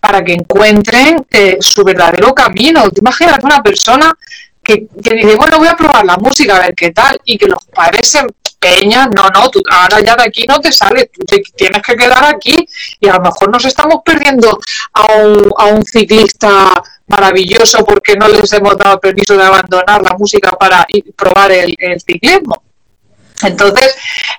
para 0.00 0.24
que 0.24 0.32
encuentren 0.32 1.26
eh, 1.30 1.58
su 1.60 1.84
verdadero 1.84 2.34
camino. 2.34 2.90
¿Te 2.90 3.00
imaginas 3.00 3.38
una 3.42 3.62
persona 3.62 4.16
que, 4.62 4.86
que, 5.02 5.14
dice, 5.14 5.36
bueno, 5.36 5.58
voy 5.58 5.68
a 5.68 5.76
probar 5.76 6.04
la 6.06 6.16
música, 6.16 6.56
a 6.56 6.60
ver 6.60 6.74
qué 6.74 6.90
tal, 6.90 7.20
y 7.24 7.36
que 7.36 7.46
los 7.46 7.62
padres 7.66 8.08
se 8.08 8.20
empeñan, 8.20 9.10
no, 9.10 9.28
no, 9.28 9.50
tú 9.50 9.62
ahora 9.70 10.00
ya 10.00 10.16
de 10.16 10.22
aquí 10.22 10.46
no 10.48 10.58
te 10.58 10.72
sales, 10.72 11.10
tú 11.12 11.22
te 11.26 11.42
tienes 11.54 11.82
que 11.82 11.94
quedar 11.96 12.24
aquí, 12.24 12.66
y 12.98 13.08
a 13.08 13.14
lo 13.14 13.20
mejor 13.20 13.50
nos 13.50 13.64
estamos 13.66 13.96
perdiendo 14.02 14.58
a 14.94 15.16
un, 15.16 15.52
a 15.58 15.66
un 15.66 15.84
ciclista 15.84 16.82
maravilloso 17.06 17.84
porque 17.84 18.16
no 18.16 18.28
les 18.28 18.52
hemos 18.52 18.76
dado 18.76 18.98
permiso 18.98 19.36
de 19.36 19.44
abandonar 19.44 20.02
la 20.02 20.16
música 20.18 20.52
para 20.52 20.86
ir, 20.88 21.12
probar 21.14 21.52
el, 21.52 21.74
el 21.78 22.00
ciclismo. 22.00 22.62
Entonces, 23.42 23.96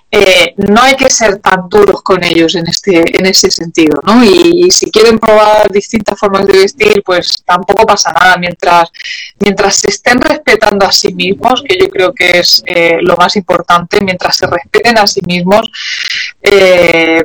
eh, 0.09 0.53
no 0.57 0.81
hay 0.81 0.95
que 0.95 1.09
ser 1.09 1.39
tan 1.39 1.67
duros 1.67 2.01
con 2.01 2.23
ellos 2.23 2.55
en 2.55 2.67
este 2.67 3.19
en 3.19 3.25
ese 3.25 3.51
sentido, 3.51 3.99
¿no? 4.05 4.23
Y, 4.23 4.71
si 4.71 4.89
quieren 4.89 5.19
probar 5.19 5.69
distintas 5.69 6.17
formas 6.17 6.47
de 6.47 6.57
vestir, 6.59 7.03
pues 7.05 7.43
tampoco 7.45 7.85
pasa 7.85 8.13
nada 8.13 8.37
mientras 8.37 8.89
mientras 9.39 9.75
se 9.75 9.89
estén 9.89 10.19
respetando 10.21 10.85
a 10.85 10.91
sí 10.91 11.13
mismos, 11.13 11.61
que 11.67 11.77
yo 11.77 11.89
creo 11.89 12.13
que 12.13 12.39
es 12.39 12.63
eh, 12.65 12.97
lo 13.01 13.17
más 13.17 13.35
importante, 13.35 13.99
mientras 14.01 14.37
se 14.37 14.47
respeten 14.47 14.97
a 14.97 15.05
sí 15.05 15.19
mismos, 15.27 15.69
eh, 16.41 17.23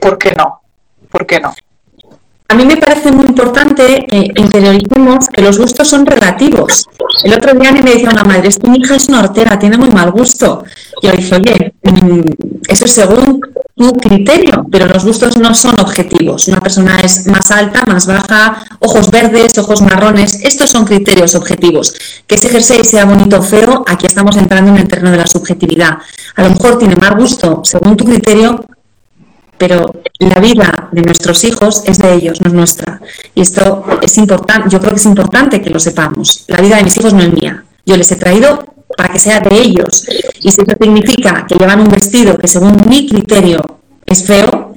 ¿por 0.00 0.16
qué 0.16 0.32
no? 0.32 0.62
¿Por 1.10 1.26
qué 1.26 1.40
no? 1.40 1.54
A 2.52 2.54
mí 2.54 2.66
me 2.66 2.76
parece 2.76 3.10
muy 3.10 3.24
importante 3.24 4.04
que 4.06 4.30
interioricemos 4.36 5.26
que 5.32 5.40
los 5.40 5.56
gustos 5.56 5.88
son 5.88 6.04
relativos. 6.04 6.86
El 7.24 7.32
otro 7.32 7.54
día 7.58 7.72
me 7.72 7.80
decía 7.80 8.10
una 8.10 8.24
madre, 8.24 8.48
es 8.48 8.58
que 8.58 8.68
mi 8.68 8.76
hija 8.76 8.94
es 8.94 9.08
una 9.08 9.20
hortera, 9.20 9.58
tiene 9.58 9.78
muy 9.78 9.88
mal 9.88 10.10
gusto. 10.10 10.62
Y 11.00 11.06
yo 11.06 11.12
dije, 11.14 11.34
oye, 11.34 11.72
eso 12.68 12.84
es 12.84 12.92
según 12.92 13.40
tu 13.74 13.92
criterio, 13.94 14.66
pero 14.70 14.84
los 14.84 15.02
gustos 15.02 15.38
no 15.38 15.54
son 15.54 15.80
objetivos. 15.80 16.46
Una 16.48 16.60
persona 16.60 17.00
es 17.00 17.26
más 17.26 17.50
alta, 17.50 17.84
más 17.86 18.06
baja, 18.06 18.62
ojos 18.80 19.10
verdes, 19.10 19.56
ojos 19.56 19.80
marrones, 19.80 20.44
estos 20.44 20.68
son 20.68 20.84
criterios 20.84 21.34
objetivos. 21.34 21.94
Que 22.26 22.34
ese 22.34 22.50
jersey 22.50 22.84
sea 22.84 23.06
bonito 23.06 23.38
o 23.38 23.42
feo, 23.42 23.82
aquí 23.88 24.04
estamos 24.04 24.36
entrando 24.36 24.72
en 24.72 24.76
el 24.76 24.88
terreno 24.88 25.10
de 25.10 25.16
la 25.16 25.26
subjetividad. 25.26 25.96
A 26.36 26.42
lo 26.42 26.50
mejor 26.50 26.78
tiene 26.78 26.96
mal 26.96 27.16
gusto 27.16 27.62
según 27.64 27.96
tu 27.96 28.04
criterio, 28.04 28.62
pero 29.62 29.94
la 30.18 30.40
vida 30.40 30.88
de 30.90 31.02
nuestros 31.02 31.44
hijos 31.44 31.84
es 31.86 31.98
de 31.98 32.12
ellos, 32.14 32.40
no 32.40 32.48
es 32.48 32.52
nuestra. 32.52 33.00
Y 33.32 33.42
esto 33.42 33.84
es 34.02 34.18
importante, 34.18 34.68
yo 34.68 34.80
creo 34.80 34.90
que 34.90 34.98
es 34.98 35.06
importante 35.06 35.62
que 35.62 35.70
lo 35.70 35.78
sepamos. 35.78 36.46
La 36.48 36.60
vida 36.60 36.78
de 36.78 36.82
mis 36.82 36.96
hijos 36.96 37.14
no 37.14 37.20
es 37.20 37.32
mía. 37.32 37.64
Yo 37.86 37.96
les 37.96 38.10
he 38.10 38.16
traído 38.16 38.74
para 38.96 39.12
que 39.12 39.20
sea 39.20 39.38
de 39.38 39.56
ellos. 39.56 40.04
Y 40.40 40.50
si 40.50 40.62
eso 40.62 40.72
significa 40.80 41.46
que 41.46 41.54
llevan 41.54 41.78
un 41.78 41.90
vestido 41.90 42.36
que 42.36 42.48
según 42.48 42.76
mi 42.88 43.06
criterio 43.08 43.78
es 44.04 44.26
feo, 44.26 44.74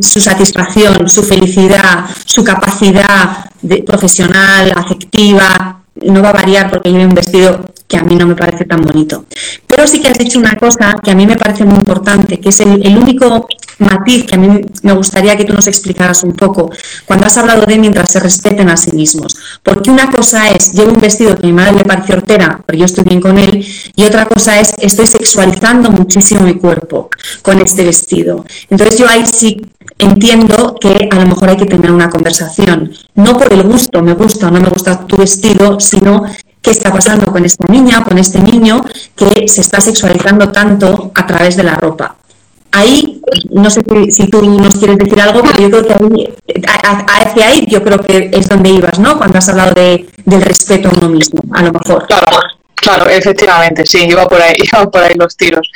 su 0.00 0.20
satisfacción, 0.20 1.08
su 1.08 1.24
felicidad, 1.24 2.04
su 2.24 2.44
capacidad 2.44 3.50
profesional, 3.84 4.72
afectiva, 4.76 5.82
no 6.02 6.22
va 6.22 6.30
a 6.30 6.32
variar 6.32 6.70
porque 6.70 6.90
lleve 6.90 7.06
un 7.06 7.14
vestido 7.14 7.64
que 7.86 7.96
a 7.96 8.02
mí 8.02 8.14
no 8.16 8.26
me 8.26 8.36
parece 8.36 8.66
tan 8.66 8.82
bonito. 8.82 9.24
Pero 9.66 9.86
sí 9.86 10.00
que 10.00 10.08
has 10.08 10.18
dicho 10.18 10.38
una 10.38 10.56
cosa 10.56 10.96
que 11.02 11.10
a 11.10 11.14
mí 11.14 11.26
me 11.26 11.36
parece 11.36 11.64
muy 11.64 11.76
importante, 11.76 12.38
que 12.38 12.50
es 12.50 12.60
el, 12.60 12.86
el, 12.86 12.98
único 12.98 13.48
matiz 13.78 14.24
que 14.24 14.34
a 14.34 14.38
mí 14.38 14.60
me 14.82 14.92
gustaría 14.92 15.36
que 15.36 15.44
tú 15.44 15.54
nos 15.54 15.66
explicaras 15.66 16.22
un 16.22 16.32
poco, 16.32 16.70
cuando 17.06 17.26
has 17.26 17.38
hablado 17.38 17.64
de 17.64 17.78
mientras 17.78 18.10
se 18.10 18.20
respeten 18.20 18.68
a 18.68 18.76
sí 18.76 18.94
mismos. 18.94 19.36
Porque 19.62 19.90
una 19.90 20.10
cosa 20.10 20.50
es, 20.50 20.72
llevo 20.72 20.92
un 20.92 21.00
vestido 21.00 21.34
que 21.36 21.46
a 21.46 21.46
mi 21.46 21.52
madre 21.52 21.78
le 21.78 21.84
parece 21.84 22.12
hortera, 22.12 22.60
pero 22.66 22.78
yo 22.78 22.84
estoy 22.84 23.04
bien 23.04 23.20
con 23.20 23.38
él, 23.38 23.66
y 23.96 24.04
otra 24.04 24.26
cosa 24.26 24.60
es, 24.60 24.74
estoy 24.78 25.06
sexualizando 25.06 25.90
muchísimo 25.90 26.42
mi 26.42 26.54
cuerpo 26.54 27.08
con 27.40 27.58
este 27.60 27.84
vestido. 27.84 28.44
Entonces 28.68 28.98
yo 28.98 29.08
ahí 29.08 29.24
sí 29.26 29.62
entiendo 29.98 30.76
que 30.80 31.08
a 31.10 31.16
lo 31.16 31.26
mejor 31.26 31.50
hay 31.50 31.56
que 31.56 31.66
tener 31.66 31.90
una 31.90 32.08
conversación, 32.08 32.92
no 33.14 33.36
por 33.36 33.52
el 33.52 33.62
gusto, 33.62 34.02
me 34.02 34.14
gusta 34.14 34.48
o 34.48 34.50
no 34.50 34.60
me 34.60 34.68
gusta 34.68 35.06
tu 35.06 35.16
vestido, 35.16 35.80
sino 35.80 36.24
qué 36.62 36.70
está 36.70 36.92
pasando 36.92 37.30
con 37.32 37.44
esta 37.44 37.66
niña, 37.70 38.04
con 38.04 38.18
este 38.18 38.40
niño 38.40 38.84
que 39.16 39.48
se 39.48 39.60
está 39.60 39.80
sexualizando 39.80 40.50
tanto 40.50 41.10
a 41.14 41.26
través 41.26 41.56
de 41.56 41.64
la 41.64 41.74
ropa. 41.76 42.16
Ahí, 42.70 43.22
no 43.50 43.70
sé 43.70 43.82
si 44.10 44.28
tú 44.28 44.42
nos 44.42 44.76
quieres 44.76 44.98
decir 44.98 45.20
algo, 45.20 45.42
pero 45.42 45.58
yo 45.58 45.70
creo 45.70 45.86
que 45.86 45.94
ahí, 45.94 46.34
hacia 47.08 47.48
ahí 47.48 47.66
yo 47.66 47.82
creo 47.82 47.98
que 47.98 48.30
es 48.32 48.48
donde 48.48 48.68
ibas, 48.70 48.98
¿no? 48.98 49.16
Cuando 49.16 49.38
has 49.38 49.48
hablado 49.48 49.72
de, 49.72 50.06
del 50.24 50.42
respeto 50.42 50.88
a 50.88 50.92
uno 50.98 51.08
mismo, 51.08 51.40
a 51.52 51.62
lo 51.62 51.72
mejor. 51.72 52.06
Claro, 52.06 52.26
claro, 52.80 53.08
efectivamente, 53.08 53.84
sí, 53.86 54.04
iba 54.08 54.26
por 54.26 54.40
ahí, 54.40 54.54
iba 54.72 54.90
por 54.90 55.02
ahí 55.02 55.14
los 55.14 55.36
tiros. 55.36 55.70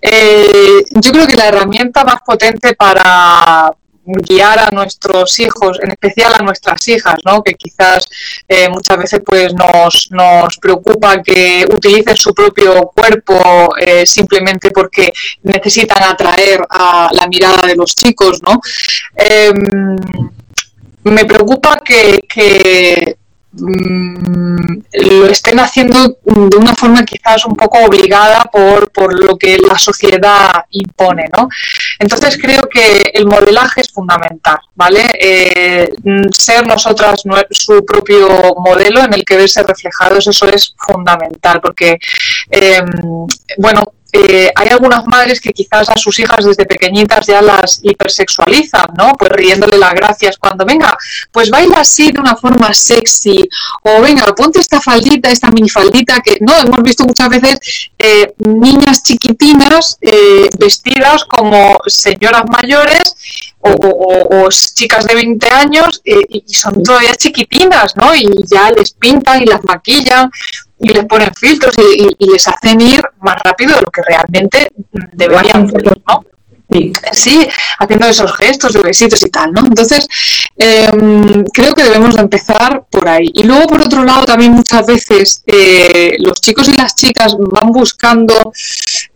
Eh, 0.00 0.84
yo 0.90 1.12
creo 1.12 1.26
que 1.26 1.36
la 1.36 1.48
herramienta 1.48 2.04
más 2.04 2.20
potente 2.24 2.74
para, 2.74 3.72
guiar 4.04 4.58
a 4.58 4.70
nuestros 4.70 5.38
hijos, 5.40 5.78
en 5.82 5.90
especial 5.90 6.32
a 6.34 6.42
nuestras 6.42 6.86
hijas, 6.88 7.16
¿no? 7.24 7.42
que 7.42 7.54
quizás 7.54 8.06
eh, 8.48 8.68
muchas 8.68 8.98
veces 8.98 9.20
pues 9.24 9.54
nos, 9.54 10.08
nos 10.10 10.58
preocupa 10.58 11.22
que 11.22 11.66
utilicen 11.70 12.16
su 12.16 12.34
propio 12.34 12.90
cuerpo 12.94 13.74
eh, 13.78 14.04
simplemente 14.06 14.70
porque 14.70 15.12
necesitan 15.42 16.02
atraer 16.02 16.60
a 16.68 17.10
la 17.12 17.26
mirada 17.26 17.66
de 17.66 17.76
los 17.76 17.94
chicos. 17.94 18.40
¿no? 18.42 18.60
Eh, 19.16 19.52
me 21.04 21.24
preocupa 21.24 21.78
que, 21.84 22.20
que 22.28 23.16
lo 23.52 25.26
estén 25.26 25.58
haciendo 25.58 26.18
de 26.24 26.56
una 26.56 26.74
forma 26.74 27.04
quizás 27.04 27.44
un 27.46 27.56
poco 27.56 27.78
obligada 27.84 28.44
por, 28.44 28.90
por 28.92 29.12
lo 29.12 29.36
que 29.36 29.58
la 29.58 29.78
sociedad 29.78 30.64
impone, 30.70 31.28
¿no? 31.36 31.48
Entonces 31.98 32.38
creo 32.40 32.62
que 32.68 33.10
el 33.12 33.26
modelaje 33.26 33.80
es 33.80 33.88
fundamental, 33.88 34.58
¿vale? 34.74 35.10
Eh, 35.18 35.92
ser 36.30 36.66
nosotras 36.66 37.22
su 37.50 37.84
propio 37.84 38.54
modelo 38.64 39.02
en 39.02 39.14
el 39.14 39.24
que 39.24 39.36
verse 39.36 39.62
reflejados, 39.62 40.26
eso 40.28 40.46
es 40.48 40.74
fundamental, 40.78 41.60
porque, 41.60 41.98
eh, 42.50 42.82
bueno, 43.58 43.82
eh, 44.12 44.50
hay 44.54 44.68
algunas 44.68 45.06
madres 45.06 45.40
que 45.40 45.52
quizás 45.52 45.88
a 45.88 45.96
sus 45.96 46.18
hijas 46.18 46.44
desde 46.44 46.66
pequeñitas 46.66 47.26
ya 47.26 47.40
las 47.42 47.80
hipersexualizan, 47.82 48.86
¿no? 48.96 49.12
Pues 49.18 49.30
riéndole 49.32 49.78
las 49.78 49.94
gracias 49.94 50.36
cuando, 50.38 50.64
venga, 50.64 50.96
pues 51.32 51.50
baila 51.50 51.80
así 51.80 52.10
de 52.12 52.20
una 52.20 52.36
forma 52.36 52.72
sexy, 52.72 53.48
o 53.82 54.00
venga, 54.00 54.26
ponte 54.34 54.60
esta 54.60 54.80
faldita, 54.80 55.30
esta 55.30 55.50
minifaldita, 55.50 56.20
que 56.20 56.38
no, 56.40 56.56
hemos 56.58 56.82
visto 56.82 57.04
muchas 57.04 57.28
veces 57.28 57.90
eh, 57.98 58.32
niñas 58.38 59.02
chiquitinas 59.02 59.98
eh, 60.00 60.48
vestidas 60.58 61.24
como 61.24 61.78
señoras 61.86 62.44
mayores 62.48 63.14
o, 63.60 64.48
chicas 64.50 65.04
de 65.06 65.14
20 65.14 65.48
años 65.50 66.00
eh, 66.04 66.14
y 66.28 66.54
son 66.54 66.82
todavía 66.82 67.14
chiquitinas, 67.14 67.94
¿no? 67.96 68.14
Y 68.14 68.26
ya 68.50 68.70
les 68.70 68.92
pintan 68.92 69.42
y 69.42 69.46
las 69.46 69.62
maquillan 69.64 70.30
y 70.80 70.88
les 70.88 71.04
ponen 71.04 71.32
filtros 71.34 71.74
y, 71.78 72.02
y, 72.02 72.16
y 72.18 72.30
les 72.30 72.46
hacen 72.48 72.80
ir 72.80 73.02
más 73.20 73.36
rápido 73.42 73.74
de 73.74 73.82
lo 73.82 73.90
que 73.90 74.02
realmente 74.02 74.68
deberían 75.12 75.66
hacer, 75.66 76.00
¿no? 76.08 76.24
Sí. 76.72 76.92
sí, 77.10 77.48
haciendo 77.80 78.06
esos 78.06 78.32
gestos 78.36 78.72
de 78.74 78.80
besitos 78.80 79.20
y 79.24 79.28
tal, 79.30 79.52
¿no? 79.52 79.66
Entonces, 79.66 80.06
eh, 80.56 80.88
creo 81.52 81.74
que 81.74 81.82
debemos 81.82 82.14
de 82.14 82.20
empezar 82.20 82.84
por 82.88 83.08
ahí. 83.08 83.28
Y 83.34 83.42
luego, 83.42 83.66
por 83.66 83.82
otro 83.82 84.04
lado, 84.04 84.24
también 84.24 84.52
muchas 84.52 84.86
veces 84.86 85.42
eh, 85.46 86.14
los 86.20 86.40
chicos 86.40 86.68
y 86.68 86.74
las 86.74 86.94
chicas 86.94 87.34
van 87.36 87.72
buscando 87.72 88.52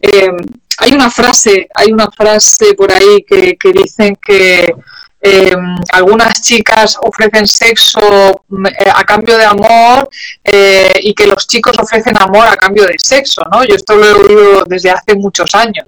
eh, 0.03 0.31
hay 0.79 0.93
una 0.93 1.11
frase, 1.11 1.69
hay 1.75 1.93
una 1.93 2.11
frase 2.11 2.75
por 2.75 2.93
ahí 2.93 3.25
que, 3.27 3.57
que 3.57 3.73
dicen 3.73 4.17
que 4.17 4.75
eh, 5.27 5.57
algunas 5.93 6.43
chicas 6.43 6.99
ofrecen 7.01 7.47
sexo 7.47 8.43
eh, 8.69 8.91
a 8.95 9.05
cambio 9.05 9.39
de 9.39 9.47
amor 9.47 10.07
eh, 10.45 11.01
y 11.03 11.15
que 11.15 11.27
los 11.27 11.47
chicos 11.49 11.79
ofrecen 11.79 12.15
amor 12.21 12.47
a 12.47 12.57
cambio 12.57 12.85
de 12.85 12.99
sexo, 12.99 13.43
¿no? 13.51 13.65
Yo 13.65 13.75
esto 13.75 13.95
lo 13.95 14.07
he 14.07 14.13
oído 14.13 14.65
desde 14.67 14.91
hace 14.91 15.15
muchos 15.15 15.55
años. 15.55 15.87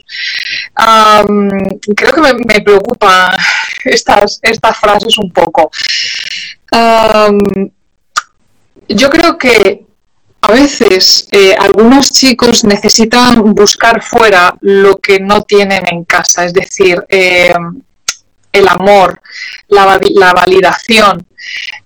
Creo 0.75 2.13
que 2.15 2.21
me, 2.23 2.33
me 2.33 2.63
preocupan 2.63 3.37
estas, 3.85 4.41
estas 4.43 4.79
frases 4.79 5.19
un 5.19 5.31
poco. 5.31 5.71
Yo 8.89 9.11
creo 9.11 9.37
que 9.37 9.87
a 10.47 10.53
veces 10.53 11.27
eh, 11.33 11.57
algunos 11.59 12.13
chicos 12.13 12.65
necesitan 12.65 13.53
buscar 13.53 14.01
fuera 14.01 14.55
lo 14.61 14.99
que 14.99 15.19
no 15.19 15.43
tienen 15.43 15.83
en 15.91 16.05
casa, 16.05 16.45
es 16.45 16.53
decir, 16.53 17.05
eh, 17.09 17.53
el 18.59 18.69
amor, 18.69 19.21
la, 19.69 19.99
la 20.15 20.33
validación, 20.33 21.27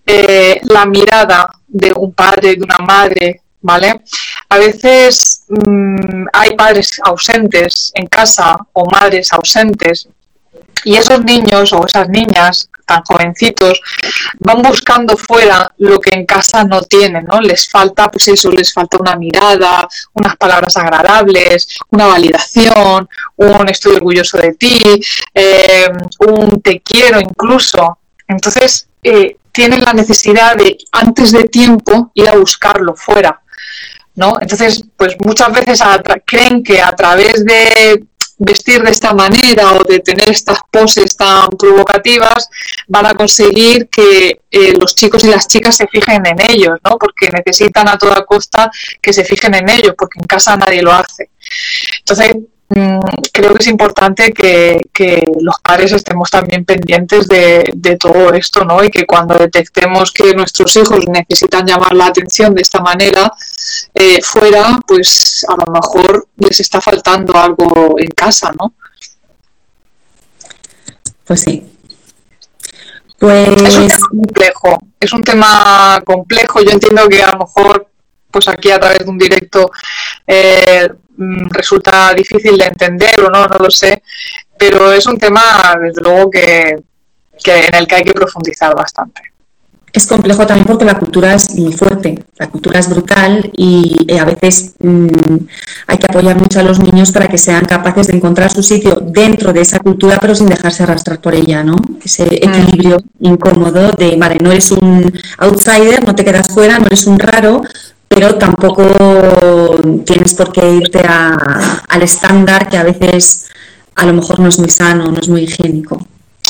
eh, 0.07 0.61
la 0.65 0.87
mirada 0.87 1.49
de 1.67 1.93
un 1.93 2.13
padre, 2.13 2.57
de 2.57 2.63
una 2.63 2.79
madre, 2.79 3.43
¿vale? 3.61 4.01
A 4.49 4.59
veces 4.59 5.45
mmm, 5.49 6.27
hay 6.33 6.57
padres 6.57 7.01
ausentes 7.05 7.93
en 7.95 8.07
casa 8.07 8.57
o 8.73 8.91
madres 8.91 9.33
ausentes 9.33 10.09
y 10.85 10.97
esos 10.97 11.23
niños 11.25 11.73
o 11.73 11.87
esas 11.87 12.09
niñas 12.09 12.71
tan 12.91 13.03
jovencitos 13.05 13.81
van 14.41 14.63
buscando 14.63 15.17
fuera 15.17 15.73
lo 15.79 16.01
que 16.01 16.17
en 16.17 16.27
casa 16.27 16.65
no 16.65 16.83
tienen, 16.83 17.25
¿no? 17.25 17.41
Les 17.41 17.69
falta, 17.69 18.11
pues 18.11 18.27
eso, 18.29 18.51
les 18.51 18.73
falta 18.73 18.99
una 18.99 19.15
mirada, 19.15 19.89
unas 20.15 20.37
palabras 20.37 20.77
agradables, 20.77 21.69
una 21.91 22.07
validación, 22.07 23.09
un 23.37 23.69
estoy 23.69 23.97
orgulloso 23.97 24.39
de 24.39 24.55
ti, 24.55 25.01
eh, 25.35 25.89
un 26.27 26.61
te 26.61 26.81
quiero 26.81 27.21
incluso. 27.21 27.99
Entonces, 28.27 28.89
eh, 29.03 29.37
tienen 29.53 29.83
la 29.83 29.93
necesidad 29.93 30.57
de, 30.57 30.77
antes 30.93 31.31
de 31.33 31.45
tiempo, 31.45 32.11
ir 32.15 32.29
a 32.29 32.37
buscarlo 32.37 32.95
fuera. 32.95 33.41
¿no? 34.17 34.35
Entonces, 34.41 34.85
pues 34.97 35.17
muchas 35.25 35.53
veces 35.53 35.81
creen 36.27 36.63
que 36.63 36.81
a 36.81 36.93
través 36.93 37.45
de 37.45 38.05
vestir 38.41 38.83
de 38.83 38.91
esta 38.91 39.13
manera 39.13 39.75
o 39.75 39.85
de 39.85 40.01
tener 40.01 40.31
estas 40.31 40.59
poses 40.71 41.15
tan 41.15 41.51
provocativas 41.51 42.49
van 42.89 43.07
a 43.07 43.15
conseguir 43.15 43.89
que 43.89 44.41
eh, 44.51 44.75
los 44.81 44.95
chicos 44.95 45.23
y 45.25 45.29
las 45.29 45.47
chicas 45.47 45.77
se 45.77 45.87
fijen 45.87 46.25
en 46.27 46.41
ellos, 46.51 46.79
¿no? 46.83 46.97
Porque 46.99 47.29
necesitan 47.31 47.87
a 47.89 47.99
toda 47.99 48.25
costa 48.25 48.71
que 49.01 49.13
se 49.13 49.25
fijen 49.25 49.55
en 49.55 49.69
ellos, 49.69 49.95
porque 49.97 50.21
en 50.21 50.27
casa 50.27 50.57
nadie 50.57 50.81
lo 50.83 50.91
hace. 50.91 51.31
Entonces, 51.99 52.35
creo 52.71 53.55
que 53.55 53.63
es 53.63 53.67
importante 53.67 54.33
que, 54.33 54.81
los 55.41 55.57
padres 55.61 55.93
estemos 55.93 56.31
también 56.31 56.65
pendientes 56.65 57.27
de, 57.27 57.97
todo 57.99 58.33
esto, 58.33 58.65
¿no? 58.65 58.83
Y 58.85 58.91
que 58.91 59.07
cuando 59.07 59.35
detectemos 59.35 60.13
que 60.13 60.35
nuestros 60.35 60.75
hijos 60.77 61.07
necesitan 61.09 61.67
llamar 61.67 61.95
la 61.95 62.07
atención 62.07 62.55
de 62.55 62.63
esta 62.63 62.81
manera 62.81 63.33
eh, 63.95 64.21
fuera, 64.23 64.79
pues 64.87 65.45
a 65.49 65.57
lo 65.57 65.73
mejor 65.73 66.29
les 66.37 66.61
está 66.61 66.81
faltando 66.81 67.37
algo 67.37 67.97
en 67.99 68.09
casa, 68.09 68.53
¿no? 68.59 68.75
Pues 71.25 71.41
sí. 71.43 71.67
Pues... 73.19 73.49
Es 73.49 73.77
un 73.77 73.89
tema 73.89 74.09
complejo, 74.09 74.79
es 75.01 75.13
un 75.13 75.23
tema 75.23 76.03
complejo. 76.05 76.63
Yo 76.63 76.71
entiendo 76.71 77.09
que 77.09 77.23
a 77.23 77.33
lo 77.33 77.41
mejor, 77.41 77.89
pues 78.31 78.49
aquí 78.49 78.71
a 78.71 78.79
través 78.79 79.01
de 79.01 79.11
un 79.11 79.19
directo 79.19 79.71
eh, 80.27 80.89
Mm, 81.21 81.51
resulta 81.51 82.15
difícil 82.15 82.57
de 82.57 82.65
entender 82.65 83.21
o 83.21 83.29
no, 83.29 83.47
no 83.47 83.59
lo 83.59 83.71
sé, 83.71 84.03
pero 84.57 84.91
es 84.91 85.07
un 85.07 85.19
tema, 85.19 85.77
desde 85.79 86.01
luego, 86.01 86.31
que, 86.31 86.71
en 86.71 87.75
el 87.75 87.87
que 87.87 87.95
hay 87.95 88.05
que 88.05 88.15
profundizar 88.15 88.75
bastante. 88.75 89.21
Es 89.93 90.07
complejo 90.07 90.47
también 90.47 90.67
porque 90.67 90.87
la 90.87 90.99
cultura 90.99 91.35
es 91.35 91.55
muy 91.57 91.75
fuerte, 91.75 92.25
la 92.39 92.49
cultura 92.49 92.81
es 92.81 92.89
brutal 92.89 93.51
y 93.55 93.99
eh, 94.09 94.19
a 94.19 94.25
veces 94.25 94.77
mm, 94.79 95.37
hay 95.89 95.99
que 95.99 96.07
apoyar 96.09 96.37
mucho 96.39 96.61
a 96.61 96.63
los 96.63 96.79
niños 96.79 97.13
para 97.13 97.29
que 97.29 97.37
sean 97.37 97.67
capaces 97.67 98.07
de 98.07 98.17
encontrar 98.17 98.51
su 98.51 98.63
sitio 98.63 98.95
dentro 99.03 99.53
de 99.53 99.61
esa 99.61 99.81
cultura 99.81 100.17
pero 100.21 100.35
sin 100.35 100.49
dejarse 100.49 100.85
arrastrar 100.85 101.21
por 101.21 101.35
ella, 101.35 101.63
¿no? 101.63 101.77
Ese 102.03 102.25
mm. 102.25 102.29
equilibrio 102.49 103.03
incómodo 103.19 103.91
de, 103.93 104.17
vale, 104.17 104.39
no 104.41 104.53
eres 104.53 104.71
un 104.71 105.13
outsider, 105.37 106.03
no 106.07 106.15
te 106.15 106.25
quedas 106.25 106.49
fuera, 106.49 106.79
no 106.79 106.87
eres 106.87 107.07
un 107.07 107.19
raro, 107.19 107.63
pero 108.13 108.35
tampoco 108.35 108.85
tienes 110.05 110.35
por 110.35 110.53
qué 110.53 110.69
irte 110.69 111.01
al 111.07 112.03
estándar 112.03 112.69
que 112.69 112.77
a 112.77 112.83
veces 112.83 113.47
a 113.95 114.05
lo 114.05 114.15
mejor 114.15 114.41
no 114.41 114.49
es 114.49 114.59
muy 114.59 114.69
sano, 114.69 115.13
no 115.13 115.21
es 115.21 115.29
muy 115.29 115.43
higiénico. 115.43 116.05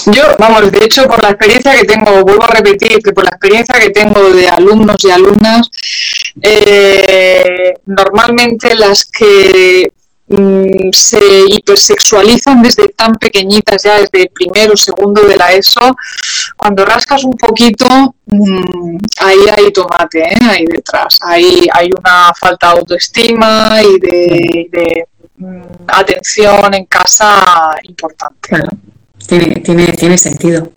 Yo, 0.07 0.23
vamos, 0.39 0.73
de 0.73 0.83
hecho, 0.83 1.07
por 1.07 1.23
la 1.23 1.31
experiencia 1.31 1.73
que 1.73 1.85
tengo, 1.85 2.23
vuelvo 2.23 2.45
a 2.45 2.47
repetir 2.47 3.03
que 3.03 3.13
por 3.13 3.25
la 3.25 3.31
experiencia 3.31 3.79
que 3.79 3.91
tengo 3.91 4.31
de 4.31 4.49
alumnos 4.49 5.05
y 5.05 5.11
alumnas, 5.11 5.69
eh, 6.41 7.75
normalmente 7.85 8.75
las 8.75 9.05
que 9.05 9.93
Mm, 10.33 10.93
se 10.93 11.21
hipersexualizan 11.49 12.63
desde 12.63 12.89
tan 12.91 13.17
pequeñitas, 13.17 13.83
ya 13.83 13.99
desde 13.99 14.31
primero, 14.31 14.77
segundo 14.77 15.23
de 15.23 15.37
la 15.37 15.53
ESO. 15.53 15.97
Cuando 16.57 16.85
rascas 16.85 17.25
un 17.25 17.37
poquito, 17.37 18.15
mm, 18.27 18.97
ahí 19.23 19.39
hay 19.57 19.73
tomate, 19.73 20.21
¿eh? 20.21 20.39
ahí 20.49 20.65
detrás. 20.67 21.19
Ahí 21.23 21.67
hay 21.73 21.91
una 21.91 22.33
falta 22.39 22.73
de 22.73 22.79
autoestima 22.79 23.81
y 23.83 23.99
de, 23.99 25.05
mm, 25.37 25.63
atención 25.89 26.75
en 26.75 26.85
casa 26.85 27.75
importante. 27.83 28.49
Claro, 28.49 28.69
tiene, 29.27 29.57
tiene, 29.57 29.87
tiene 29.95 30.17
sentido. 30.17 30.71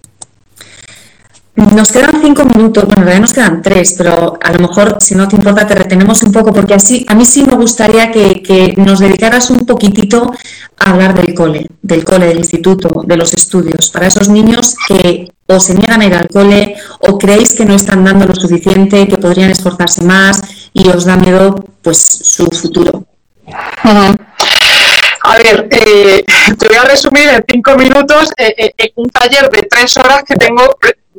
Nos 1.55 1.91
quedan 1.91 2.19
cinco 2.19 2.45
minutos, 2.45 2.85
bueno, 2.85 3.01
en 3.01 3.05
realidad 3.05 3.21
nos 3.21 3.33
quedan 3.33 3.61
tres, 3.61 3.93
pero 3.95 4.39
a 4.41 4.51
lo 4.53 4.59
mejor, 4.67 4.97
si 4.99 5.13
no 5.13 5.27
te 5.27 5.35
importa, 5.35 5.67
te 5.67 5.75
retenemos 5.75 6.23
un 6.23 6.31
poco, 6.31 6.51
porque 6.51 6.73
así 6.73 7.05
a 7.07 7.13
mí 7.13 7.25
sí 7.25 7.43
me 7.43 7.55
gustaría 7.55 8.11
que, 8.11 8.73
nos 8.77 8.99
dedicaras 8.99 9.51
un 9.51 9.59
poquitito 9.59 10.33
a 10.79 10.89
hablar 10.89 11.13
del 11.13 11.35
cole, 11.35 11.67
del 11.81 12.03
cole, 12.03 12.25
del 12.25 12.39
instituto, 12.39 13.03
de 13.05 13.17
los 13.17 13.33
estudios, 13.33 13.91
para 13.91 14.07
esos 14.07 14.29
niños 14.29 14.75
que 14.87 15.31
o 15.45 15.59
se 15.59 15.75
niegan 15.75 16.01
a 16.01 16.05
ir 16.05 16.15
al 16.15 16.27
cole 16.29 16.75
o 17.01 17.19
creéis 17.19 17.53
que 17.53 17.65
no 17.65 17.75
están 17.75 18.03
dando 18.03 18.25
lo 18.25 18.33
suficiente, 18.33 19.07
que 19.07 19.17
podrían 19.17 19.51
esforzarse 19.51 20.03
más 20.03 20.41
y 20.73 20.89
os 20.89 21.05
da 21.05 21.17
miedo 21.17 21.63
pues 21.83 21.97
su 21.97 22.45
futuro. 22.47 23.05
A 25.25 25.37
ver, 25.37 25.67
eh, 25.69 26.23
te 26.59 26.67
voy 26.67 26.77
a 26.77 26.83
resumir 26.83 27.29
en 27.29 27.45
cinco 27.47 27.75
minutos 27.75 28.31
eh, 28.37 28.73
eh, 28.75 28.91
un 28.95 29.09
taller 29.09 29.49
de 29.49 29.63
tres 29.63 29.95
horas 29.97 30.23
que 30.23 30.35
tengo 30.35 30.63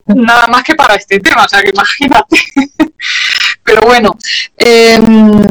nada 0.06 0.46
más 0.48 0.62
que 0.62 0.74
para 0.74 0.94
este 0.94 1.20
tema, 1.20 1.44
o 1.44 1.48
sea 1.48 1.62
que 1.62 1.70
imagínate. 1.70 2.38
Pero 3.62 3.82
bueno, 3.82 4.10
em, 4.56 5.44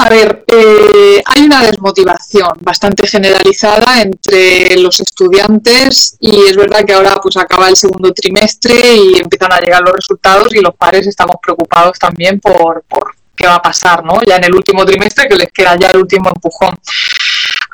a 0.00 0.08
ver, 0.08 0.44
eh, 0.46 1.22
hay 1.24 1.42
una 1.42 1.62
desmotivación 1.62 2.52
bastante 2.60 3.06
generalizada 3.08 4.00
entre 4.00 4.76
los 4.76 5.00
estudiantes 5.00 6.16
y 6.20 6.44
es 6.44 6.56
verdad 6.56 6.84
que 6.84 6.94
ahora 6.94 7.16
pues 7.20 7.36
acaba 7.36 7.68
el 7.68 7.76
segundo 7.76 8.12
trimestre 8.12 8.74
y 8.94 9.18
empiezan 9.18 9.52
a 9.52 9.60
llegar 9.60 9.82
los 9.82 9.94
resultados 9.94 10.54
y 10.54 10.60
los 10.60 10.74
padres 10.76 11.06
estamos 11.08 11.36
preocupados 11.42 11.98
también 11.98 12.38
por, 12.38 12.84
por 12.88 13.12
qué 13.34 13.46
va 13.46 13.56
a 13.56 13.62
pasar, 13.62 14.04
¿no? 14.04 14.20
Ya 14.26 14.36
en 14.36 14.44
el 14.44 14.54
último 14.54 14.84
trimestre 14.84 15.28
que 15.28 15.36
les 15.36 15.52
queda 15.52 15.76
ya 15.76 15.88
el 15.88 15.98
último 15.98 16.28
empujón. 16.28 16.74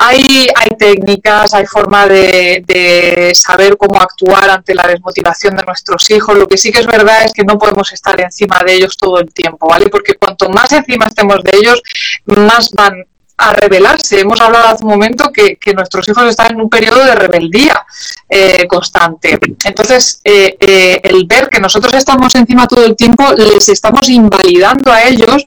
Hay, 0.07 0.49
hay 0.55 0.69
técnicas, 0.79 1.55
hay 1.55 1.65
forma 1.65 2.07
de, 2.07 3.33
saber 3.35 3.77
cómo 3.77 4.01
actuar 4.01 4.51
ante 4.51 4.75
la 4.75 4.87
desmotivación 4.87 5.57
de 5.57 5.65
nuestros 5.65 6.11
hijos. 6.11 6.37
Lo 6.37 6.47
que 6.47 6.59
sí 6.59 6.71
que 6.71 6.81
es 6.81 6.87
verdad 6.87 7.25
es 7.25 7.33
que 7.33 7.43
no 7.43 7.59
podemos 7.59 7.93
estar 7.93 8.21
encima 8.21 8.61
de 8.67 8.75
ellos 8.75 8.97
todo 8.97 9.19
el 9.19 9.33
tiempo, 9.33 9.69
¿vale? 9.69 9.87
Porque 9.89 10.15
cuanto 10.15 10.51
más 10.51 10.73
encima 10.73 11.07
estemos 11.07 11.43
de 11.43 11.57
ellos, 11.57 11.83
más 12.27 12.71
van 12.73 13.07
a 13.37 13.53
rebelarse. 13.53 14.21
Hemos 14.21 14.41
hablado 14.41 14.69
hace 14.69 14.85
un 14.85 14.91
momento 14.91 15.31
que, 15.33 15.59
nuestros 15.75 16.09
hijos 16.09 16.25
están 16.25 16.53
en 16.53 16.61
un 16.61 16.71
periodo 16.71 17.05
de 17.05 17.15
rebeldía 17.15 17.85
eh, 18.29 18.67
constante. 18.69 19.39
Entonces, 19.65 20.21
eh, 20.23 20.57
eh, 20.61 21.01
el 21.03 21.25
ver 21.27 21.49
que 21.49 21.61
nosotros 21.61 21.95
estamos 21.95 22.35
encima 22.35 22.69
todo 22.69 22.85
el 22.85 22.95
tiempo, 22.95 23.33
les 23.33 23.69
estamos 23.69 24.09
invalidando 24.09 24.93
a 24.93 25.03
ellos 25.03 25.45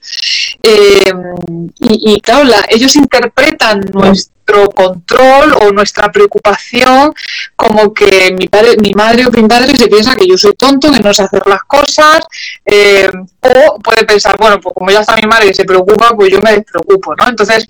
y, 1.79 2.19
claro, 2.21 2.49
ellos 2.69 2.95
interpretan 2.95 3.81
nuestro 3.93 4.69
control 4.69 5.55
o 5.61 5.71
nuestra 5.71 6.11
preocupación 6.11 7.13
como 7.55 7.93
que 7.93 8.33
mi 8.37 8.47
padre, 8.47 8.77
mi 8.77 8.91
madre 8.91 9.25
o 9.25 9.31
mi 9.31 9.47
padre 9.47 9.75
se 9.75 9.87
piensa 9.87 10.15
que 10.15 10.27
yo 10.27 10.37
soy 10.37 10.53
tonto, 10.53 10.91
que 10.91 10.99
no 10.99 11.13
sé 11.13 11.23
hacer 11.23 11.43
las 11.47 11.63
cosas, 11.63 12.19
o 13.41 13.79
puede 13.79 14.05
pensar, 14.05 14.37
bueno, 14.37 14.59
pues 14.59 14.73
como 14.73 14.91
ya 14.91 15.01
está 15.01 15.15
mi 15.15 15.27
madre 15.27 15.49
y 15.49 15.53
se 15.53 15.65
preocupa, 15.65 16.15
pues 16.15 16.31
yo 16.31 16.39
me 16.41 16.53
despreocupo, 16.53 17.15
¿no? 17.15 17.27
Entonces, 17.27 17.69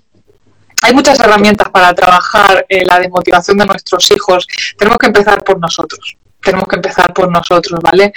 hay 0.82 0.94
muchas 0.94 1.20
herramientas 1.20 1.70
para 1.70 1.94
trabajar 1.94 2.66
eh, 2.70 2.86
la 2.86 3.00
desmotivación 3.00 3.58
de 3.58 3.66
nuestros 3.66 4.10
hijos. 4.12 4.48
Tenemos 4.78 4.98
que 4.98 5.08
empezar 5.08 5.44
por 5.44 5.60
nosotros. 5.60 6.16
Tenemos 6.42 6.68
que 6.68 6.76
empezar 6.76 7.14
por 7.14 7.32
nosotros, 7.32 7.80
¿vale? 7.82 8.14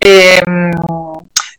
Em, 0.00 0.70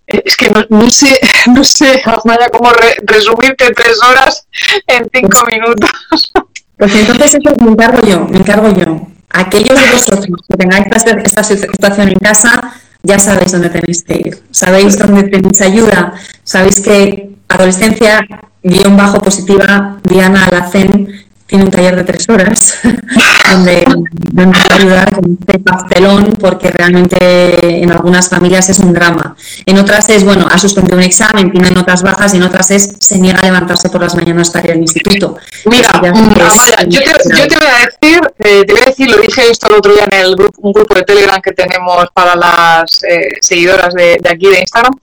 es 0.07 0.37
que 0.37 0.49
no, 0.69 0.89
sé, 0.89 1.19
no 1.47 1.63
sé, 1.63 2.01
Amaya, 2.05 2.49
cómo 2.49 2.71
resumirte 3.03 3.71
tres 3.73 4.01
horas 4.01 4.47
en 4.87 5.07
cinco 5.13 5.45
minutos. 5.45 6.31
Pues 6.77 6.95
entonces 6.95 7.35
eso 7.35 7.55
me 7.59 7.71
encargo 7.71 8.07
yo, 8.07 8.25
me 8.25 8.37
encargo 8.37 8.69
yo. 8.73 9.01
Aquellos 9.29 9.79
de 9.79 9.91
vosotros 9.91 10.41
que 10.47 10.57
tengáis 10.57 10.85
esta 11.23 11.43
situación 11.43 12.09
en 12.09 12.19
casa, 12.19 12.73
ya 13.03 13.19
sabéis 13.19 13.51
dónde 13.51 13.69
tenéis 13.69 14.03
que 14.03 14.13
ir. 14.13 14.43
Sabéis 14.51 14.97
dónde 14.97 15.23
tenéis 15.23 15.61
ayuda. 15.61 16.13
Sabéis 16.43 16.79
que 16.79 17.29
adolescencia 17.49 18.25
guion 18.63 18.97
bajo 18.97 19.19
positiva, 19.19 19.97
Diana 20.03 20.45
Alacén 20.45 21.27
tiene 21.47 21.63
un 21.63 21.71
taller 21.71 21.95
de 21.95 22.03
tres 22.03 22.27
horas 22.29 22.79
donde 23.51 23.85
nos 24.33 24.47
va 24.47 24.61
a 24.69 24.75
ayudar 24.75 25.15
con 25.15 25.37
este 25.39 25.59
pastelón 25.59 26.33
porque 26.39 26.69
realmente 26.71 27.81
en 27.81 27.89
algunas 27.89 28.27
familias 28.27 28.69
es 28.69 28.79
un 28.79 28.93
drama. 28.93 29.35
En 29.65 29.77
otras 29.77 30.09
es, 30.09 30.25
bueno, 30.25 30.45
ha 30.51 30.57
suspendido 30.57 30.97
un 30.97 31.03
examen, 31.03 31.51
tiene 31.51 31.71
notas 31.71 32.03
bajas 32.03 32.33
y 32.33 32.37
en 32.37 32.43
otras 32.43 32.69
es, 32.71 32.95
se 32.99 33.17
niega 33.17 33.39
a 33.39 33.45
levantarse 33.45 33.89
por 33.89 34.01
las 34.01 34.13
mañanas 34.15 34.49
para 34.49 34.65
ir 34.65 34.71
al 34.73 34.79
instituto. 34.79 35.37
Mira, 35.65 35.89
mm, 35.93 36.89
yo, 36.89 36.99
te, 36.99 37.55
voy 37.55 37.67
a 37.67 37.85
decir, 37.85 38.21
eh, 38.39 38.65
te 38.65 38.73
voy 38.73 38.81
a 38.81 38.85
decir, 38.85 39.09
lo 39.09 39.17
dije 39.17 39.49
esto 39.49 39.69
el 39.69 39.75
otro 39.75 39.93
día 39.93 40.03
en 40.11 40.19
el 40.19 40.35
grupo, 40.35 40.61
un 40.61 40.73
grupo 40.73 40.95
de 40.95 41.03
Telegram 41.03 41.41
que 41.41 41.53
tenemos 41.53 42.07
para 42.13 42.35
las 42.35 43.01
eh, 43.03 43.37
seguidoras 43.39 43.93
de, 43.93 44.17
de, 44.21 44.29
aquí 44.29 44.47
de 44.47 44.59
Instagram. 44.59 44.93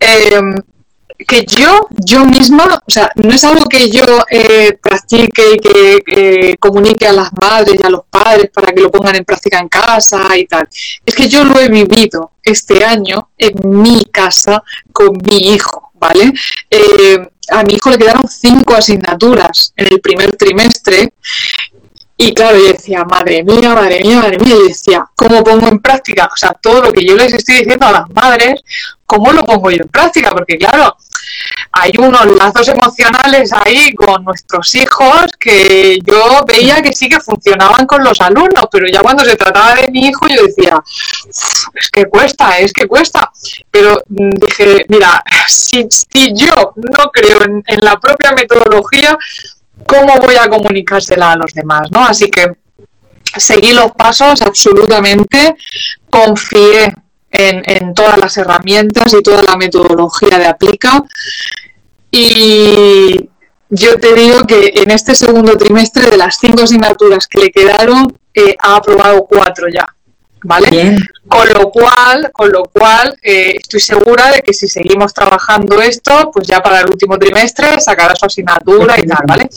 Eh, 0.00 0.40
que 1.26 1.44
yo, 1.46 1.88
yo 1.90 2.24
misma, 2.24 2.82
o 2.86 2.90
sea, 2.90 3.10
no 3.16 3.32
es 3.32 3.44
algo 3.44 3.64
que 3.66 3.90
yo 3.90 4.04
eh, 4.30 4.78
practique 4.80 5.54
y 5.54 5.58
que 5.58 6.02
eh, 6.06 6.56
comunique 6.58 7.06
a 7.06 7.12
las 7.12 7.30
madres 7.40 7.76
y 7.80 7.86
a 7.86 7.90
los 7.90 8.02
padres 8.10 8.50
para 8.52 8.72
que 8.72 8.80
lo 8.80 8.90
pongan 8.90 9.16
en 9.16 9.24
práctica 9.24 9.58
en 9.58 9.68
casa 9.68 10.36
y 10.36 10.46
tal. 10.46 10.68
Es 11.04 11.14
que 11.14 11.28
yo 11.28 11.44
lo 11.44 11.58
he 11.60 11.68
vivido 11.68 12.32
este 12.42 12.84
año 12.84 13.30
en 13.38 13.82
mi 13.82 14.04
casa 14.06 14.62
con 14.92 15.16
mi 15.28 15.52
hijo, 15.52 15.90
¿vale? 15.94 16.32
Eh, 16.70 17.18
a 17.48 17.62
mi 17.62 17.74
hijo 17.74 17.90
le 17.90 17.98
quedaron 17.98 18.26
cinco 18.28 18.74
asignaturas 18.74 19.72
en 19.76 19.86
el 19.86 20.00
primer 20.00 20.36
trimestre 20.36 21.12
y 22.18 22.32
claro, 22.32 22.56
yo 22.56 22.72
decía, 22.72 23.04
madre 23.04 23.44
mía, 23.44 23.74
madre 23.74 24.00
mía, 24.02 24.20
madre 24.20 24.38
mía, 24.38 24.54
y 24.64 24.68
decía, 24.68 25.04
¿cómo 25.14 25.44
pongo 25.44 25.68
en 25.68 25.80
práctica? 25.80 26.30
O 26.32 26.36
sea, 26.36 26.52
todo 26.52 26.80
lo 26.80 26.92
que 26.92 27.04
yo 27.04 27.14
les 27.14 27.34
estoy 27.34 27.56
diciendo 27.56 27.86
a 27.86 27.92
las 27.92 28.10
madres, 28.10 28.62
¿cómo 29.04 29.32
lo 29.32 29.44
pongo 29.44 29.70
yo 29.70 29.82
en 29.82 29.88
práctica? 29.88 30.30
Porque 30.30 30.56
claro, 30.56 30.96
hay 31.72 31.92
unos 31.98 32.24
lazos 32.38 32.68
emocionales 32.68 33.52
ahí 33.52 33.94
con 33.94 34.24
nuestros 34.24 34.74
hijos 34.76 35.26
que 35.38 35.98
yo 36.04 36.42
veía 36.46 36.80
que 36.80 36.94
sí 36.94 37.06
que 37.06 37.20
funcionaban 37.20 37.86
con 37.86 38.02
los 38.02 38.18
alumnos, 38.22 38.64
pero 38.72 38.86
ya 38.90 39.02
cuando 39.02 39.22
se 39.22 39.36
trataba 39.36 39.74
de 39.74 39.88
mi 39.90 40.06
hijo 40.06 40.26
yo 40.26 40.42
decía, 40.42 40.82
es 41.74 41.90
que 41.90 42.06
cuesta, 42.06 42.58
es 42.58 42.72
que 42.72 42.86
cuesta. 42.86 43.30
Pero 43.70 44.02
mm, 44.08 44.30
dije, 44.30 44.86
mira, 44.88 45.22
si, 45.48 45.86
si 45.90 46.32
yo 46.34 46.72
no 46.76 47.10
creo 47.12 47.42
en 47.42 47.80
la 47.82 48.00
propia 48.00 48.32
metodología, 48.32 49.18
cómo 49.84 50.16
voy 50.20 50.36
a 50.36 50.48
comunicársela 50.48 51.32
a 51.32 51.36
los 51.36 51.52
demás, 51.52 51.90
¿no? 51.90 52.04
Así 52.04 52.30
que 52.30 52.56
seguí 53.36 53.72
los 53.72 53.92
pasos 53.92 54.42
absolutamente, 54.42 55.56
confié 56.08 56.94
en, 57.30 57.94
todas 57.94 58.18
las 58.18 58.36
herramientas 58.38 59.12
y 59.12 59.22
toda 59.22 59.42
la 59.42 59.56
metodología 59.56 60.38
de 60.38 60.46
aplica 60.46 61.02
y 62.10 63.28
yo 63.68 63.98
te 63.98 64.14
digo 64.14 64.46
que 64.46 64.72
en 64.76 64.90
este 64.90 65.14
segundo 65.14 65.56
trimestre 65.58 66.08
de 66.10 66.16
las 66.16 66.38
cinco 66.38 66.62
asignaturas 66.62 67.26
que 67.26 67.40
le 67.40 67.50
quedaron 67.50 68.16
eh, 68.32 68.56
ha 68.58 68.76
aprobado 68.76 69.26
cuatro 69.26 69.66
ya. 69.68 69.95
¿Vale? 70.46 70.96
Con 71.26 71.48
lo 71.52 71.70
cual, 71.70 72.30
con 72.32 72.52
lo 72.52 72.62
cual 72.66 73.18
eh, 73.20 73.56
estoy 73.56 73.80
segura 73.80 74.30
de 74.30 74.42
que 74.42 74.54
si 74.54 74.68
seguimos 74.68 75.12
trabajando 75.12 75.82
esto, 75.82 76.30
pues 76.32 76.46
ya 76.46 76.62
para 76.62 76.82
el 76.82 76.86
último 76.86 77.18
trimestre 77.18 77.80
sacará 77.80 78.14
su 78.14 78.26
asignatura 78.26 78.94
y 78.96 79.02
tal, 79.02 79.24
¿vale? 79.26 79.48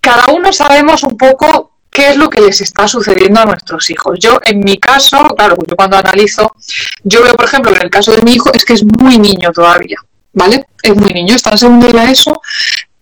Cada 0.00 0.26
uno 0.34 0.52
sabemos 0.52 1.02
un 1.04 1.16
poco 1.16 1.70
qué 1.88 2.10
es 2.10 2.16
lo 2.18 2.28
que 2.28 2.42
les 2.42 2.60
está 2.60 2.86
sucediendo 2.86 3.40
a 3.40 3.46
nuestros 3.46 3.88
hijos. 3.88 4.18
Yo, 4.20 4.38
en 4.44 4.60
mi 4.60 4.76
caso, 4.76 5.16
claro, 5.36 5.56
yo 5.66 5.74
cuando 5.74 5.96
analizo, 5.96 6.54
yo 7.02 7.22
veo, 7.22 7.34
por 7.34 7.46
ejemplo, 7.46 7.70
que 7.70 7.78
en 7.78 7.84
el 7.84 7.90
caso 7.90 8.12
de 8.12 8.20
mi 8.20 8.34
hijo 8.34 8.52
es 8.52 8.64
que 8.64 8.74
es 8.74 8.84
muy 8.84 9.18
niño 9.18 9.52
todavía, 9.52 9.96
¿vale? 10.34 10.66
Es 10.82 10.94
muy 10.94 11.14
niño, 11.14 11.34
está 11.34 11.52
en 11.52 11.58
segundo 11.58 11.86
de 11.86 12.10
ESO, 12.10 12.42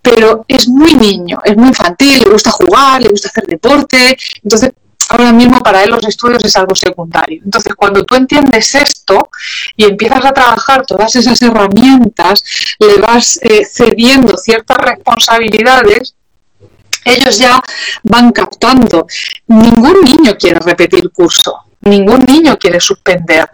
pero 0.01 0.45
es 0.47 0.69
muy 0.69 0.95
niño, 0.95 1.39
es 1.43 1.57
muy 1.57 1.69
infantil, 1.69 2.23
le 2.23 2.31
gusta 2.31 2.51
jugar, 2.51 3.03
le 3.03 3.09
gusta 3.09 3.29
hacer 3.29 3.45
deporte, 3.47 4.17
entonces 4.45 4.71
ahora 5.13 5.33
mismo 5.33 5.61
para 5.61 5.83
él 5.85 5.91
los 5.91 6.07
estudios 6.07 6.45
es 6.45 6.57
algo 6.57 6.75
secundario. 6.75 7.43
Entonces, 7.45 7.75
cuando 7.75 8.03
tú 8.05 8.15
entiendes 8.15 8.75
esto 8.75 9.29
y 9.77 9.85
empiezas 9.85 10.25
a 10.25 10.33
trabajar 10.33 10.85
todas 10.87 11.15
esas 11.17 11.41
herramientas, 11.43 12.43
le 12.79 12.97
vas 12.99 13.39
eh, 13.43 13.65
cediendo 13.65 14.37
ciertas 14.37 14.79
responsabilidades, 14.79 16.15
ellos 17.05 17.39
ya 17.39 17.63
van 18.03 18.33
captando. 18.33 19.07
Ningún 19.49 20.01
niño 20.03 20.37
quiere 20.39 20.61
repetir 20.61 21.11
curso, 21.11 21.55
ningún 21.83 22.21
niño 22.21 22.57
quiere 22.59 22.81
suspender, 22.81 23.51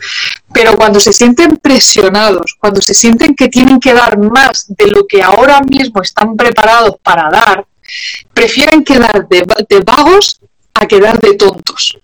pero 0.52 0.76
cuando 0.76 1.00
se 1.00 1.12
sienten 1.12 1.56
presionados, 1.56 2.56
cuando 2.60 2.80
se 2.80 2.94
sienten 2.94 3.34
que 3.34 3.48
tienen 3.48 3.80
que 3.80 3.94
dar 3.94 4.18
más 4.18 4.66
de 4.68 4.86
lo 4.88 5.06
que 5.06 5.22
ahora 5.22 5.60
mismo 5.62 6.02
están 6.02 6.36
preparados 6.36 6.96
para 7.02 7.30
dar, 7.30 7.66
prefieren 8.34 8.84
quedar 8.84 9.26
de, 9.28 9.46
de 9.68 9.80
vagos 9.80 10.40
a 10.80 10.86
quedar 10.86 11.20
de 11.20 11.34
tontos. 11.34 11.98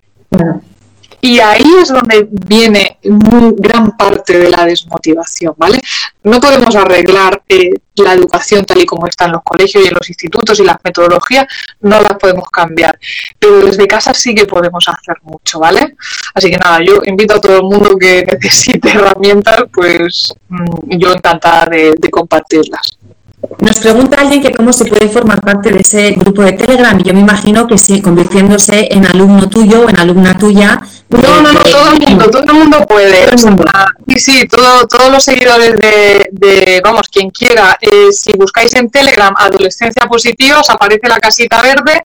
Y 1.20 1.40
ahí 1.40 1.64
es 1.80 1.88
donde 1.88 2.28
viene 2.30 2.98
muy 3.04 3.54
gran 3.56 3.96
parte 3.96 4.38
de 4.38 4.50
la 4.50 4.66
desmotivación, 4.66 5.54
¿vale? 5.56 5.80
No 6.22 6.38
podemos 6.38 6.76
arreglar 6.76 7.42
eh, 7.48 7.70
la 7.96 8.12
educación 8.12 8.66
tal 8.66 8.82
y 8.82 8.84
como 8.84 9.06
está 9.06 9.24
en 9.24 9.32
los 9.32 9.42
colegios 9.42 9.82
y 9.82 9.88
en 9.88 9.94
los 9.94 10.06
institutos 10.06 10.60
y 10.60 10.64
las 10.64 10.76
metodologías, 10.84 11.46
no 11.80 11.98
las 11.98 12.18
podemos 12.18 12.50
cambiar. 12.50 12.98
Pero 13.38 13.64
desde 13.64 13.86
casa 13.86 14.12
sí 14.12 14.34
que 14.34 14.44
podemos 14.44 14.86
hacer 14.86 15.16
mucho, 15.22 15.58
¿vale? 15.58 15.96
Así 16.34 16.50
que 16.50 16.58
nada, 16.58 16.80
yo 16.84 17.00
invito 17.06 17.36
a 17.36 17.40
todo 17.40 17.56
el 17.56 17.62
mundo 17.62 17.96
que 17.96 18.26
necesite 18.42 18.90
herramientas, 18.90 19.64
pues 19.72 20.34
mm, 20.48 20.98
yo 20.98 21.10
encantada 21.14 21.70
de 21.70 22.10
compartirlas. 22.10 22.98
Nos 23.58 23.78
pregunta 23.78 24.20
alguien 24.20 24.42
que 24.42 24.52
cómo 24.52 24.72
se 24.72 24.84
puede 24.84 25.08
formar 25.08 25.40
parte 25.40 25.70
de 25.70 25.80
ese 25.80 26.12
grupo 26.12 26.42
de 26.42 26.52
Telegram. 26.52 26.98
Y 26.98 27.04
yo 27.04 27.14
me 27.14 27.20
imagino 27.20 27.66
que 27.66 27.78
sí, 27.78 28.00
convirtiéndose 28.00 28.88
en 28.90 29.06
alumno 29.06 29.48
tuyo 29.48 29.82
o 29.82 29.88
en 29.88 29.98
alumna 29.98 30.36
tuya. 30.38 30.80
No, 31.08 31.40
no, 31.40 31.52
no, 31.52 31.60
todo 31.60 31.92
el 31.92 32.00
mundo, 32.00 32.30
todo 32.30 32.42
el 32.42 32.52
mundo 32.54 32.86
puede. 32.86 33.26
Sí, 34.08 34.18
sí, 34.18 34.48
todos 34.48 35.10
los 35.10 35.24
seguidores 35.24 35.76
de, 35.76 36.80
vamos, 36.82 37.08
quien 37.08 37.30
quiera, 37.30 37.76
eh, 37.80 38.12
si 38.12 38.32
buscáis 38.36 38.74
en 38.74 38.90
Telegram 38.90 39.34
Adolescencia 39.36 40.06
Positiva, 40.06 40.60
os 40.60 40.70
aparece 40.70 41.08
la 41.08 41.18
casita 41.18 41.60
verde 41.62 42.04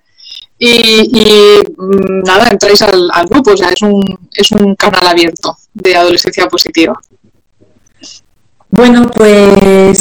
y, 0.58 1.62
mm, 1.78 2.24
nada, 2.24 2.50
entráis 2.50 2.82
al, 2.82 3.10
al, 3.14 3.26
grupo, 3.28 3.52
o 3.52 3.58
sea, 3.58 3.70
es 3.70 3.82
un, 3.82 4.20
es 4.34 4.52
un 4.52 4.76
canal 4.76 5.08
abierto 5.08 5.58
de 5.74 5.96
Adolescencia 5.96 6.48
Positiva. 6.48 7.00
Bueno, 8.72 9.10
pues 9.10 9.99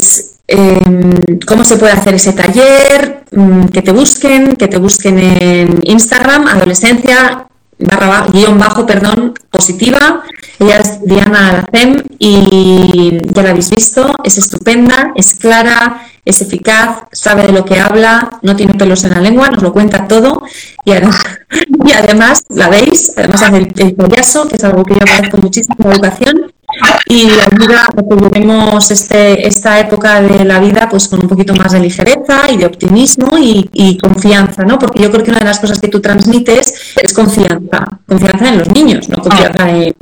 Em, 0.51 1.39
cómo 1.47 1.63
se 1.63 1.77
puede 1.77 1.93
hacer 1.93 2.15
ese 2.15 2.33
taller, 2.33 3.25
mm, 3.33 3.67
que 3.67 3.83
te 3.83 3.93
busquen, 3.93 4.57
que 4.57 4.67
te 4.67 4.79
busquen 4.79 5.19
en 5.19 5.81
Instagram, 5.85 6.47
adolescencia, 6.49 7.47
barra, 7.79 8.27
guion 8.33 8.59
bajo, 8.59 8.87
perdón, 8.87 9.35
positiva. 9.51 10.23
Ella 10.59 10.79
es 10.79 11.05
Diana 11.05 11.51
Alacem 11.51 12.03
y 12.19 13.19
ya 13.35 13.43
la 13.43 13.51
habéis 13.51 13.69
visto, 13.71 14.15
es 14.25 14.39
estupenda, 14.39 15.13
es 15.15 15.35
clara, 15.35 16.07
es 16.25 16.41
eficaz, 16.41 17.01
sabe 17.13 17.43
de 17.43 17.53
lo 17.53 17.67
que 17.67 17.79
habla, 17.79 18.41
no 18.41 18.57
tiene 18.57 18.73
pelos 18.73 19.05
en 19.05 19.11
la 19.11 19.21
lengua, 19.21 19.51
nos 19.51 19.63
lo 19.63 19.75
cuenta 19.75 20.09
todo. 20.09 20.45
Y 20.87 20.93
además, 21.93 22.45
la 22.49 22.71
veis, 22.71 23.13
además 23.19 23.43
hace 23.43 23.59
el, 23.59 23.73
el 23.77 23.95
payaso, 23.95 24.49
que 24.49 24.57
es 24.57 24.65
algo 24.65 24.83
que 24.83 24.95
yo 24.95 25.01
agradezco 25.03 25.37
muchísimo 25.37 25.77
en 25.81 25.89
la 25.91 25.95
educación 25.95 26.53
y 27.07 27.31
ayuda 27.31 27.87
a 27.87 28.03
que 28.03 28.17
llevemos 28.17 28.91
este, 28.91 29.47
esta 29.47 29.81
época 29.81 30.21
de 30.21 30.45
la 30.45 30.61
vida 30.61 30.89
pues 30.91 31.09
con 31.09 31.23
un 31.23 31.29
poquito 31.29 31.55
más 31.55 31.73
de 31.73 31.81
ligereza 31.81 32.51
y 32.51 32.59
de 32.59 32.67
optimismo 32.67 33.39
y, 33.39 33.99
confianza, 33.99 34.65
¿no? 34.65 34.79
Porque 34.79 35.03
yo 35.03 35.11
creo 35.11 35.25
que 35.25 35.31
una 35.31 35.41
de 35.41 35.47
las 35.47 35.59
cosas 35.59 35.81
que 35.81 35.89
tú 35.89 36.01
transmites 36.01 36.95
es 36.97 37.13
confianza, 37.15 37.85
confianza 38.07 38.49
en 38.49 38.59
los 38.59 38.69
niños, 38.69 39.09
no 39.09 39.17
confianza 39.17 39.71
en, 39.71 39.95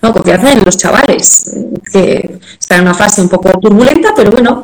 no, 0.00 0.12
confianza 0.12 0.52
en 0.52 0.64
los 0.64 0.76
chavales, 0.76 1.54
que 1.92 2.38
están 2.58 2.78
en 2.78 2.84
una 2.84 2.94
fase 2.94 3.20
un 3.20 3.28
poco 3.28 3.50
turbulenta, 3.60 4.14
pero 4.16 4.30
bueno, 4.30 4.62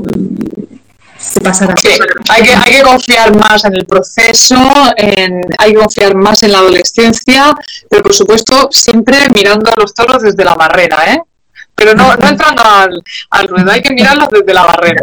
se 1.18 1.40
pasará. 1.40 1.74
hay, 2.30 2.42
que, 2.42 2.54
hay 2.54 2.72
que 2.72 2.82
confiar 2.82 3.36
más 3.36 3.64
en 3.64 3.74
el 3.74 3.84
proceso, 3.84 4.56
hay 4.96 5.72
que 5.72 5.78
confiar 5.78 6.14
más 6.14 6.42
en 6.42 6.52
la 6.52 6.58
adolescencia, 6.58 7.54
pero 7.90 8.02
por 8.02 8.14
supuesto 8.14 8.68
siempre 8.70 9.18
mirando 9.34 9.70
a 9.70 9.74
los 9.78 9.92
toros 9.92 10.22
desde 10.22 10.44
la 10.44 10.54
barrera, 10.54 10.98
¿eh? 11.14 11.20
Pero 11.74 11.94
no, 11.94 12.14
no 12.14 12.28
entrando 12.28 12.62
al, 12.64 13.02
al 13.30 13.48
ruedo, 13.48 13.70
hay 13.70 13.82
que 13.82 13.92
mirarlos 13.92 14.28
desde 14.30 14.54
la 14.54 14.64
barrera. 14.64 15.02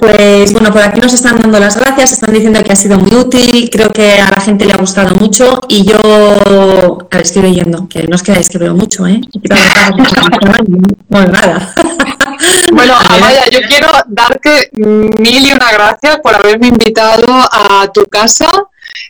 Pues 0.00 0.52
bueno, 0.54 0.72
por 0.72 0.80
aquí 0.80 0.98
nos 0.98 1.12
están 1.12 1.38
dando 1.38 1.60
las 1.60 1.76
gracias, 1.76 2.12
están 2.12 2.32
diciendo 2.32 2.62
que 2.64 2.72
ha 2.72 2.76
sido 2.76 2.96
muy 2.96 3.14
útil, 3.14 3.68
creo 3.70 3.90
que 3.90 4.12
a 4.12 4.30
la 4.30 4.40
gente 4.40 4.64
le 4.64 4.72
ha 4.72 4.78
gustado 4.78 5.14
mucho 5.14 5.60
y 5.68 5.84
yo, 5.84 5.98
a 6.00 7.16
ver, 7.16 7.22
estoy 7.22 7.42
leyendo, 7.42 7.86
que 7.86 8.04
no 8.04 8.14
os 8.14 8.22
quedáis 8.22 8.48
que 8.48 8.56
veo 8.56 8.74
mucho, 8.74 9.06
¿eh? 9.06 9.20
Bueno, 11.08 11.32
nada. 11.32 11.74
Bueno, 12.72 12.94
Amaya, 13.10 13.44
yo 13.50 13.58
quiero 13.68 13.88
darte 14.06 14.70
mil 14.72 15.46
y 15.46 15.52
una 15.52 15.70
gracias 15.70 16.18
por 16.20 16.34
haberme 16.34 16.68
invitado 16.68 17.26
a 17.28 17.86
tu 17.92 18.04
casa 18.06 18.48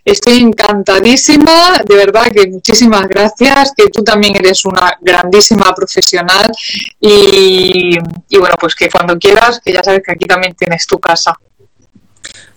Estoy 0.04 0.38
encantadísima, 0.38 1.80
de 1.86 1.96
verdad 1.96 2.30
que 2.32 2.48
muchísimas 2.48 3.06
gracias, 3.08 3.72
que 3.76 3.88
tú 3.90 4.02
también 4.02 4.34
eres 4.36 4.64
una 4.64 4.96
grandísima 5.00 5.74
profesional 5.74 6.50
y, 7.00 7.98
bueno, 8.38 8.54
pues 8.58 8.74
que 8.74 8.88
cuando 8.88 9.18
quieras, 9.18 9.60
que 9.62 9.72
ya 9.72 9.82
sabes 9.82 10.02
que 10.04 10.12
aquí 10.12 10.26
también 10.26 10.54
tienes 10.54 10.86
tu 10.86 10.98
casa. 10.98 11.34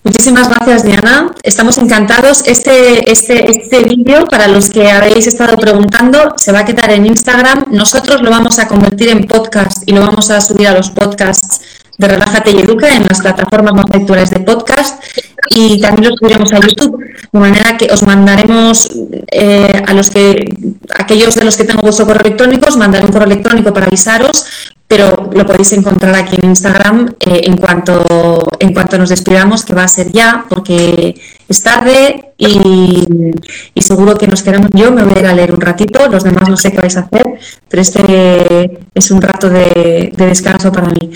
Muchísimas 0.03 0.49
gracias, 0.49 0.83
Diana. 0.83 1.33
Estamos 1.43 1.77
encantados. 1.77 2.43
Este, 2.45 3.09
este, 3.09 3.49
este 3.49 3.83
vídeo, 3.83 4.25
para 4.25 4.47
los 4.47 4.69
que 4.69 4.91
habéis 4.91 5.27
estado 5.27 5.57
preguntando, 5.57 6.33
se 6.35 6.51
va 6.51 6.59
a 6.59 6.65
quedar 6.65 6.91
en 6.91 7.05
Instagram. 7.05 7.67
Nosotros 7.71 8.21
lo 8.21 8.29
vamos 8.29 8.59
a 8.59 8.67
convertir 8.67 9.09
en 9.09 9.25
podcast 9.27 9.83
y 9.85 9.93
lo 9.93 10.01
vamos 10.01 10.29
a 10.29 10.41
subir 10.41 10.67
a 10.67 10.73
los 10.73 10.89
podcasts 10.89 11.61
de 11.97 12.07
Relájate 12.07 12.51
y 12.51 12.59
Educa 12.59 12.95
en 12.95 13.05
las 13.05 13.21
plataformas 13.21 13.73
más 13.73 13.85
habituales 13.91 14.29
de 14.31 14.39
podcast 14.39 15.03
y 15.49 15.79
también 15.79 16.11
lo 16.11 16.17
subiremos 16.17 16.51
a 16.53 16.59
YouTube, 16.59 17.03
de 17.31 17.39
manera 17.39 17.77
que 17.77 17.91
os 17.91 18.03
mandaremos 18.03 18.89
eh, 19.31 19.83
a 19.85 19.93
los 19.93 20.09
que 20.09 20.55
aquellos 20.97 21.35
de 21.35 21.45
los 21.45 21.57
que 21.57 21.65
tengo 21.65 21.81
vuestro 21.81 22.05
correo 22.05 22.21
electrónico, 22.21 22.67
os 22.69 22.77
mandaré 22.77 23.05
un 23.05 23.11
correo 23.11 23.27
electrónico 23.27 23.73
para 23.73 23.87
avisaros, 23.87 24.45
pero 24.87 25.29
lo 25.33 25.45
podéis 25.45 25.73
encontrar 25.73 26.15
aquí 26.15 26.37
en 26.41 26.49
Instagram 26.49 27.15
eh, 27.19 27.41
en, 27.43 27.57
cuanto, 27.57 28.47
en 28.59 28.73
cuanto 28.73 28.97
nos 28.97 29.09
despidamos, 29.09 29.65
que 29.65 29.73
va 29.73 29.83
a 29.83 29.87
ser 29.87 30.11
ya, 30.11 30.45
porque 30.47 31.15
es 31.47 31.63
tarde 31.63 32.33
y, 32.37 33.03
seguro 33.81 34.17
que 34.17 34.27
nos 34.27 34.43
quedamos. 34.43 34.69
Yo 34.73 34.91
me 34.91 35.03
voy 35.03 35.13
a 35.17 35.19
ir 35.19 35.25
a 35.27 35.33
leer 35.33 35.53
un 35.53 35.61
ratito, 35.61 36.07
los 36.09 36.23
demás 36.23 36.49
no 36.49 36.57
sé 36.57 36.71
qué 36.71 36.77
vais 36.77 36.95
a 36.97 37.01
hacer, 37.01 37.39
pero 37.67 37.81
este 37.81 38.79
es 38.93 39.11
un 39.11 39.21
rato 39.21 39.49
de 39.49 40.11
descanso 40.15 40.71
para 40.71 40.87
mí. 40.87 41.11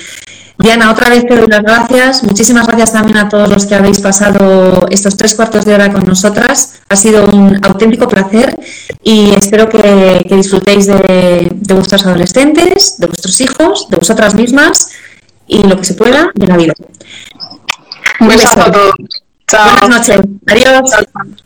Diana, 0.58 0.92
otra 0.92 1.10
vez 1.10 1.26
te 1.28 1.36
doy 1.36 1.48
las 1.48 1.62
gracias. 1.62 2.24
Muchísimas 2.24 2.66
gracias 2.66 2.92
también 2.92 3.18
a 3.18 3.30
todos 3.30 3.48
los 3.50 3.66
que 3.66 3.76
habéis 3.76 4.02
pasado 4.02 4.88
estos 4.90 5.16
tres 5.16 5.36
cuartos 5.36 5.66
de 5.66 5.76
hora 5.76 5.92
con 5.94 6.04
nosotras. 6.04 6.80
Ha 6.90 6.96
sido 6.96 7.26
un 7.26 7.64
auténtico 7.64 8.08
placer 8.08 8.58
y 9.04 9.34
espero 9.36 9.70
que, 9.70 10.26
disfrutéis 10.30 10.88
de, 10.88 11.52
vuestros 11.70 12.06
adolescentes, 12.06 12.98
de 12.98 13.06
vuestros 13.06 13.40
hijos, 13.42 13.88
de 13.90 13.98
vosotras 13.98 14.34
mismas 14.34 14.90
y 15.48 15.62
lo 15.64 15.78
que 15.78 15.84
se 15.84 15.94
pueda 15.94 16.32
de 16.34 16.48
la 16.48 16.58
vida. 16.58 16.74
Un 18.20 18.28
beso 18.28 18.50
a 18.50 18.72
todos. 18.72 18.94
Buenas 19.52 19.90
noches. 19.90 20.20
Adiós. 20.48 21.38